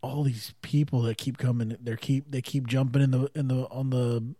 all 0.00 0.22
these 0.22 0.54
people 0.62 1.02
that 1.02 1.18
keep 1.18 1.36
coming. 1.36 1.76
They 1.78 1.94
keep 1.96 2.30
they 2.30 2.40
keep 2.40 2.66
jumping 2.66 3.02
in 3.02 3.10
the 3.10 3.30
in 3.34 3.48
the 3.48 3.68
on 3.68 3.90
the 3.90 4.34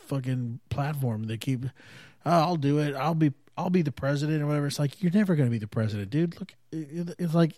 fucking 0.00 0.58
platform. 0.68 1.24
They 1.24 1.36
keep, 1.36 1.64
oh, 2.26 2.30
I'll 2.30 2.56
do 2.56 2.78
it. 2.78 2.96
I'll 2.96 3.14
be 3.14 3.32
I'll 3.56 3.70
be 3.70 3.82
the 3.82 3.92
president 3.92 4.42
or 4.42 4.46
whatever. 4.46 4.66
It's 4.66 4.80
like 4.80 5.00
you're 5.00 5.12
never 5.12 5.36
going 5.36 5.46
to 5.46 5.50
be 5.50 5.60
the 5.60 5.68
president, 5.68 6.10
dude. 6.10 6.40
Look, 6.40 6.54
it's 6.72 7.32
like 7.32 7.52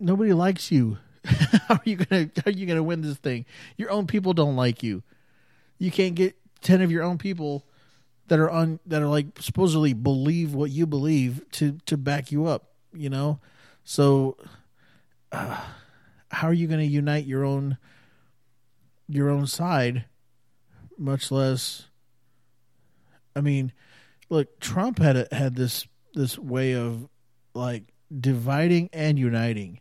nobody 0.00 0.32
likes 0.32 0.72
you. 0.72 0.98
how 1.24 1.76
are 1.76 1.82
you 1.84 1.94
gonna 1.94 2.28
how 2.36 2.42
are 2.46 2.50
you 2.50 2.66
gonna 2.66 2.82
win 2.82 3.02
this 3.02 3.18
thing? 3.18 3.46
Your 3.76 3.92
own 3.92 4.08
people 4.08 4.32
don't 4.32 4.56
like 4.56 4.82
you. 4.82 5.04
You 5.78 5.92
can't 5.92 6.16
get 6.16 6.34
ten 6.60 6.82
of 6.82 6.90
your 6.90 7.04
own 7.04 7.18
people 7.18 7.66
that 8.26 8.38
are 8.40 8.50
on 8.50 8.80
that 8.86 9.00
are 9.02 9.08
like 9.08 9.26
supposedly 9.38 9.92
believe 9.92 10.54
what 10.54 10.70
you 10.72 10.86
believe 10.86 11.44
to 11.52 11.78
to 11.86 11.96
back 11.96 12.32
you 12.32 12.46
up. 12.46 12.69
You 12.92 13.10
know, 13.10 13.40
so 13.84 14.36
uh, 15.32 15.60
how 16.30 16.48
are 16.48 16.52
you 16.52 16.66
going 16.66 16.80
to 16.80 16.86
unite 16.86 17.26
your 17.26 17.44
own 17.44 17.78
your 19.08 19.30
own 19.30 19.46
side? 19.46 20.04
Much 20.98 21.30
less. 21.30 21.86
I 23.34 23.40
mean, 23.40 23.72
look, 24.28 24.60
Trump 24.60 24.98
had 24.98 25.16
a, 25.16 25.28
had 25.32 25.54
this 25.56 25.86
this 26.14 26.38
way 26.38 26.74
of 26.74 27.08
like 27.54 27.84
dividing 28.18 28.90
and 28.92 29.18
uniting 29.18 29.80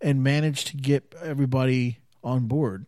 and 0.00 0.22
managed 0.22 0.68
to 0.68 0.76
get 0.76 1.14
everybody 1.22 1.98
on 2.22 2.46
board. 2.46 2.86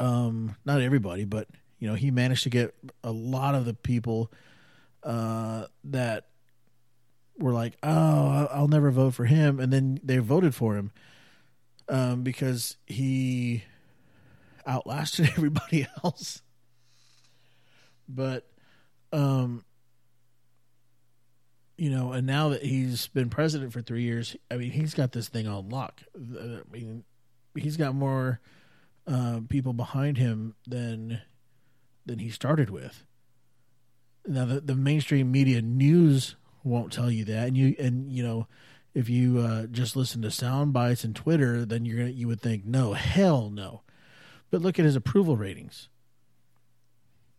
Um, 0.00 0.56
not 0.64 0.80
everybody, 0.80 1.24
but 1.24 1.48
you 1.78 1.88
know, 1.88 1.94
he 1.94 2.10
managed 2.10 2.44
to 2.44 2.50
get 2.50 2.74
a 3.02 3.10
lot 3.12 3.54
of 3.54 3.64
the 3.64 3.74
people 3.74 4.32
uh, 5.02 5.66
that 5.84 6.26
were 7.38 7.52
like, 7.52 7.76
"Oh, 7.82 8.48
I'll 8.52 8.68
never 8.68 8.90
vote 8.90 9.14
for 9.14 9.24
him," 9.24 9.60
and 9.60 9.72
then 9.72 10.00
they 10.02 10.18
voted 10.18 10.54
for 10.54 10.76
him 10.76 10.90
um, 11.88 12.22
because 12.22 12.76
he 12.86 13.64
outlasted 14.66 15.30
everybody 15.36 15.86
else. 16.04 16.42
But, 18.08 18.46
um, 19.12 19.64
you 21.76 21.90
know, 21.90 22.12
and 22.12 22.26
now 22.26 22.50
that 22.50 22.62
he's 22.62 23.08
been 23.08 23.30
president 23.30 23.72
for 23.72 23.82
three 23.82 24.02
years, 24.02 24.36
I 24.50 24.56
mean, 24.56 24.70
he's 24.70 24.94
got 24.94 25.12
this 25.12 25.28
thing 25.28 25.46
on 25.46 25.68
lock. 25.68 26.02
I 26.16 26.60
mean, 26.70 27.04
he's 27.54 27.76
got 27.76 27.94
more 27.94 28.40
uh, 29.06 29.40
people 29.48 29.72
behind 29.72 30.18
him 30.18 30.54
than 30.66 31.22
than 32.04 32.18
he 32.18 32.30
started 32.30 32.70
with. 32.70 33.04
Now, 34.26 34.46
the, 34.46 34.60
the 34.60 34.74
mainstream 34.74 35.30
media 35.30 35.60
news 35.60 36.36
won't 36.62 36.92
tell 36.92 37.10
you 37.10 37.24
that, 37.26 37.48
and 37.48 37.56
you 37.56 37.74
and 37.78 38.10
you 38.10 38.22
know, 38.22 38.46
if 38.94 39.08
you 39.08 39.38
uh, 39.38 39.66
just 39.66 39.96
listen 39.96 40.22
to 40.22 40.30
sound 40.30 40.72
bites 40.72 41.04
and 41.04 41.14
Twitter, 41.14 41.64
then 41.64 41.84
you're 41.84 41.98
gonna 41.98 42.10
you 42.10 42.28
would 42.28 42.40
think 42.40 42.64
no, 42.64 42.94
hell 42.94 43.50
no. 43.50 43.82
But 44.50 44.62
look 44.62 44.78
at 44.78 44.84
his 44.84 44.96
approval 44.96 45.36
ratings. 45.36 45.88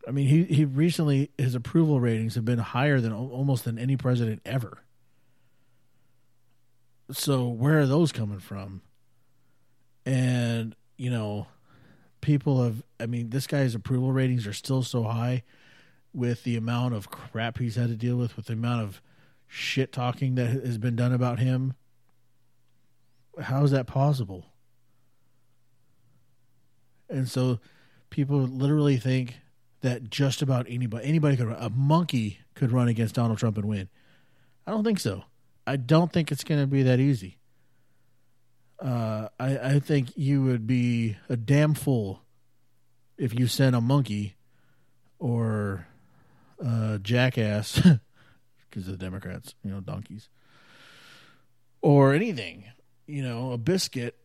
I 0.07 0.11
mean, 0.11 0.27
he 0.27 0.43
he 0.43 0.65
recently 0.65 1.31
his 1.37 1.55
approval 1.55 1.99
ratings 1.99 2.35
have 2.35 2.45
been 2.45 2.59
higher 2.59 2.99
than 2.99 3.13
almost 3.13 3.65
than 3.65 3.77
any 3.77 3.97
president 3.97 4.41
ever. 4.45 4.79
So 7.11 7.47
where 7.47 7.79
are 7.79 7.87
those 7.87 8.11
coming 8.11 8.39
from? 8.39 8.81
And 10.05 10.75
you 10.97 11.09
know, 11.09 11.47
people 12.21 12.63
have. 12.63 12.83
I 12.99 13.05
mean, 13.05 13.29
this 13.29 13.47
guy's 13.47 13.75
approval 13.75 14.11
ratings 14.11 14.47
are 14.47 14.53
still 14.53 14.83
so 14.83 15.03
high 15.03 15.43
with 16.13 16.43
the 16.43 16.55
amount 16.55 16.93
of 16.95 17.09
crap 17.09 17.57
he's 17.59 17.75
had 17.75 17.89
to 17.89 17.95
deal 17.95 18.15
with, 18.15 18.35
with 18.35 18.47
the 18.47 18.53
amount 18.53 18.81
of 18.81 19.01
shit 19.49 19.91
talking 19.91 20.35
that 20.35 20.47
has 20.47 20.77
been 20.77 20.95
done 20.95 21.11
about 21.11 21.39
him. 21.39 21.73
How 23.41 23.63
is 23.63 23.71
that 23.71 23.87
possible? 23.87 24.45
And 27.09 27.27
so 27.27 27.59
people 28.09 28.39
literally 28.39 28.97
think 28.97 29.37
that 29.81 30.09
just 30.09 30.41
about 30.41 30.67
anybody 30.69 31.05
anybody 31.05 31.35
could. 31.35 31.47
A 31.47 31.69
monkey 31.69 32.39
could 32.53 32.71
run 32.71 32.87
against 32.87 33.15
Donald 33.15 33.39
Trump 33.39 33.57
and 33.57 33.67
win. 33.67 33.89
I 34.67 34.71
don't 34.71 34.83
think 34.83 34.99
so. 34.99 35.23
I 35.65 35.75
don't 35.75 36.11
think 36.11 36.31
it's 36.31 36.43
going 36.43 36.61
to 36.61 36.67
be 36.67 36.83
that 36.83 36.99
easy. 36.99 37.37
Uh, 38.79 39.29
I, 39.39 39.57
I 39.57 39.79
think 39.79 40.15
you 40.15 40.43
would 40.43 40.65
be 40.65 41.17
a 41.27 41.35
damn 41.35 41.73
fool 41.73 42.21
if 43.17 43.37
you 43.37 43.47
sent 43.47 43.75
a 43.75 43.81
monkey 43.81 44.35
or 45.17 45.87
a 46.59 46.99
jackass, 47.01 47.81
because 48.69 48.87
of 48.87 48.97
the 48.97 49.03
Democrats, 49.03 49.55
you 49.63 49.71
know, 49.71 49.79
donkeys, 49.79 50.29
or 51.81 52.13
anything, 52.13 52.65
you 53.07 53.23
know, 53.23 53.51
a 53.51 53.57
biscuit 53.57 54.15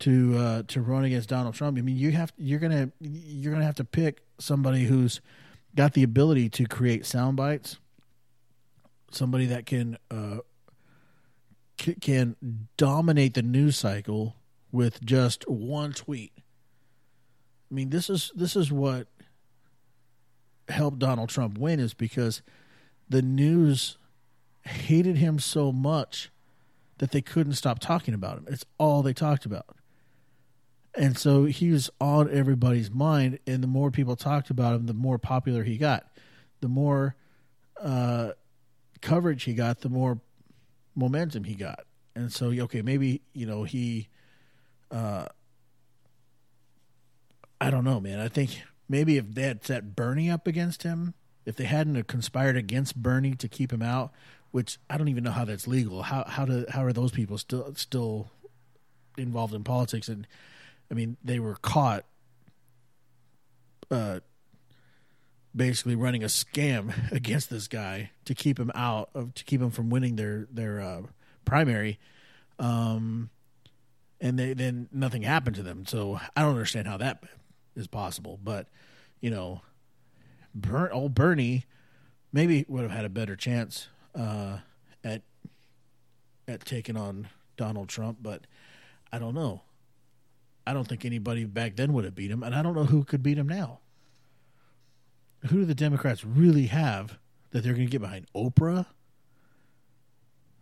to 0.00 0.36
uh, 0.36 0.62
to 0.68 0.80
run 0.80 1.04
against 1.04 1.28
Donald 1.28 1.54
Trump. 1.54 1.78
I 1.78 1.82
mean, 1.82 1.96
you 1.96 2.10
have 2.12 2.32
you're 2.36 2.58
gonna 2.58 2.90
you're 3.00 3.52
gonna 3.52 3.64
have 3.64 3.76
to 3.76 3.84
pick 3.84 4.22
somebody 4.38 4.84
who's 4.84 5.20
got 5.74 5.92
the 5.94 6.02
ability 6.02 6.48
to 6.50 6.64
create 6.64 7.06
sound 7.06 7.36
bites, 7.36 7.78
somebody 9.10 9.46
that 9.46 9.66
can 9.66 9.98
uh, 10.10 10.38
c- 11.80 11.96
can 12.00 12.36
dominate 12.76 13.34
the 13.34 13.42
news 13.42 13.76
cycle 13.76 14.36
with 14.72 15.04
just 15.04 15.48
one 15.48 15.92
tweet. 15.92 16.32
I 17.70 17.74
mean, 17.74 17.90
this 17.90 18.10
is 18.10 18.32
this 18.34 18.56
is 18.56 18.72
what 18.72 19.06
helped 20.68 20.98
Donald 20.98 21.28
Trump 21.28 21.58
win 21.58 21.78
is 21.80 21.94
because 21.94 22.42
the 23.10 23.20
news 23.20 23.98
hated 24.62 25.16
him 25.16 25.38
so 25.38 25.72
much 25.72 26.30
that 26.98 27.10
they 27.10 27.20
couldn't 27.20 27.54
stop 27.54 27.80
talking 27.80 28.14
about 28.14 28.38
him. 28.38 28.46
It's 28.48 28.64
all 28.78 29.02
they 29.02 29.12
talked 29.12 29.44
about. 29.44 29.66
And 30.94 31.18
so 31.18 31.44
he 31.44 31.70
was 31.70 31.90
on 32.00 32.30
everybody's 32.30 32.90
mind, 32.90 33.38
and 33.46 33.62
the 33.62 33.68
more 33.68 33.90
people 33.90 34.16
talked 34.16 34.50
about 34.50 34.74
him, 34.74 34.86
the 34.86 34.94
more 34.94 35.18
popular 35.18 35.64
he 35.64 35.76
got. 35.76 36.06
The 36.60 36.68
more 36.68 37.16
uh, 37.80 38.30
coverage 39.00 39.44
he 39.44 39.54
got, 39.54 39.80
the 39.80 39.88
more 39.88 40.20
momentum 40.94 41.44
he 41.44 41.54
got. 41.54 41.84
And 42.14 42.32
so, 42.32 42.46
okay, 42.48 42.82
maybe 42.82 43.22
you 43.32 43.46
know 43.46 43.64
he. 43.64 44.08
Uh, 44.90 45.26
I 47.60 47.70
don't 47.70 47.84
know, 47.84 48.00
man. 48.00 48.18
I 48.18 48.28
think 48.28 48.60
maybe 48.88 49.16
if 49.16 49.32
they 49.32 49.42
had 49.42 49.64
set 49.64 49.94
Bernie 49.94 50.30
up 50.30 50.46
against 50.46 50.82
him, 50.82 51.14
if 51.44 51.56
they 51.56 51.64
hadn't 51.64 52.02
conspired 52.04 52.56
against 52.56 52.96
Bernie 52.96 53.34
to 53.36 53.48
keep 53.48 53.72
him 53.72 53.82
out, 53.82 54.12
which 54.50 54.78
I 54.88 54.98
don't 54.98 55.08
even 55.08 55.24
know 55.24 55.30
how 55.30 55.44
that's 55.44 55.66
legal. 55.66 56.02
How 56.02 56.24
how 56.24 56.44
do 56.44 56.64
how 56.68 56.84
are 56.84 56.92
those 56.92 57.12
people 57.12 57.38
still 57.38 57.74
still 57.74 58.30
involved 59.16 59.54
in 59.54 59.64
politics 59.64 60.08
and 60.08 60.26
I 60.90 60.94
mean, 60.94 61.16
they 61.22 61.38
were 61.38 61.54
caught 61.54 62.04
uh, 63.90 64.20
basically 65.54 65.94
running 65.94 66.22
a 66.24 66.26
scam 66.26 66.92
against 67.12 67.50
this 67.50 67.68
guy 67.68 68.10
to 68.24 68.34
keep 68.34 68.58
him 68.58 68.72
out 68.74 69.10
of 69.14 69.34
to 69.34 69.44
keep 69.44 69.60
him 69.60 69.70
from 69.70 69.90
winning 69.90 70.16
their 70.16 70.48
their 70.50 70.80
uh, 70.80 71.02
primary. 71.44 71.98
Um, 72.58 73.30
and 74.20 74.38
they, 74.38 74.52
then 74.52 74.88
nothing 74.92 75.22
happened 75.22 75.56
to 75.56 75.62
them. 75.62 75.86
So 75.86 76.20
I 76.36 76.42
don't 76.42 76.50
understand 76.50 76.86
how 76.86 76.98
that 76.98 77.24
is 77.74 77.86
possible. 77.86 78.38
But 78.42 78.66
you 79.20 79.30
know, 79.30 79.62
Bern, 80.54 80.90
old 80.92 81.14
Bernie 81.14 81.64
maybe 82.32 82.64
would 82.68 82.82
have 82.82 82.90
had 82.90 83.04
a 83.04 83.08
better 83.10 83.36
chance 83.36 83.88
uh, 84.14 84.58
at 85.04 85.22
at 86.48 86.64
taking 86.64 86.96
on 86.96 87.28
Donald 87.56 87.88
Trump, 87.88 88.18
but 88.20 88.46
I 89.12 89.18
don't 89.18 89.34
know. 89.34 89.62
I 90.66 90.72
don't 90.72 90.86
think 90.86 91.04
anybody 91.04 91.44
back 91.44 91.76
then 91.76 91.92
would 91.92 92.04
have 92.04 92.14
beat 92.14 92.30
him, 92.30 92.42
and 92.42 92.54
I 92.54 92.62
don't 92.62 92.74
know 92.74 92.84
who 92.84 93.04
could 93.04 93.22
beat 93.22 93.38
him 93.38 93.48
now. 93.48 93.80
Who 95.48 95.60
do 95.60 95.64
the 95.64 95.74
Democrats 95.74 96.24
really 96.24 96.66
have 96.66 97.18
that 97.50 97.62
they're 97.62 97.72
going 97.72 97.86
to 97.86 97.90
get 97.90 98.02
behind? 98.02 98.26
Oprah? 98.34 98.86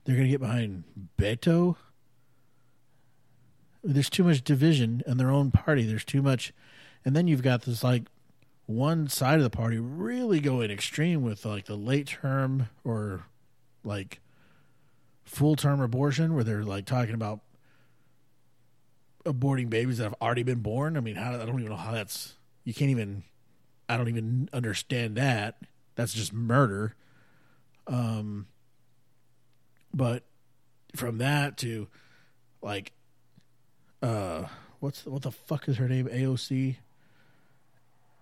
They're 0.05 0.15
going 0.15 0.27
to 0.27 0.31
get 0.31 0.41
behind 0.41 0.85
Beto? 1.19 1.77
There's 3.83 4.09
too 4.09 4.25
much 4.25 4.43
division 4.43 5.03
in 5.07 5.17
their 5.19 5.31
own 5.31 5.51
party. 5.51 5.85
There's 5.85 6.05
too 6.05 6.23
much. 6.23 6.53
And 7.05 7.15
then 7.15 7.27
you've 7.27 7.43
got 7.43 7.63
this 7.63 7.83
like 7.83 8.05
one 8.69 9.09
side 9.09 9.39
of 9.39 9.43
the 9.43 9.49
party 9.49 9.79
really 9.79 10.41
going 10.41 10.71
extreme 10.71 11.23
with 11.23 11.47
like 11.47 11.65
the 11.65 11.75
late 11.75 12.07
term 12.07 12.69
or 12.85 13.25
like 13.83 14.21
full 15.25 15.57
term 15.57 15.81
abortion 15.81 16.35
where 16.35 16.45
they're 16.45 16.63
like 16.63 16.85
talking 16.85 17.15
about 17.15 17.41
aborting 19.25 19.71
babies 19.71 19.97
that 19.97 20.05
have 20.05 20.15
already 20.21 20.43
been 20.43 20.61
born. 20.61 20.99
I 20.99 21.01
mean, 21.01 21.17
how 21.17 21.33
I 21.33 21.47
don't 21.47 21.61
even 21.61 21.71
know 21.71 21.77
how 21.77 21.93
that's 21.93 22.35
you 22.65 22.75
can't 22.75 22.91
even 22.91 23.23
I 23.89 23.97
don't 23.97 24.09
even 24.09 24.51
understand 24.53 25.17
that. 25.17 25.63
That's 25.95 26.13
just 26.13 26.35
murder. 26.35 26.95
Um 27.87 28.49
but 29.95 30.25
from 30.95 31.17
that 31.19 31.57
to 31.59 31.89
like 32.61 32.93
uh 34.03 34.45
what's 34.81 35.07
what 35.07 35.23
the 35.23 35.33
fuck 35.33 35.71
is 35.71 35.79
her 35.79 35.89
name? 35.89 36.07
AOC 36.07 36.77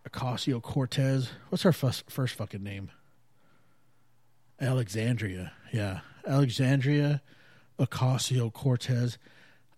Ocasio 0.08 0.62
Cortez. 0.62 1.30
What's 1.48 1.62
her 1.62 1.72
first, 1.72 2.10
first 2.10 2.34
fucking 2.34 2.62
name? 2.62 2.90
Alexandria. 4.60 5.52
Yeah. 5.72 6.00
Alexandria 6.26 7.22
Ocasio 7.78 8.52
Cortez. 8.52 9.18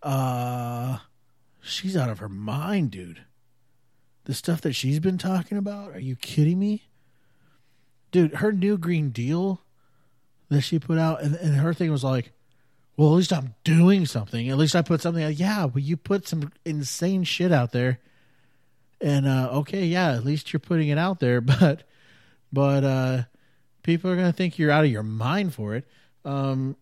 Uh, 0.02 0.98
she's 1.60 1.96
out 1.96 2.10
of 2.10 2.18
her 2.18 2.28
mind, 2.28 2.90
dude. 2.90 3.22
The 4.24 4.34
stuff 4.34 4.60
that 4.60 4.74
she's 4.74 5.00
been 5.00 5.18
talking 5.18 5.56
about, 5.56 5.92
are 5.92 6.00
you 6.00 6.14
kidding 6.14 6.58
me? 6.58 6.84
Dude, 8.10 8.34
her 8.34 8.52
new 8.52 8.76
Green 8.76 9.10
Deal 9.10 9.62
that 10.50 10.62
she 10.62 10.78
put 10.78 10.98
out, 10.98 11.22
and, 11.22 11.34
and 11.36 11.56
her 11.56 11.74
thing 11.74 11.90
was 11.90 12.04
like, 12.04 12.32
well, 12.96 13.10
at 13.10 13.16
least 13.16 13.32
I'm 13.32 13.54
doing 13.64 14.06
something. 14.06 14.48
At 14.48 14.58
least 14.58 14.74
I 14.74 14.82
put 14.82 15.00
something 15.00 15.22
out. 15.22 15.34
Yeah, 15.34 15.66
but 15.66 15.82
you 15.82 15.96
put 15.96 16.26
some 16.26 16.52
insane 16.64 17.24
shit 17.24 17.52
out 17.52 17.72
there. 17.72 18.00
And 19.00 19.26
uh, 19.26 19.50
okay, 19.52 19.84
yeah, 19.84 20.12
at 20.12 20.24
least 20.24 20.52
you're 20.52 20.60
putting 20.60 20.88
it 20.88 20.98
out 20.98 21.20
there, 21.20 21.40
but 21.60 21.84
but 22.52 22.84
uh, 22.84 23.22
people 23.82 24.10
are 24.10 24.16
gonna 24.16 24.32
think 24.32 24.58
you're 24.58 24.70
out 24.70 24.84
of 24.84 24.90
your 24.90 25.02
mind 25.02 25.54
for 25.54 25.74
it. 25.74 25.86
Um, 26.24 26.76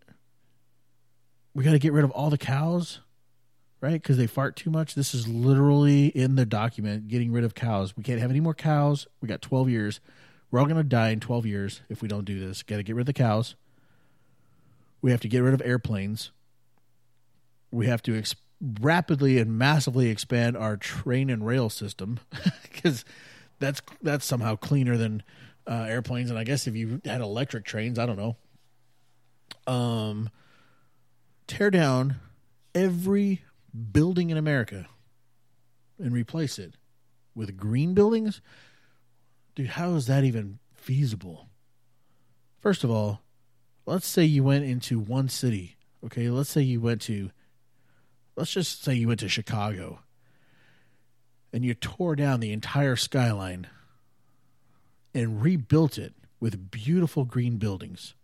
we 1.54 1.64
got 1.64 1.72
to 1.72 1.78
get 1.78 1.92
rid 1.92 2.04
of 2.04 2.10
all 2.10 2.30
the 2.30 2.38
cows, 2.38 3.00
right? 3.80 3.94
Because 3.94 4.16
they 4.16 4.26
fart 4.26 4.56
too 4.56 4.70
much. 4.70 4.94
This 4.94 5.14
is 5.14 5.26
literally 5.26 6.08
in 6.08 6.36
the 6.36 6.44
document. 6.44 7.08
Getting 7.08 7.32
rid 7.32 7.44
of 7.44 7.54
cows. 7.54 7.96
We 7.96 8.02
can't 8.02 8.20
have 8.20 8.30
any 8.30 8.40
more 8.40 8.54
cows. 8.54 9.06
We 9.20 9.28
got 9.28 9.40
12 9.40 9.70
years. 9.70 10.00
We're 10.50 10.60
all 10.60 10.66
gonna 10.66 10.84
die 10.84 11.10
in 11.10 11.20
12 11.20 11.46
years 11.46 11.80
if 11.88 12.02
we 12.02 12.08
don't 12.08 12.24
do 12.24 12.38
this. 12.38 12.62
Got 12.62 12.76
to 12.76 12.82
get 12.82 12.94
rid 12.94 13.02
of 13.02 13.06
the 13.06 13.12
cows. 13.12 13.56
We 15.02 15.10
have 15.10 15.20
to 15.20 15.28
get 15.28 15.40
rid 15.40 15.54
of 15.54 15.62
airplanes. 15.64 16.30
We 17.70 17.86
have 17.86 18.02
to 18.02 18.16
ex- 18.16 18.34
rapidly 18.60 19.38
and 19.38 19.58
massively 19.58 20.08
expand 20.08 20.56
our 20.56 20.76
train 20.76 21.30
and 21.30 21.46
rail 21.46 21.68
system 21.68 22.18
because 22.62 23.04
that's 23.58 23.82
that's 24.02 24.24
somehow 24.24 24.56
cleaner 24.56 24.96
than 24.96 25.22
uh, 25.66 25.84
airplanes. 25.88 26.30
And 26.30 26.38
I 26.38 26.44
guess 26.44 26.66
if 26.66 26.74
you 26.74 27.00
had 27.04 27.20
electric 27.20 27.64
trains, 27.64 27.98
I 27.98 28.06
don't 28.06 28.18
know. 28.18 28.36
Um, 29.66 30.30
tear 31.46 31.70
down 31.70 32.16
every 32.74 33.42
building 33.92 34.30
in 34.30 34.36
America 34.36 34.86
and 35.98 36.12
replace 36.12 36.58
it 36.58 36.74
with 37.34 37.56
green 37.56 37.94
buildings. 37.94 38.40
Dude, 39.54 39.68
how 39.68 39.94
is 39.94 40.06
that 40.06 40.24
even 40.24 40.58
feasible? 40.74 41.48
First 42.60 42.84
of 42.84 42.90
all, 42.90 43.22
let's 43.86 44.06
say 44.06 44.24
you 44.24 44.44
went 44.44 44.64
into 44.64 44.98
one 44.98 45.28
city. 45.28 45.76
Okay, 46.04 46.28
let's 46.28 46.50
say 46.50 46.60
you 46.62 46.80
went 46.80 47.00
to 47.02 47.30
let's 48.36 48.52
just 48.52 48.84
say 48.84 48.94
you 48.94 49.08
went 49.08 49.20
to 49.20 49.28
Chicago 49.28 50.00
and 51.52 51.64
you 51.64 51.74
tore 51.74 52.14
down 52.14 52.40
the 52.40 52.52
entire 52.52 52.96
skyline 52.96 53.66
and 55.14 55.42
rebuilt 55.42 55.96
it 55.96 56.14
with 56.38 56.70
beautiful 56.70 57.24
green 57.24 57.56
buildings. 57.56 58.14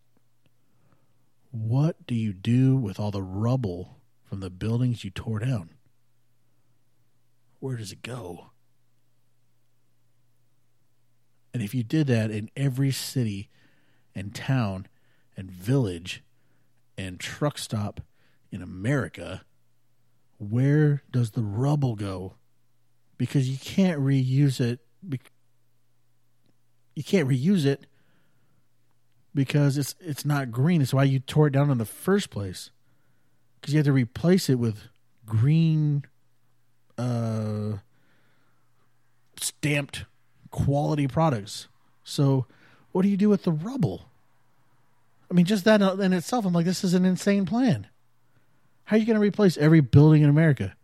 What 1.50 2.06
do 2.06 2.14
you 2.14 2.32
do 2.32 2.76
with 2.76 3.00
all 3.00 3.10
the 3.10 3.22
rubble 3.22 3.98
from 4.22 4.40
the 4.40 4.50
buildings 4.50 5.02
you 5.02 5.10
tore 5.10 5.38
down? 5.38 5.70
Where 7.60 7.76
does 7.76 7.92
it 7.92 8.02
go? 8.02 8.50
And 11.54 11.62
if 11.62 11.74
you 11.74 11.82
did 11.82 12.06
that 12.08 12.30
in 12.30 12.50
every 12.56 12.90
city 12.90 13.50
and 14.14 14.34
town 14.34 14.86
and 15.36 15.50
village 15.50 16.22
and 16.96 17.20
truck 17.20 17.58
stop 17.58 18.00
in 18.50 18.62
America, 18.62 19.42
where 20.42 21.02
does 21.10 21.32
the 21.32 21.42
rubble 21.42 21.94
go? 21.94 22.34
Because 23.18 23.48
you 23.48 23.58
can't 23.58 24.00
reuse 24.00 24.60
it. 24.60 24.80
You 26.94 27.04
can't 27.04 27.28
reuse 27.28 27.64
it 27.64 27.86
because 29.34 29.78
it's 29.78 29.94
it's 30.00 30.24
not 30.24 30.50
green. 30.50 30.82
It's 30.82 30.94
why 30.94 31.04
you 31.04 31.18
tore 31.18 31.46
it 31.46 31.52
down 31.52 31.70
in 31.70 31.78
the 31.78 31.84
first 31.84 32.30
place. 32.30 32.70
Because 33.60 33.74
you 33.74 33.78
have 33.78 33.86
to 33.86 33.92
replace 33.92 34.50
it 34.50 34.56
with 34.56 34.88
green, 35.24 36.04
uh, 36.98 37.78
stamped 39.36 40.04
quality 40.50 41.06
products. 41.06 41.68
So, 42.04 42.46
what 42.90 43.02
do 43.02 43.08
you 43.08 43.16
do 43.16 43.28
with 43.28 43.44
the 43.44 43.52
rubble? 43.52 44.06
I 45.30 45.34
mean, 45.34 45.46
just 45.46 45.64
that 45.64 45.80
in 45.80 46.12
itself, 46.12 46.44
I'm 46.44 46.52
like, 46.52 46.66
this 46.66 46.84
is 46.84 46.92
an 46.92 47.04
insane 47.04 47.46
plan. 47.46 47.86
How 48.84 48.96
are 48.96 48.98
you 48.98 49.06
going 49.06 49.18
to 49.18 49.20
replace 49.20 49.56
every 49.56 49.80
building 49.80 50.22
in 50.22 50.28
America? 50.28 50.74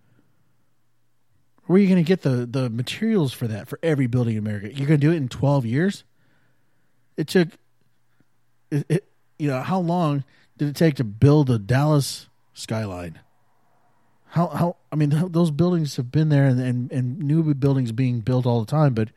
Where 1.67 1.77
are 1.77 1.81
you 1.81 1.89
going 1.89 2.03
to 2.03 2.09
get 2.09 2.23
the, 2.23 2.47
the 2.47 2.71
materials 2.71 3.33
for 3.33 3.47
that 3.47 3.69
for 3.69 3.79
every 3.83 4.07
building 4.07 4.37
in 4.37 4.39
America? 4.39 4.73
You're 4.73 4.87
going 4.87 5.01
to 5.01 5.07
do 5.07 5.13
it 5.13 5.17
in 5.17 5.29
12 5.29 5.67
years? 5.67 6.05
It 7.17 7.29
took, 7.29 7.49
it, 8.71 8.87
it, 8.89 9.05
you 9.39 9.49
know, 9.49 9.61
how 9.61 9.81
long 9.81 10.25
did 10.57 10.69
it 10.69 10.77
take 10.77 10.95
to 10.95 11.05
build 11.05 11.49
the 11.49 11.59
Dallas 11.59 12.29
skyline? 12.55 13.19
How, 14.29 14.47
how, 14.49 14.77
I 14.91 14.97
mean, 14.97 15.13
those 15.31 15.51
buildings 15.51 15.97
have 15.97 16.11
been 16.11 16.31
there 16.31 16.47
and, 16.47 16.61
and, 16.61 16.93
and 16.93 17.19
new 17.19 17.55
buildings 17.55 17.93
being 17.93 18.21
built 18.21 18.47
all 18.47 18.61
the 18.61 18.71
time, 18.71 18.95
but 18.95 19.09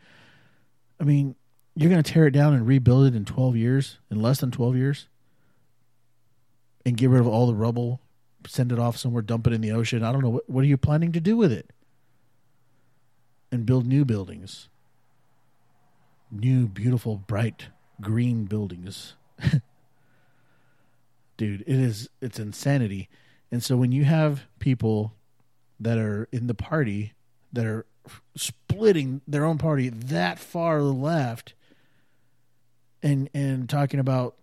I 1.00 1.04
mean, 1.04 1.36
you're 1.76 1.90
going 1.90 2.04
to 2.04 2.12
tear 2.12 2.28
it 2.28 2.32
down 2.32 2.54
and 2.54 2.68
rebuild 2.68 3.08
it 3.08 3.16
in 3.16 3.26
12 3.26 3.56
years, 3.56 3.98
in 4.10 4.22
less 4.22 4.40
than 4.40 4.52
12 4.52 4.76
years, 4.76 5.08
and 6.86 6.98
get 6.98 7.10
rid 7.10 7.22
of 7.22 7.28
all 7.28 7.48
the 7.48 7.56
rubble 7.56 8.02
send 8.48 8.72
it 8.72 8.80
off 8.80 8.98
somewhere, 8.98 9.22
dump 9.22 9.48
it 9.48 9.54
in 9.54 9.62
the 9.62 9.72
ocean. 9.72 10.04
I 10.04 10.12
don't 10.12 10.22
know. 10.22 10.30
What, 10.30 10.50
what 10.50 10.64
are 10.64 10.68
you 10.68 10.78
planning 10.78 11.12
to 11.14 11.20
do 11.20 11.38
with 11.38 11.52
it? 11.52 11.72
And 13.52 13.66
build 13.66 13.86
new 13.86 14.06
buildings. 14.06 14.70
New, 16.32 16.68
beautiful, 16.68 17.18
bright, 17.18 17.68
green 18.00 18.46
buildings. 18.46 19.16
Dude, 21.38 21.62
it 21.62 21.80
is, 21.80 22.10
it's 22.22 22.40
insanity. 22.40 23.10
And 23.52 23.64
so 23.64 23.76
when 23.76 23.92
you 23.92 24.06
have 24.06 24.44
people 24.60 25.14
that 25.80 25.98
are 25.98 26.30
in 26.32 26.48
the 26.48 26.54
party 26.54 27.14
that 27.52 27.66
are 27.66 27.86
splitting 28.36 29.22
their 29.28 29.46
own 29.46 29.58
party 29.58 29.90
that 29.90 30.40
far 30.40 30.82
left 30.82 31.54
and 33.04 33.30
and 33.34 33.70
talking 33.70 34.00
about 34.00 34.36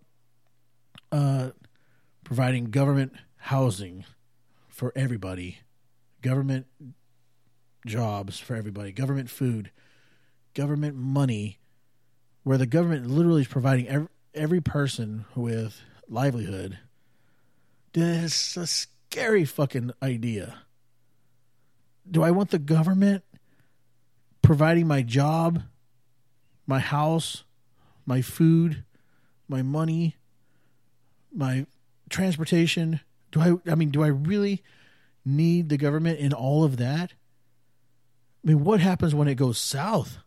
uh 1.12 1.51
providing 2.24 2.66
government 2.70 3.12
housing 3.39 4.05
for 4.68 4.93
everybody, 4.95 5.59
government 6.22 6.66
jobs 7.86 8.39
for 8.39 8.55
everybody, 8.55 8.93
government 8.93 9.30
food, 9.30 9.70
government 10.55 10.97
money, 10.97 11.59
where 12.43 12.59
the 12.59 12.66
government 12.66 13.07
literally 13.07 13.43
is 13.43 13.49
providing 13.49 13.89
every, 13.89 14.09
every 14.34 14.61
person 14.61 15.24
with 15.34 15.80
livelihood. 16.09 16.78
This 17.93 18.51
is 18.51 18.57
a 18.57 18.66
scary 18.66 19.45
fucking 19.45 19.93
idea. 20.03 20.59
Do 22.11 22.22
I 22.22 22.30
want 22.30 22.51
the 22.51 22.59
government 22.59 23.24
providing 24.43 24.86
my 24.86 25.03
job, 25.03 25.62
my 26.66 26.78
house, 26.78 27.45
my 28.07 28.22
food, 28.22 28.84
my 29.49 29.62
money, 29.62 30.16
my 31.32 31.66
transportation, 32.09 33.01
do 33.32 33.40
I? 33.40 33.70
I 33.70 33.74
mean, 33.74 33.90
do 33.90 34.02
I 34.02 34.08
really 34.08 34.62
need 35.24 35.68
the 35.68 35.76
government 35.76 36.18
in 36.18 36.32
all 36.32 36.64
of 36.64 36.76
that? 36.78 37.12
I 38.44 38.48
mean, 38.48 38.64
what 38.64 38.80
happens 38.80 39.14
when 39.14 39.28
it 39.28 39.34
goes 39.34 39.58
south? 39.58 40.18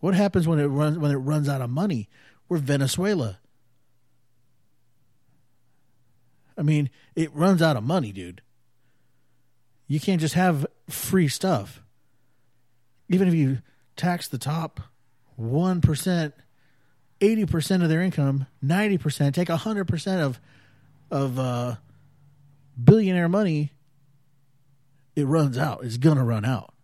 What 0.00 0.14
happens 0.14 0.46
when 0.46 0.58
it 0.58 0.66
runs 0.66 0.98
when 0.98 1.10
it 1.10 1.16
runs 1.16 1.48
out 1.48 1.62
of 1.62 1.70
money? 1.70 2.08
We're 2.48 2.58
Venezuela. 2.58 3.38
I 6.56 6.62
mean, 6.62 6.90
it 7.16 7.34
runs 7.34 7.62
out 7.62 7.76
of 7.76 7.82
money, 7.82 8.12
dude. 8.12 8.42
You 9.86 9.98
can't 9.98 10.20
just 10.20 10.34
have 10.34 10.66
free 10.88 11.28
stuff. 11.28 11.82
Even 13.08 13.28
if 13.28 13.34
you 13.34 13.58
tax 13.96 14.28
the 14.28 14.38
top 14.38 14.80
1%, 15.40 16.32
80% 17.20 17.82
of 17.82 17.88
their 17.88 18.02
income, 18.02 18.46
90%, 18.64 19.34
take 19.34 19.48
100% 19.48 20.20
of 20.20 20.40
of 21.10 21.38
uh, 21.38 21.76
billionaire 22.82 23.28
money, 23.28 23.72
it 25.16 25.26
runs 25.26 25.58
out. 25.58 25.84
It's 25.84 25.96
going 25.96 26.16
to 26.16 26.24
run 26.24 26.44
out. 26.44 26.74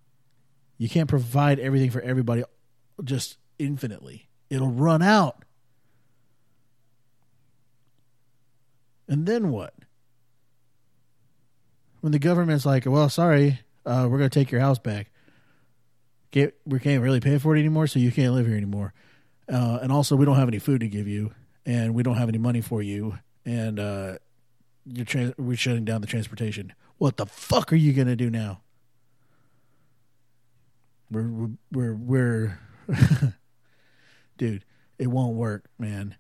You 0.79 0.89
can't 0.89 1.09
provide 1.09 1.59
everything 1.59 1.91
for 1.91 2.01
everybody 2.01 2.43
just 3.05 3.37
infinitely. 3.59 4.29
It'll 4.49 4.71
run 4.71 5.03
out. 5.03 5.45
And 9.09 9.27
then 9.27 9.51
what? 9.51 9.75
When 12.01 12.13
the 12.13 12.19
government's 12.19 12.65
like, 12.65 12.87
well, 12.87 13.09
sorry, 13.09 13.61
uh, 13.85 14.07
we're 14.11 14.19
going 14.19 14.31
to 14.31 14.39
take 14.39 14.51
your 14.51 14.61
house 14.61 14.79
back. 14.79 15.11
Can't, 16.31 16.55
we 16.65 16.79
can't 16.79 17.03
really 17.03 17.21
pay 17.21 17.39
for 17.39 17.57
it 17.57 17.59
anymore, 17.59 17.89
so 17.89 17.99
you 17.99 18.13
can't 18.13 18.33
live 18.35 18.47
here 18.47 18.57
anymore. 18.57 18.95
Uh, 19.53 19.81
and 19.83 19.91
also, 19.91 20.15
we 20.15 20.25
don't 20.25 20.37
have 20.37 20.49
any 20.49 20.61
food 20.61 20.81
to 20.81 20.89
give 20.89 21.09
you, 21.09 21.33
and 21.67 21.93
we 21.93 22.05
don't 22.05 22.17
have 22.17 22.29
any 22.29 22.39
money 22.39 22.61
for 22.61 22.81
you, 22.81 23.19
and 23.45 23.81
uh, 23.81 24.19
you're 24.87 25.05
trans- 25.05 25.35
we're 25.39 25.57
shutting 25.57 25.85
down 25.85 26.01
the 26.01 26.07
transportation. 26.07 26.73
What 26.99 27.17
the 27.17 27.27
fuck 27.27 27.73
are 27.73 27.77
you 27.77 27.93
gonna 27.93 28.17
do 28.17 28.31
now? 28.31 28.61
We're 31.11 31.29
we're 31.29 31.51
we're, 31.73 31.95
we're 31.95 32.59
dude. 34.37 34.65
It 34.99 35.07
won't 35.07 35.35
work, 35.37 35.65
man. 35.79 36.17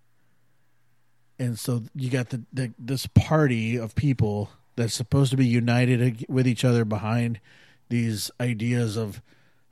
And 1.38 1.58
so 1.58 1.82
you 1.94 2.10
got 2.10 2.30
the, 2.30 2.42
the 2.52 2.72
this 2.78 3.06
party 3.06 3.76
of 3.76 3.94
people 3.94 4.50
that's 4.76 4.94
supposed 4.94 5.30
to 5.30 5.36
be 5.36 5.46
united 5.46 6.24
with 6.28 6.46
each 6.46 6.64
other 6.64 6.84
behind 6.84 7.40
these 7.88 8.30
ideas 8.40 8.96
of 8.96 9.20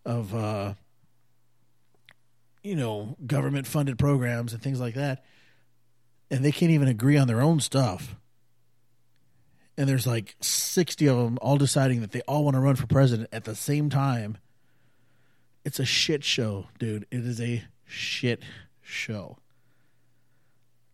of 0.05 0.35
uh, 0.35 0.75
you 2.63 2.75
know 2.75 3.17
government 3.27 3.67
funded 3.67 3.99
programs 3.99 4.53
and 4.53 4.63
things 4.63 4.81
like 4.81 4.95
that, 4.95 5.25
and 6.31 6.45
they 6.45 6.53
can't 6.53 6.73
even 6.73 6.89
agree 6.89 7.17
on 7.17 7.29
their 7.29 7.41
own 7.41 7.61
stuff. 7.61 8.17
And 9.79 9.89
there's 9.89 10.07
like 10.09 10.35
sixty 10.41 11.07
of 11.07 11.17
them 11.17 11.39
all 11.41 11.57
deciding 11.57 12.01
that 12.01 12.11
they 12.11 12.21
all 12.23 12.45
want 12.45 12.55
to 12.57 12.61
run 12.61 12.75
for 12.75 12.89
president 12.89 13.29
at 13.33 13.45
the 13.45 13.55
same 13.55 13.89
time. 13.89 14.37
It's 15.65 15.79
a 15.79 15.85
shit 15.85 16.25
show, 16.25 16.67
dude. 16.81 17.07
It 17.13 17.25
is 17.25 17.41
a 17.41 17.63
shit 17.87 18.43
show. 18.83 19.39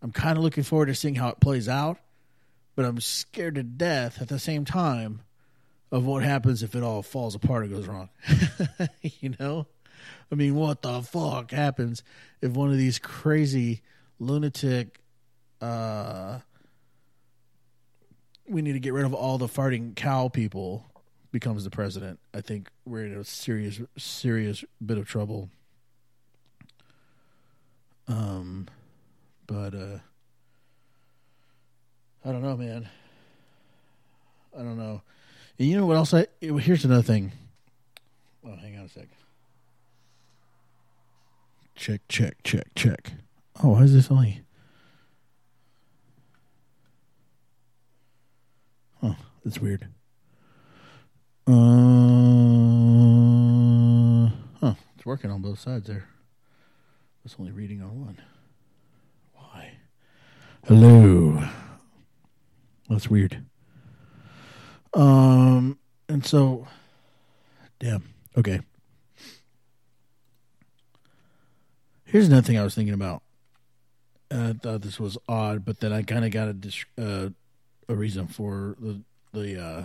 I'm 0.03 0.13
kind 0.13 0.37
of 0.37 0.45
looking 0.45 0.65
forward 0.65 0.87
to 0.87 0.95
seeing 0.95 1.15
how 1.15 1.29
it 1.31 1.41
plays 1.41 1.67
out, 1.67 1.97
but 2.77 2.85
I'm 2.85 3.01
scared 3.01 3.55
to 3.55 3.63
death 3.63 4.21
at 4.21 4.29
the 4.29 4.39
same 4.39 4.67
time 4.67 5.23
of 5.91 6.05
what 6.05 6.23
happens 6.23 6.63
if 6.63 6.75
it 6.75 6.83
all 6.83 7.03
falls 7.03 7.35
apart 7.35 7.65
or 7.65 7.69
goes 7.69 7.87
wrong. 7.87 8.11
you 9.01 9.35
know? 9.41 9.67
I 10.31 10.35
mean, 10.35 10.57
what 10.57 10.83
the 10.83 11.01
fuck 11.01 11.53
happens 11.53 12.03
if 12.43 12.53
one 12.53 12.71
of 12.71 12.77
these 12.77 12.99
crazy 12.99 13.81
lunatic 14.19 15.01
uh 15.63 16.41
we 18.47 18.63
need 18.63 18.73
to 18.73 18.81
get 18.81 18.93
rid 18.93 19.05
of 19.05 19.15
all 19.15 19.39
the 19.39 19.47
farting 19.47 19.95
cow 19.97 20.29
people 20.29 20.87
becomes 21.33 21.65
the 21.65 21.71
president. 21.71 22.19
I 22.33 22.41
think 22.41 22.69
we're 22.85 23.05
in 23.05 23.15
a 23.15 23.25
serious 23.25 23.81
serious 23.97 24.65
bit 24.85 24.99
of 24.99 25.09
trouble. 25.09 25.51
Um 28.07 28.69
but 29.47 29.75
uh 29.75 29.99
I 32.25 32.33
don't 32.33 32.43
know, 32.43 32.57
man. 32.57 32.89
I 34.57 34.59
don't 34.59 34.79
know. 34.79 35.03
And 35.59 35.69
you 35.69 35.77
know 35.77 35.87
what 35.87 35.97
else? 35.97 36.15
I 36.15 36.27
here's 36.41 36.85
another 36.85 37.03
thing. 37.03 37.33
Oh, 38.47 38.57
hang 38.57 38.77
on 38.77 38.85
a 38.85 38.89
sec. 38.89 39.09
Check, 41.75 42.03
check, 42.09 42.37
check, 42.45 42.69
check. 42.75 43.13
Oh, 43.63 43.71
why 43.71 43.83
is 43.83 43.93
this 43.93 44.11
only? 44.11 44.43
Oh, 49.03 49.17
that's 49.45 49.61
weird. 49.61 49.89
Uh, 51.47 51.53
huh? 54.61 54.75
It's 54.97 55.05
working 55.05 55.31
on 55.31 55.43
both 55.43 55.61
sides 55.61 55.87
there. 55.87 56.09
It's 57.25 57.37
only 57.39 57.53
reading 57.53 57.83
on 57.83 58.01
one. 58.01 58.19
Why? 59.35 59.73
Hello. 60.67 61.43
That's 62.89 63.09
weird. 63.11 63.45
Um, 64.95 65.79
and 66.09 66.25
so, 66.25 66.67
damn. 67.79 68.05
Okay. 68.37 68.61
Here's 72.05 72.29
another 72.29 72.43
thing 72.43 72.59
I 72.59 72.63
was 72.65 72.75
thinking 72.75 72.95
about. 72.95 73.23
I 74.31 74.53
thought 74.53 74.83
this 74.83 74.99
was 75.01 75.19
odd, 75.29 75.65
but 75.65 75.81
then 75.81 75.93
I 75.93 76.03
kind 76.03 76.25
of 76.25 76.31
got 76.31 76.49
a 76.49 76.57
uh, 76.97 77.29
a 77.89 77.95
reason 77.95 78.27
for 78.27 78.77
the 78.81 79.01
the 79.35 79.63
uh, 79.63 79.85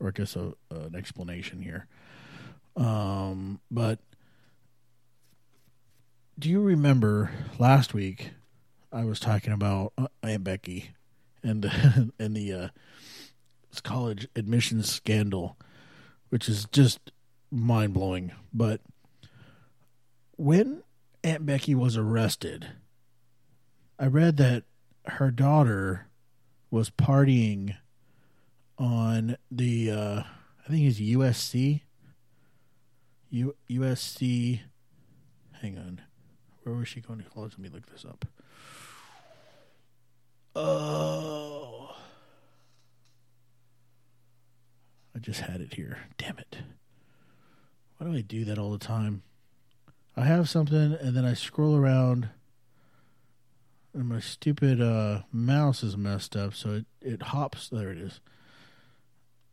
or 0.00 0.08
I 0.08 0.10
guess 0.10 0.36
a, 0.36 0.52
an 0.70 0.94
explanation 0.96 1.62
here. 1.62 1.86
Um, 2.76 3.60
but 3.70 4.00
do 6.38 6.50
you 6.50 6.60
remember 6.60 7.30
last 7.58 7.94
week 7.94 8.30
I 8.92 9.04
was 9.04 9.20
talking 9.20 9.52
about 9.52 9.92
uh, 9.96 10.08
Aunt 10.22 10.44
Becky 10.44 10.90
and 11.42 11.64
and 12.18 12.36
the 12.36 12.52
uh, 12.52 12.68
college 13.82 14.26
admissions 14.36 14.90
scandal, 14.90 15.56
which 16.30 16.48
is 16.48 16.66
just 16.72 17.10
mind 17.50 17.94
blowing. 17.94 18.32
But 18.52 18.80
when 20.36 20.82
Aunt 21.22 21.46
Becky 21.46 21.74
was 21.74 21.96
arrested, 21.96 22.68
I 23.98 24.06
read 24.06 24.36
that 24.38 24.64
her 25.06 25.30
daughter 25.30 26.06
was 26.70 26.90
partying 26.90 27.76
on 28.78 29.36
the 29.50 29.90
uh, 29.90 30.22
I 30.66 30.70
think 30.70 30.86
it's 30.86 30.98
USC. 30.98 31.82
U- 33.30 33.56
USC. 33.70 34.60
Hang 35.60 35.78
on. 35.78 36.00
Where 36.62 36.74
was 36.74 36.88
she 36.88 37.00
going 37.00 37.20
to 37.20 37.30
college? 37.30 37.52
Let 37.52 37.60
me 37.60 37.68
look 37.68 37.86
this 37.86 38.04
up. 38.04 38.24
Oh. 40.54 41.96
I 45.14 45.18
just 45.18 45.40
had 45.40 45.60
it 45.60 45.74
here. 45.74 45.98
Damn 46.18 46.38
it. 46.38 46.58
Why 47.96 48.06
do 48.06 48.16
I 48.16 48.20
do 48.20 48.44
that 48.44 48.58
all 48.58 48.72
the 48.72 48.78
time? 48.78 49.22
I 50.16 50.24
have 50.24 50.48
something 50.48 50.96
and 51.00 51.16
then 51.16 51.24
I 51.24 51.34
scroll 51.34 51.76
around 51.76 52.30
and 53.96 54.08
my 54.08 54.20
stupid 54.20 54.80
uh, 54.80 55.22
mouse 55.32 55.82
is 55.82 55.96
messed 55.96 56.36
up, 56.36 56.52
so 56.54 56.72
it, 56.74 56.86
it 57.00 57.22
hops. 57.22 57.70
There 57.70 57.90
it 57.90 57.98
is. 57.98 58.20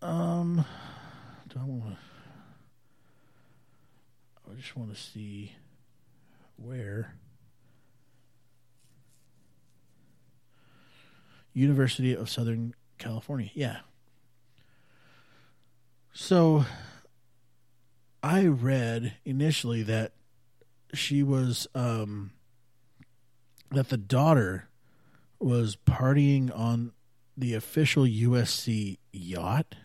Um, 0.04 0.66
do 1.48 1.60
I 1.60 1.64
want 1.64 1.96
to? 1.96 1.98
I 4.52 4.56
just 4.56 4.76
want 4.76 4.94
to 4.94 5.00
see 5.00 5.54
where. 6.58 7.16
University 11.54 12.14
of 12.14 12.30
Southern 12.30 12.74
California. 12.98 13.50
Yeah. 13.54 13.78
So 16.12 16.66
I 18.22 18.46
read 18.48 19.14
initially 19.24 19.84
that 19.84 20.14
she 20.94 21.24
was 21.24 21.68
um 21.74 22.32
that 23.72 23.90
the 23.90 23.98
daughter 23.98 24.68
was 25.40 25.76
partying 25.76 26.56
on 26.58 26.92
the 27.38 27.54
official 27.54 28.04
USC 28.04 28.98
yacht. 29.12 29.76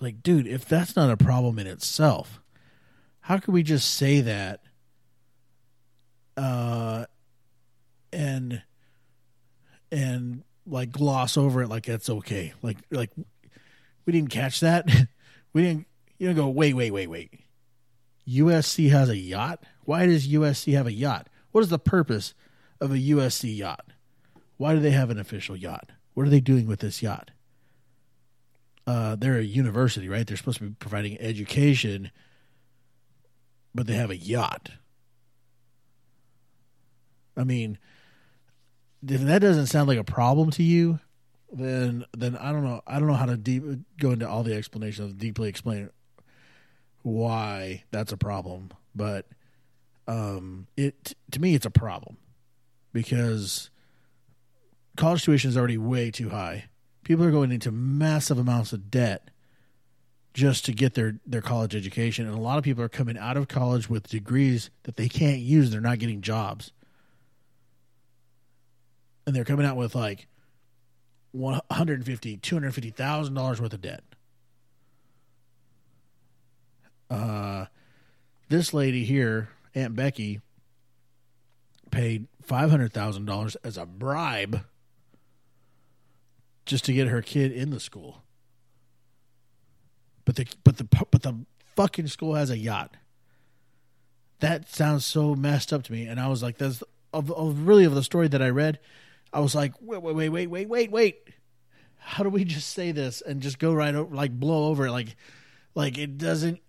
Like, 0.00 0.22
dude, 0.22 0.46
if 0.46 0.66
that's 0.66 0.96
not 0.96 1.10
a 1.10 1.16
problem 1.16 1.58
in 1.58 1.66
itself, 1.66 2.40
how 3.20 3.38
could 3.38 3.54
we 3.54 3.62
just 3.62 3.94
say 3.94 4.20
that 4.20 4.60
uh 6.36 7.06
and 8.12 8.62
and 9.92 10.42
like 10.66 10.90
gloss 10.90 11.36
over 11.36 11.62
it 11.62 11.68
like 11.68 11.86
that's 11.86 12.10
okay. 12.10 12.52
Like 12.62 12.78
like 12.90 13.10
we 14.04 14.12
didn't 14.12 14.30
catch 14.30 14.60
that. 14.60 14.88
we 15.52 15.62
didn't 15.62 15.86
you 16.18 16.28
know 16.28 16.34
go 16.34 16.48
wait 16.48 16.74
wait 16.74 16.90
wait 16.90 17.08
wait. 17.08 17.40
USC 18.28 18.90
has 18.90 19.08
a 19.08 19.16
yacht. 19.16 19.62
Why 19.84 20.06
does 20.06 20.28
USC 20.28 20.74
have 20.74 20.86
a 20.86 20.92
yacht? 20.92 21.28
What 21.52 21.60
is 21.60 21.68
the 21.68 21.78
purpose 21.78 22.34
of 22.80 22.90
a 22.90 22.96
USC 22.96 23.56
yacht? 23.56 23.86
Why 24.56 24.74
do 24.74 24.80
they 24.80 24.92
have 24.92 25.10
an 25.10 25.18
official 25.18 25.56
yacht? 25.56 25.90
What 26.14 26.26
are 26.26 26.30
they 26.30 26.40
doing 26.40 26.66
with 26.66 26.80
this 26.80 27.02
yacht? 27.02 27.30
Uh, 28.86 29.16
they're 29.16 29.38
a 29.38 29.42
university, 29.42 30.08
right? 30.08 30.26
They're 30.26 30.36
supposed 30.36 30.58
to 30.58 30.64
be 30.64 30.76
providing 30.78 31.18
education, 31.20 32.10
but 33.74 33.86
they 33.86 33.94
have 33.94 34.10
a 34.10 34.16
yacht. 34.16 34.70
I 37.36 37.44
mean, 37.44 37.78
if 39.06 39.20
that 39.22 39.40
doesn't 39.40 39.66
sound 39.66 39.88
like 39.88 39.98
a 39.98 40.04
problem 40.04 40.50
to 40.52 40.62
you, 40.62 41.00
then 41.52 42.04
then 42.16 42.36
I 42.36 42.52
don't 42.52 42.64
know. 42.64 42.82
I 42.86 42.98
don't 42.98 43.08
know 43.08 43.14
how 43.14 43.26
to 43.26 43.36
deep 43.36 43.64
go 43.98 44.10
into 44.10 44.28
all 44.28 44.42
the 44.42 44.54
explanations, 44.54 45.14
deeply 45.14 45.48
explain 45.48 45.90
why 47.02 47.84
that's 47.90 48.12
a 48.12 48.16
problem. 48.16 48.70
But 48.94 49.26
um, 50.08 50.66
it 50.76 51.14
to 51.30 51.40
me, 51.40 51.54
it's 51.54 51.66
a 51.66 51.70
problem 51.70 52.16
because 52.92 53.70
college 54.96 55.24
tuition 55.24 55.50
is 55.50 55.56
already 55.56 55.78
way 55.78 56.10
too 56.10 56.30
high. 56.30 56.66
People 57.04 57.24
are 57.24 57.30
going 57.30 57.52
into 57.52 57.70
massive 57.70 58.38
amounts 58.38 58.72
of 58.72 58.90
debt 58.90 59.30
just 60.32 60.64
to 60.64 60.72
get 60.72 60.94
their 60.94 61.20
their 61.24 61.40
college 61.40 61.76
education, 61.76 62.26
and 62.26 62.34
a 62.34 62.40
lot 62.40 62.58
of 62.58 62.64
people 62.64 62.82
are 62.82 62.88
coming 62.88 63.16
out 63.16 63.36
of 63.36 63.46
college 63.46 63.88
with 63.88 64.08
degrees 64.08 64.70
that 64.82 64.96
they 64.96 65.08
can't 65.08 65.40
use. 65.40 65.70
They're 65.70 65.80
not 65.80 65.98
getting 66.00 66.20
jobs. 66.20 66.72
And 69.26 69.34
they're 69.34 69.44
coming 69.44 69.64
out 69.64 69.76
with 69.76 69.94
like 69.94 70.26
150 71.32 72.36
250000 72.38 73.34
dollars 73.34 73.60
worth 73.60 73.72
of 73.72 73.80
debt. 73.80 74.02
Uh 77.08 77.66
this 78.48 78.74
lady 78.74 79.04
here 79.04 79.48
aunt 79.74 79.96
becky 79.96 80.40
paid 81.90 82.26
$500000 82.46 83.56
as 83.64 83.78
a 83.78 83.86
bribe 83.86 84.64
just 86.64 86.84
to 86.84 86.92
get 86.92 87.08
her 87.08 87.22
kid 87.22 87.52
in 87.52 87.70
the 87.70 87.80
school 87.80 88.22
but 90.24 90.36
the 90.36 90.46
but 90.62 90.78
the 90.78 90.84
but 91.10 91.22
the 91.22 91.44
fucking 91.76 92.06
school 92.06 92.34
has 92.34 92.50
a 92.50 92.58
yacht 92.58 92.96
that 94.40 94.68
sounds 94.68 95.04
so 95.04 95.34
messed 95.34 95.72
up 95.72 95.82
to 95.82 95.92
me 95.92 96.06
and 96.06 96.20
i 96.20 96.28
was 96.28 96.42
like 96.42 96.58
that's 96.58 96.82
of, 97.12 97.30
of 97.32 97.66
really 97.66 97.84
of 97.84 97.94
the 97.94 98.02
story 98.02 98.28
that 98.28 98.42
i 98.42 98.48
read 98.48 98.78
I 99.34 99.40
was 99.40 99.54
like, 99.54 99.72
wait, 99.80 100.00
wait, 100.00 100.14
wait, 100.14 100.28
wait, 100.28 100.46
wait, 100.46 100.68
wait, 100.68 100.90
wait. 100.92 101.28
How 101.98 102.22
do 102.22 102.30
we 102.30 102.44
just 102.44 102.70
say 102.70 102.92
this 102.92 103.20
and 103.20 103.42
just 103.42 103.58
go 103.58 103.74
right 103.74 103.94
over, 103.94 104.14
like 104.14 104.30
blow 104.30 104.68
over 104.68 104.86
it, 104.86 104.92
like, 104.92 105.16
like 105.74 105.98
it 105.98 106.16
doesn't, 106.18 106.60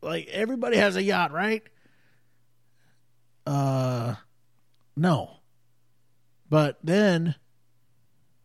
like 0.00 0.26
everybody 0.28 0.78
has 0.78 0.96
a 0.96 1.02
yacht, 1.02 1.32
right? 1.32 1.62
Uh, 3.46 4.14
no. 4.96 5.40
But 6.48 6.78
then, 6.82 7.34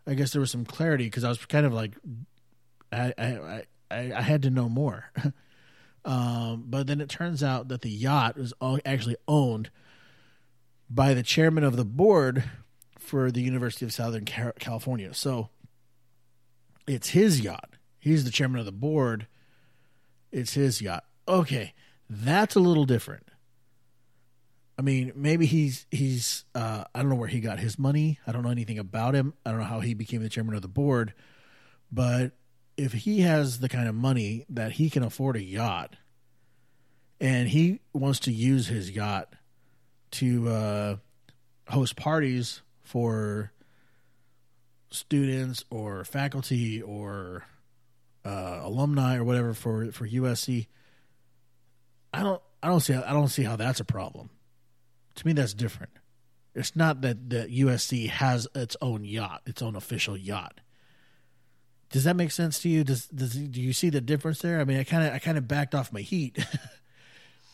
I 0.05 0.13
guess 0.15 0.31
there 0.31 0.41
was 0.41 0.51
some 0.51 0.65
clarity 0.65 1.05
because 1.05 1.23
I 1.23 1.29
was 1.29 1.43
kind 1.45 1.65
of 1.65 1.73
like, 1.73 1.93
I, 2.91 3.13
I, 3.17 3.63
I, 3.89 4.13
I 4.13 4.21
had 4.21 4.43
to 4.43 4.49
know 4.49 4.67
more. 4.67 5.11
um, 6.05 6.65
but 6.67 6.87
then 6.87 6.99
it 7.01 7.09
turns 7.09 7.43
out 7.43 7.69
that 7.69 7.81
the 7.81 7.89
yacht 7.89 8.37
was 8.37 8.53
actually 8.85 9.15
owned 9.27 9.69
by 10.89 11.13
the 11.13 11.23
chairman 11.23 11.63
of 11.63 11.77
the 11.77 11.85
board 11.85 12.43
for 12.99 13.31
the 13.31 13.41
University 13.41 13.85
of 13.85 13.93
Southern 13.93 14.25
California. 14.25 15.13
So 15.13 15.49
it's 16.87 17.09
his 17.09 17.41
yacht. 17.41 17.71
He's 17.99 18.25
the 18.25 18.31
chairman 18.31 18.59
of 18.59 18.65
the 18.65 18.71
board. 18.71 19.27
It's 20.31 20.53
his 20.53 20.81
yacht. 20.81 21.05
Okay, 21.27 21.73
that's 22.09 22.55
a 22.55 22.59
little 22.59 22.85
different. 22.85 23.29
I 24.77 24.81
mean, 24.81 25.11
maybe 25.15 25.45
he's 25.45 25.85
he's 25.91 26.45
uh, 26.55 26.85
I 26.93 27.01
don't 27.01 27.09
know 27.09 27.15
where 27.15 27.27
he 27.27 27.39
got 27.39 27.59
his 27.59 27.77
money. 27.77 28.19
I 28.25 28.31
don't 28.31 28.43
know 28.43 28.49
anything 28.49 28.79
about 28.79 29.13
him. 29.13 29.33
I 29.45 29.51
don't 29.51 29.59
know 29.59 29.65
how 29.65 29.81
he 29.81 29.93
became 29.93 30.23
the 30.23 30.29
chairman 30.29 30.55
of 30.55 30.61
the 30.61 30.67
board. 30.67 31.13
But 31.91 32.31
if 32.75 32.93
he 32.93 33.21
has 33.21 33.59
the 33.59 33.69
kind 33.69 33.87
of 33.87 33.93
money 33.93 34.45
that 34.49 34.73
he 34.73 34.89
can 34.89 35.03
afford 35.03 35.35
a 35.35 35.43
yacht, 35.43 35.95
and 37.19 37.47
he 37.47 37.81
wants 37.93 38.19
to 38.21 38.31
use 38.31 38.67
his 38.67 38.89
yacht 38.89 39.33
to 40.11 40.49
uh, 40.49 40.95
host 41.69 41.95
parties 41.95 42.61
for 42.81 43.51
students 44.89 45.63
or 45.69 46.03
faculty 46.03 46.81
or 46.81 47.45
uh, 48.25 48.59
alumni 48.63 49.17
or 49.17 49.23
whatever 49.23 49.53
for 49.53 49.91
for 49.91 50.07
USC. 50.07 50.67
I 52.13 52.23
don't 52.23 52.41
I 52.61 52.67
don't 52.67 52.79
see 52.79 52.93
I 52.93 53.13
don't 53.13 53.27
see 53.27 53.43
how 53.43 53.55
that's 53.55 53.79
a 53.79 53.85
problem. 53.85 54.29
To 55.15 55.27
me, 55.27 55.33
that's 55.33 55.53
different. 55.53 55.91
It's 56.55 56.75
not 56.75 57.01
that 57.01 57.29
the 57.29 57.45
USC 57.45 58.09
has 58.09 58.47
its 58.53 58.77
own 58.81 59.03
yacht, 59.05 59.41
its 59.45 59.61
own 59.61 59.75
official 59.75 60.15
yacht. 60.15 60.59
Does 61.89 62.03
that 62.05 62.15
make 62.15 62.31
sense 62.31 62.59
to 62.61 62.69
you? 62.69 62.83
Does 62.83 63.07
does 63.07 63.33
do 63.33 63.61
you 63.61 63.73
see 63.73 63.89
the 63.89 64.01
difference 64.01 64.39
there? 64.39 64.59
I 64.59 64.63
mean, 64.63 64.79
I 64.79 64.83
kind 64.83 65.07
of 65.07 65.13
I 65.13 65.19
kind 65.19 65.37
of 65.37 65.47
backed 65.47 65.75
off 65.75 65.93
my 65.93 66.01
heat 66.01 66.43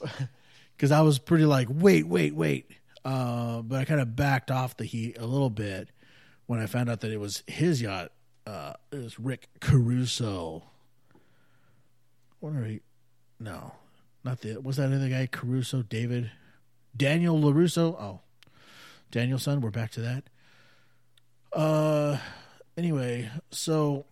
because 0.75 0.91
I 0.91 1.01
was 1.01 1.19
pretty 1.19 1.45
like, 1.45 1.67
wait, 1.69 2.07
wait, 2.07 2.35
wait. 2.35 2.71
Uh, 3.03 3.61
but 3.61 3.79
I 3.79 3.85
kind 3.85 4.01
of 4.01 4.15
backed 4.15 4.51
off 4.51 4.77
the 4.77 4.85
heat 4.85 5.17
a 5.17 5.25
little 5.25 5.49
bit 5.49 5.89
when 6.45 6.59
I 6.59 6.65
found 6.65 6.89
out 6.89 7.01
that 7.01 7.11
it 7.11 7.19
was 7.19 7.43
his 7.47 7.81
yacht. 7.81 8.11
Uh, 8.45 8.73
it 8.91 8.97
was 8.97 9.19
Rick 9.19 9.47
Caruso. 9.59 10.63
What 12.39 12.53
are 12.53 12.65
he? 12.65 12.81
No, 13.39 13.73
not 14.23 14.41
the. 14.41 14.59
Was 14.61 14.77
that 14.77 14.91
other 14.91 15.09
guy 15.09 15.27
Caruso? 15.27 15.81
David, 15.81 16.31
Daniel 16.95 17.37
Larusso. 17.37 17.95
Oh, 17.99 18.21
Daniel-san. 19.11 19.61
We're 19.61 19.69
back 19.69 19.91
to 19.91 20.01
that. 20.01 20.23
Uh, 21.51 22.17
anyway, 22.77 23.29
so 23.51 24.05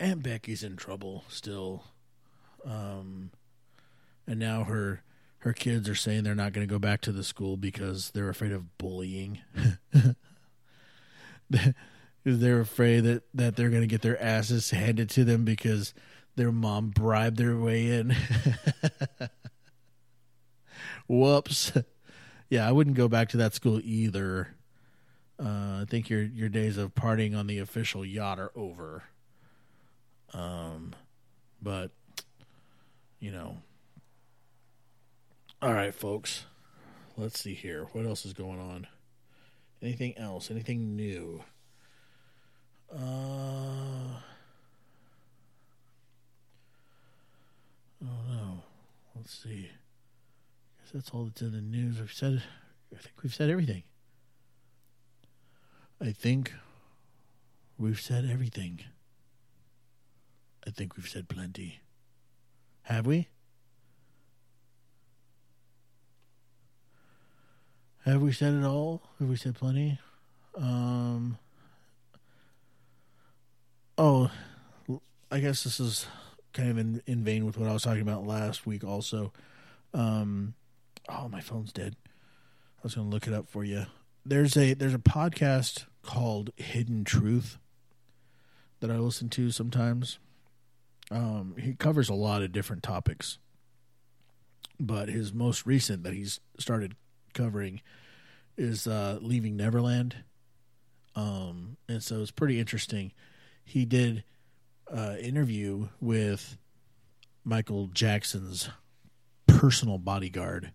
Aunt 0.00 0.22
Becky's 0.22 0.62
in 0.62 0.76
trouble 0.76 1.24
still. 1.28 1.84
Um, 2.64 3.30
and 4.26 4.38
now 4.38 4.64
her 4.64 5.02
her 5.40 5.52
kids 5.52 5.88
are 5.88 5.94
saying 5.94 6.24
they're 6.24 6.34
not 6.34 6.52
going 6.52 6.66
to 6.66 6.72
go 6.72 6.78
back 6.78 7.00
to 7.02 7.12
the 7.12 7.22
school 7.22 7.56
because 7.56 8.10
they're 8.10 8.28
afraid 8.28 8.52
of 8.52 8.76
bullying. 8.76 9.40
they're 12.24 12.60
afraid 12.60 13.00
that, 13.00 13.22
that 13.32 13.56
they're 13.56 13.70
going 13.70 13.82
to 13.82 13.86
get 13.86 14.02
their 14.02 14.20
asses 14.20 14.70
handed 14.70 15.08
to 15.10 15.24
them 15.24 15.44
because 15.44 15.94
their 16.34 16.50
mom 16.50 16.88
bribed 16.88 17.36
their 17.36 17.56
way 17.56 17.86
in. 17.86 18.16
Whoops. 21.06 21.72
Yeah, 22.50 22.66
I 22.66 22.72
wouldn't 22.72 22.96
go 22.96 23.08
back 23.08 23.28
to 23.30 23.36
that 23.38 23.52
school 23.52 23.78
either. 23.84 24.56
Uh, 25.38 25.82
I 25.82 25.84
think 25.86 26.08
your 26.08 26.22
your 26.22 26.48
days 26.48 26.78
of 26.78 26.94
partying 26.94 27.36
on 27.36 27.46
the 27.46 27.58
official 27.58 28.04
yacht 28.04 28.38
are 28.38 28.52
over. 28.56 29.04
Um, 30.32 30.94
but 31.60 31.90
you 33.20 33.30
know, 33.30 33.58
all 35.60 35.74
right, 35.74 35.94
folks. 35.94 36.46
Let's 37.16 37.40
see 37.40 37.54
here. 37.54 37.86
What 37.92 38.06
else 38.06 38.24
is 38.24 38.32
going 38.32 38.60
on? 38.60 38.86
Anything 39.82 40.16
else? 40.16 40.50
Anything 40.50 40.96
new? 40.96 41.42
Uh, 42.90 42.96
oh 48.02 48.22
no. 48.28 48.62
Let's 49.14 49.42
see. 49.42 49.70
That's 50.92 51.10
all 51.10 51.24
that's 51.24 51.42
in 51.42 51.52
the 51.52 51.60
news. 51.60 52.00
We've 52.00 52.12
said. 52.12 52.42
I 52.92 52.96
think 52.96 53.16
we've 53.22 53.34
said 53.34 53.50
everything. 53.50 53.82
I 56.00 56.12
think 56.12 56.52
we've 57.78 58.00
said 58.00 58.28
everything. 58.30 58.80
I 60.66 60.70
think 60.70 60.96
we've 60.96 61.08
said 61.08 61.28
plenty. 61.28 61.80
Have 62.82 63.06
we? 63.06 63.28
Have 68.04 68.22
we 68.22 68.32
said 68.32 68.54
it 68.54 68.64
all? 68.64 69.02
Have 69.18 69.28
we 69.28 69.36
said 69.36 69.54
plenty? 69.54 69.98
Um. 70.56 71.36
Oh, 73.98 74.30
I 75.30 75.40
guess 75.40 75.64
this 75.64 75.80
is 75.80 76.06
kind 76.54 76.70
of 76.70 76.78
in, 76.78 77.02
in 77.06 77.24
vein 77.24 77.44
with 77.44 77.58
what 77.58 77.68
I 77.68 77.72
was 77.72 77.82
talking 77.82 78.00
about 78.00 78.26
last 78.26 78.66
week. 78.66 78.84
Also, 78.84 79.32
um, 79.92 80.54
oh, 81.08 81.28
my 81.28 81.40
phone's 81.40 81.72
dead. 81.72 81.96
I 82.06 82.80
was 82.82 82.94
going 82.94 83.08
to 83.08 83.14
look 83.14 83.26
it 83.26 83.32
up 83.32 83.48
for 83.48 83.64
you. 83.64 83.86
There's 84.24 84.56
a 84.56 84.74
there's 84.74 84.94
a 84.94 84.98
podcast 84.98 85.86
called 86.02 86.50
Hidden 86.56 87.04
Truth 87.04 87.58
that 88.80 88.90
I 88.90 88.96
listen 88.96 89.28
to 89.30 89.50
sometimes. 89.50 90.18
Um, 91.10 91.54
he 91.58 91.74
covers 91.74 92.08
a 92.08 92.14
lot 92.14 92.42
of 92.42 92.52
different 92.52 92.82
topics, 92.82 93.38
but 94.78 95.08
his 95.08 95.32
most 95.32 95.66
recent 95.66 96.02
that 96.04 96.12
he's 96.12 96.40
started 96.58 96.94
covering 97.32 97.80
is 98.56 98.86
uh, 98.86 99.18
Leaving 99.22 99.56
Neverland. 99.56 100.16
Um, 101.16 101.78
and 101.88 102.02
so 102.02 102.20
it's 102.20 102.30
pretty 102.30 102.60
interesting. 102.60 103.12
He 103.64 103.84
did 103.84 104.24
uh, 104.92 105.16
interview 105.20 105.88
with 106.00 106.58
Michael 107.44 107.88
Jackson's 107.88 108.68
personal 109.46 109.98
bodyguard, 109.98 110.72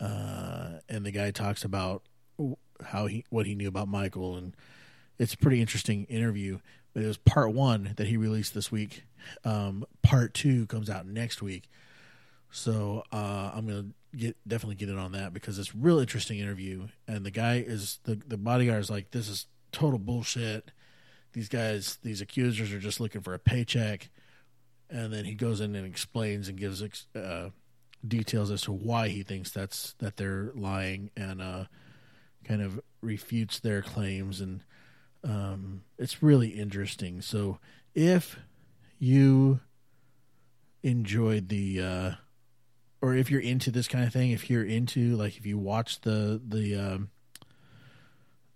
uh, 0.00 0.80
and 0.88 1.04
the 1.04 1.10
guy 1.10 1.30
talks 1.30 1.64
about 1.64 2.02
how 2.84 3.06
he 3.06 3.24
what 3.30 3.46
he 3.46 3.54
knew 3.54 3.68
about 3.68 3.88
Michael, 3.88 4.36
and 4.36 4.54
it's 5.18 5.34
a 5.34 5.38
pretty 5.38 5.60
interesting 5.60 6.04
interview. 6.04 6.58
But 6.92 7.02
it 7.02 7.08
was 7.08 7.18
part 7.18 7.52
one 7.52 7.92
that 7.96 8.06
he 8.06 8.16
released 8.16 8.54
this 8.54 8.72
week. 8.72 9.04
Um, 9.44 9.84
part 10.02 10.32
two 10.32 10.66
comes 10.66 10.88
out 10.88 11.06
next 11.06 11.42
week. 11.42 11.68
So 12.50 13.02
uh, 13.12 13.50
I'm 13.54 13.66
gonna 13.66 13.86
get 14.16 14.36
definitely 14.48 14.76
get 14.76 14.88
in 14.88 14.98
on 14.98 15.12
that 15.12 15.34
because 15.34 15.58
it's 15.58 15.74
a 15.74 15.76
real 15.76 15.98
interesting 15.98 16.38
interview. 16.38 16.88
And 17.06 17.24
the 17.24 17.30
guy 17.30 17.56
is 17.56 17.98
the 18.04 18.20
the 18.26 18.38
bodyguard 18.38 18.80
is 18.80 18.90
like, 18.90 19.10
this 19.10 19.28
is 19.28 19.46
total 19.72 19.98
bullshit. 19.98 20.70
These 21.32 21.48
guys, 21.50 21.98
these 22.02 22.22
accusers 22.22 22.72
are 22.72 22.78
just 22.78 22.98
looking 22.98 23.20
for 23.20 23.34
a 23.34 23.38
paycheck. 23.38 24.08
And 24.88 25.12
then 25.12 25.24
he 25.24 25.34
goes 25.34 25.60
in 25.60 25.74
and 25.74 25.86
explains 25.86 26.48
and 26.48 26.58
gives 26.58 26.82
uh, 27.14 27.50
details 28.08 28.50
as 28.50 28.62
to 28.62 28.72
why 28.72 29.08
he 29.08 29.22
thinks 29.22 29.50
that's 29.50 29.94
that 29.98 30.16
they're 30.16 30.52
lying 30.54 31.10
and 31.16 31.40
uh, 31.42 31.64
kind 32.44 32.62
of 32.62 32.80
refutes 33.00 33.60
their 33.60 33.82
claims 33.82 34.40
and 34.40 34.62
um, 35.24 35.82
it's 35.98 36.22
really 36.22 36.48
interesting. 36.48 37.20
So 37.20 37.58
if 37.94 38.38
you 38.98 39.60
enjoyed 40.82 41.48
the 41.48 41.80
uh, 41.80 42.10
or 43.00 43.14
if 43.14 43.30
you're 43.30 43.40
into 43.40 43.70
this 43.70 43.88
kind 43.88 44.04
of 44.04 44.12
thing, 44.12 44.30
if 44.30 44.48
you're 44.48 44.64
into 44.64 45.16
like 45.16 45.36
if 45.36 45.44
you 45.44 45.58
watch 45.58 46.00
the 46.02 46.40
the 46.46 46.76
um, 46.76 47.10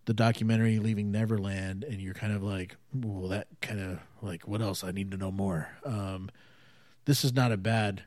the 0.05 0.15
documentary 0.15 0.79
Leaving 0.79 1.11
Neverland 1.11 1.85
and 1.85 2.01
you're 2.01 2.15
kind 2.15 2.33
of 2.33 2.43
like, 2.43 2.77
well, 2.95 3.29
that 3.29 3.49
kind 3.61 3.81
of 3.81 3.99
like 4.23 4.47
what 4.47 4.63
else? 4.63 4.85
I 4.85 4.93
need 4.93 5.11
to 5.11 5.17
know 5.17 5.33
more. 5.33 5.69
Um, 5.85 6.31
this 7.05 7.25
is 7.25 7.33
not 7.33 7.53
a 7.53 7.57
bad 7.57 8.05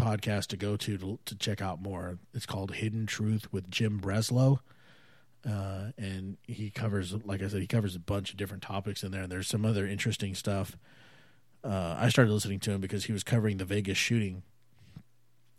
podcast 0.00 0.46
to 0.48 0.56
go 0.56 0.76
to, 0.76 0.98
to 0.98 1.18
to 1.24 1.34
check 1.36 1.60
out 1.60 1.82
more. 1.82 2.18
It's 2.34 2.46
called 2.46 2.74
Hidden 2.76 3.06
Truth 3.06 3.52
with 3.52 3.70
Jim 3.70 4.00
Breslo. 4.00 4.60
Uh, 5.48 5.92
and 5.96 6.36
he 6.46 6.70
covers, 6.70 7.14
like 7.24 7.42
I 7.42 7.48
said, 7.48 7.60
he 7.60 7.66
covers 7.66 7.96
a 7.96 8.00
bunch 8.00 8.30
of 8.30 8.36
different 8.36 8.62
topics 8.62 9.02
in 9.02 9.10
there. 9.10 9.22
And 9.22 9.32
there's 9.32 9.48
some 9.48 9.64
other 9.64 9.86
interesting 9.86 10.34
stuff. 10.34 10.76
Uh, 11.64 11.96
I 11.98 12.10
started 12.10 12.32
listening 12.32 12.60
to 12.60 12.72
him 12.72 12.80
because 12.80 13.04
he 13.04 13.12
was 13.12 13.24
covering 13.24 13.56
the 13.56 13.64
Vegas 13.64 13.96
shooting 13.96 14.42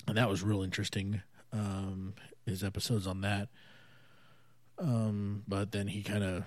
and 0.08 0.18
that 0.18 0.30
was 0.30 0.44
real 0.44 0.62
interesting. 0.62 1.22
Um, 1.54 2.14
his 2.46 2.64
episodes 2.64 3.08
on 3.08 3.22
that. 3.22 3.50
Um, 4.80 5.44
but 5.48 5.72
then 5.72 5.88
he 5.88 6.02
kind 6.02 6.24
of 6.24 6.44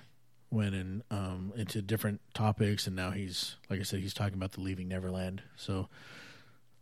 went 0.51 0.75
in 0.75 1.03
um, 1.09 1.53
into 1.55 1.81
different 1.81 2.21
topics, 2.33 2.87
and 2.87 2.95
now 2.95 3.11
he's 3.11 3.55
like 3.69 3.79
I 3.79 3.83
said, 3.83 4.01
he's 4.01 4.13
talking 4.13 4.35
about 4.35 4.53
the 4.53 4.61
Leaving 4.61 4.87
Neverland. 4.87 5.41
So 5.55 5.87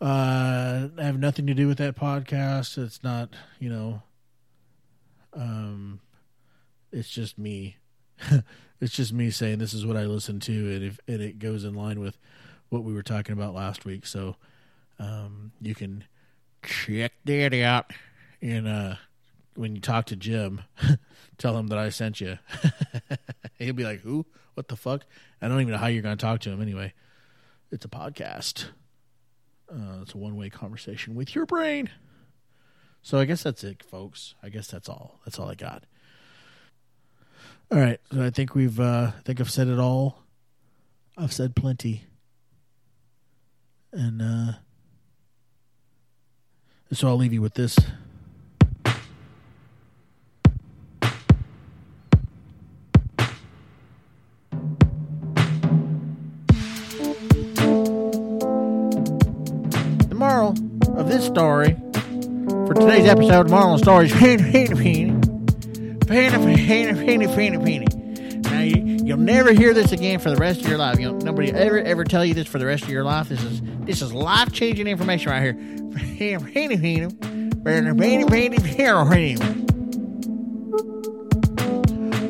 uh, 0.04 0.90
I 0.98 1.04
have 1.04 1.18
nothing 1.18 1.48
to 1.48 1.54
do 1.54 1.66
with 1.66 1.78
that 1.78 1.96
podcast. 1.96 2.78
It's 2.78 3.02
not, 3.04 3.30
you 3.58 3.70
know, 3.70 4.02
um, 5.32 6.02
it's 6.92 7.10
just 7.10 7.38
me. 7.38 7.78
it's 8.82 8.94
just 8.94 9.14
me 9.14 9.32
saying 9.32 9.60
this 9.60 9.74
is 9.74 9.86
what 9.86 9.96
I 9.96 10.04
listen 10.04 10.42
to, 10.42 10.52
and 10.52 10.84
if 10.84 11.00
and 11.08 11.22
it 11.22 11.40
goes 11.40 11.64
in 11.64 11.74
line 11.74 12.02
with 12.02 12.18
what 12.68 12.84
we 12.84 12.94
were 12.94 13.02
talking 13.02 13.32
about 13.32 13.54
last 13.54 13.86
week. 13.86 14.06
So 14.06 14.36
um, 15.00 15.54
you 15.62 15.74
can 15.74 16.04
check 16.64 17.14
that 17.24 17.54
out. 17.54 17.92
And 18.42 18.68
uh, 18.68 18.96
when 19.56 19.74
you 19.74 19.82
talk 19.82 20.08
to 20.08 20.18
Jim, 20.18 20.64
tell 21.38 21.58
him 21.58 21.68
that 21.68 21.80
I 21.80 21.88
sent 21.88 22.20
you. 22.20 22.40
He'll 23.58 23.74
be 23.74 23.86
like, 23.86 24.02
"Who? 24.02 24.26
What 24.56 24.68
the 24.68 24.76
fuck?" 24.76 25.06
I 25.42 25.48
don't 25.48 25.62
even 25.62 25.72
know 25.72 25.80
how 25.80 25.88
you're 25.88 26.04
going 26.04 26.18
to 26.18 26.22
talk 26.22 26.42
to 26.42 26.50
him 26.50 26.62
anyway. 26.62 26.92
It's 27.72 27.86
a 27.86 27.90
podcast. 27.90 28.66
Uh, 29.74 30.02
it's 30.04 30.14
a 30.14 30.18
one-way 30.18 30.50
conversation 30.50 31.16
with 31.16 31.34
your 31.34 31.46
brain. 31.48 31.90
So 33.02 33.18
I 33.18 33.26
guess 33.26 33.42
that's 33.44 33.64
it, 33.64 33.82
folks. 33.84 34.36
I 34.44 34.50
guess 34.50 34.68
that's 34.68 34.88
all. 34.88 35.20
That's 35.26 35.40
all 35.40 35.50
I 35.50 35.56
got. 35.56 35.84
All 37.72 37.80
right. 37.80 38.00
So 38.12 38.24
I 38.24 38.30
think 38.30 38.54
we've. 38.54 38.80
Uh, 38.80 39.12
I 39.18 39.22
think 39.26 39.42
I've 39.42 39.50
said 39.50 39.68
it 39.68 39.80
all. 39.80 40.20
I've 41.18 41.34
said 41.34 41.56
plenty. 41.56 42.04
And 43.92 44.22
uh, 44.22 44.54
so 46.92 47.08
I'll 47.08 47.18
leave 47.18 47.34
you 47.34 47.42
with 47.42 47.56
this. 47.56 47.78
Story 61.34 61.76
for 62.68 62.76
today's 62.76 63.08
episode, 63.08 63.52
of 63.52 63.52
the 63.52 63.78
story 63.80 64.06
is 64.06 64.12
peeny, 64.12 64.52
peeny, 64.52 64.76
peeny. 64.78 65.20
Peeny, 66.06 66.30
peeny, 66.56 66.94
peeny, 66.94 67.28
peeny, 67.36 67.58
peeny. 67.58 67.88
Now, 68.44 68.60
you, 68.60 69.00
you'll 69.04 69.18
never 69.18 69.52
hear 69.52 69.74
this 69.74 69.92
again 69.92 70.20
for 70.20 70.30
the 70.30 70.36
rest 70.36 70.62
of 70.62 70.68
your 70.68 70.78
life. 70.78 71.00
You'll, 71.00 71.16
nobody 71.16 71.52
ever, 71.52 71.80
ever 71.80 72.04
tell 72.04 72.24
you 72.24 72.36
this 72.36 72.46
for 72.46 72.60
the 72.60 72.68
rest 72.68 72.84
of 72.84 72.90
your 72.90 73.04
life. 73.04 73.30
This 73.30 73.44
is 73.44 73.62
this 73.80 74.04
is 74.04 74.14
life 74.14 74.52
changing 74.52 74.86
information 74.86 75.32
right 75.32 75.42
here. 75.42 75.54
Peeny, 76.40 76.78
peeny. 76.78 77.10
Peeny, 77.64 77.96
peeny, 77.98 78.26
peeny, 78.30 78.60
peeny, 78.60 79.40
peeny. 79.40 79.40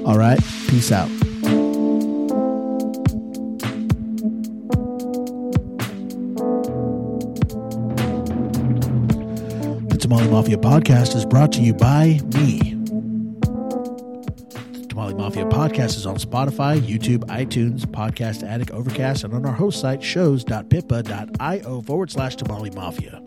All 0.08 0.18
right. 0.18 0.40
Peace 0.70 0.94
out. 0.94 1.10
Tamale 10.04 10.28
Mafia 10.28 10.58
podcast 10.58 11.16
is 11.16 11.24
brought 11.24 11.54
to 11.54 11.62
you 11.62 11.74
by 11.74 12.20
me. 12.36 12.74
The 14.74 14.86
Tamale 14.90 15.14
Mafia 15.14 15.46
podcast 15.46 15.96
is 15.96 16.06
on 16.06 16.18
Spotify, 16.18 16.78
YouTube, 16.78 17.20
iTunes, 17.28 17.86
Podcast 17.86 18.46
Addict, 18.46 18.70
Overcast, 18.72 19.24
and 19.24 19.34
on 19.34 19.46
our 19.46 19.54
host 19.54 19.80
site, 19.80 20.04
shows.pippa.io 20.04 21.82
forward 21.84 22.12
slash 22.12 22.36
Tamale 22.36 22.70
Mafia. 22.72 23.24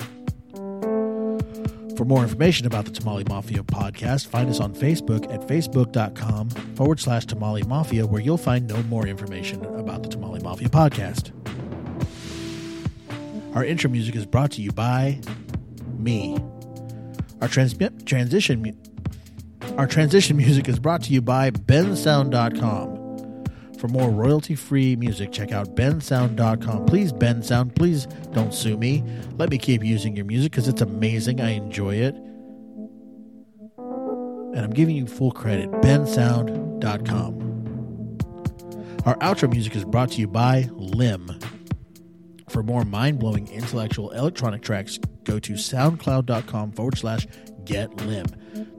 For 1.97 2.05
more 2.05 2.22
information 2.22 2.66
about 2.66 2.85
the 2.85 2.91
Tamale 2.91 3.24
Mafia 3.27 3.62
podcast, 3.62 4.27
find 4.27 4.51
us 4.51 4.61
on 4.61 4.74
Facebook 4.74 5.33
at 5.33 5.49
facebook.com 5.49 6.51
forward 6.51 7.01
slash 7.01 7.24
Tamale 7.24 7.62
Mafia, 7.62 8.07
where 8.07 8.20
you'll 8.20 8.37
find 8.37 8.66
no 8.66 8.83
more 8.83 9.07
information 9.07 9.64
about 9.64 10.03
the 10.03 10.11
Tamale 10.11 10.41
Mafia 10.41 10.68
podcast. 10.68 11.33
Our 13.57 13.64
intro 13.64 13.89
music 13.89 14.14
is 14.14 14.27
brought 14.27 14.51
to 14.51 14.61
you 14.61 14.72
by 14.72 15.22
me. 15.99 16.37
Our 17.41 17.49
transition 17.49 18.62
mu- 18.62 18.72
our 19.76 19.87
transition 19.87 20.37
music 20.37 20.68
is 20.68 20.78
brought 20.78 21.03
to 21.05 21.12
you 21.12 21.20
by 21.20 21.51
bensound.com. 21.51 22.95
For 23.78 23.89
more 23.89 24.09
royalty-free 24.11 24.97
music, 24.97 25.32
check 25.32 25.53
out 25.53 25.76
bensound.com. 25.76 26.87
Please 26.87 27.12
bensound, 27.12 27.74
please 27.74 28.07
don't 28.32 28.55
sue 28.55 28.76
me. 28.78 29.05
Let 29.37 29.51
me 29.51 29.59
keep 29.59 29.84
using 29.84 30.16
your 30.16 30.24
music 30.24 30.53
cuz 30.53 30.66
it's 30.66 30.80
amazing. 30.80 31.41
I 31.43 31.51
enjoy 31.51 31.97
it. 31.97 32.14
And 33.76 34.64
I'm 34.64 34.70
giving 34.70 34.97
you 34.97 35.07
full 35.07 35.30
credit. 35.32 35.70
bensound.com. 35.82 37.43
Our 39.05 39.16
outro 39.18 39.51
music 39.53 39.76
is 39.76 39.84
brought 39.84 40.11
to 40.12 40.20
you 40.20 40.26
by 40.26 40.70
Limn. 40.72 41.39
For 42.49 42.62
more 42.62 42.84
mind 42.84 43.18
blowing 43.18 43.49
intellectual 43.49 44.11
electronic 44.12 44.62
tracks, 44.62 44.99
go 45.24 45.38
to 45.40 45.55
soundcloud.com 45.55 46.72
forward 46.72 46.97
slash 46.97 47.26
get 47.64 47.94
limn. 48.07 48.26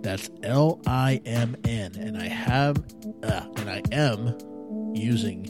That's 0.01 0.29
L 0.43 0.81
I 0.87 1.21
M 1.25 1.55
N. 1.65 1.95
And 1.95 2.17
I 2.17 2.27
have, 2.27 2.77
uh, 3.23 3.45
and 3.57 3.69
I 3.69 3.81
am 3.91 4.37
using 4.95 5.43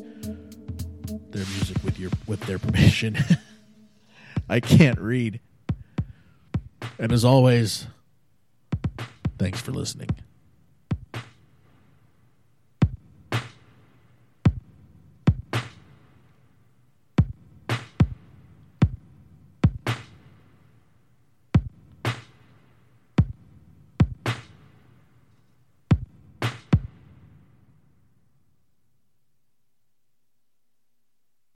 their 1.30 1.46
music 1.46 1.78
with 1.84 2.00
your 2.00 2.12
with 2.26 2.42
their 2.42 2.60
permission. 2.60 3.18
I 4.50 4.60
can't 4.60 5.00
read. 5.00 5.40
And 7.00 7.12
as 7.12 7.24
always, 7.24 7.86
thanks 9.38 9.62
for 9.62 9.72
listening. 9.72 10.10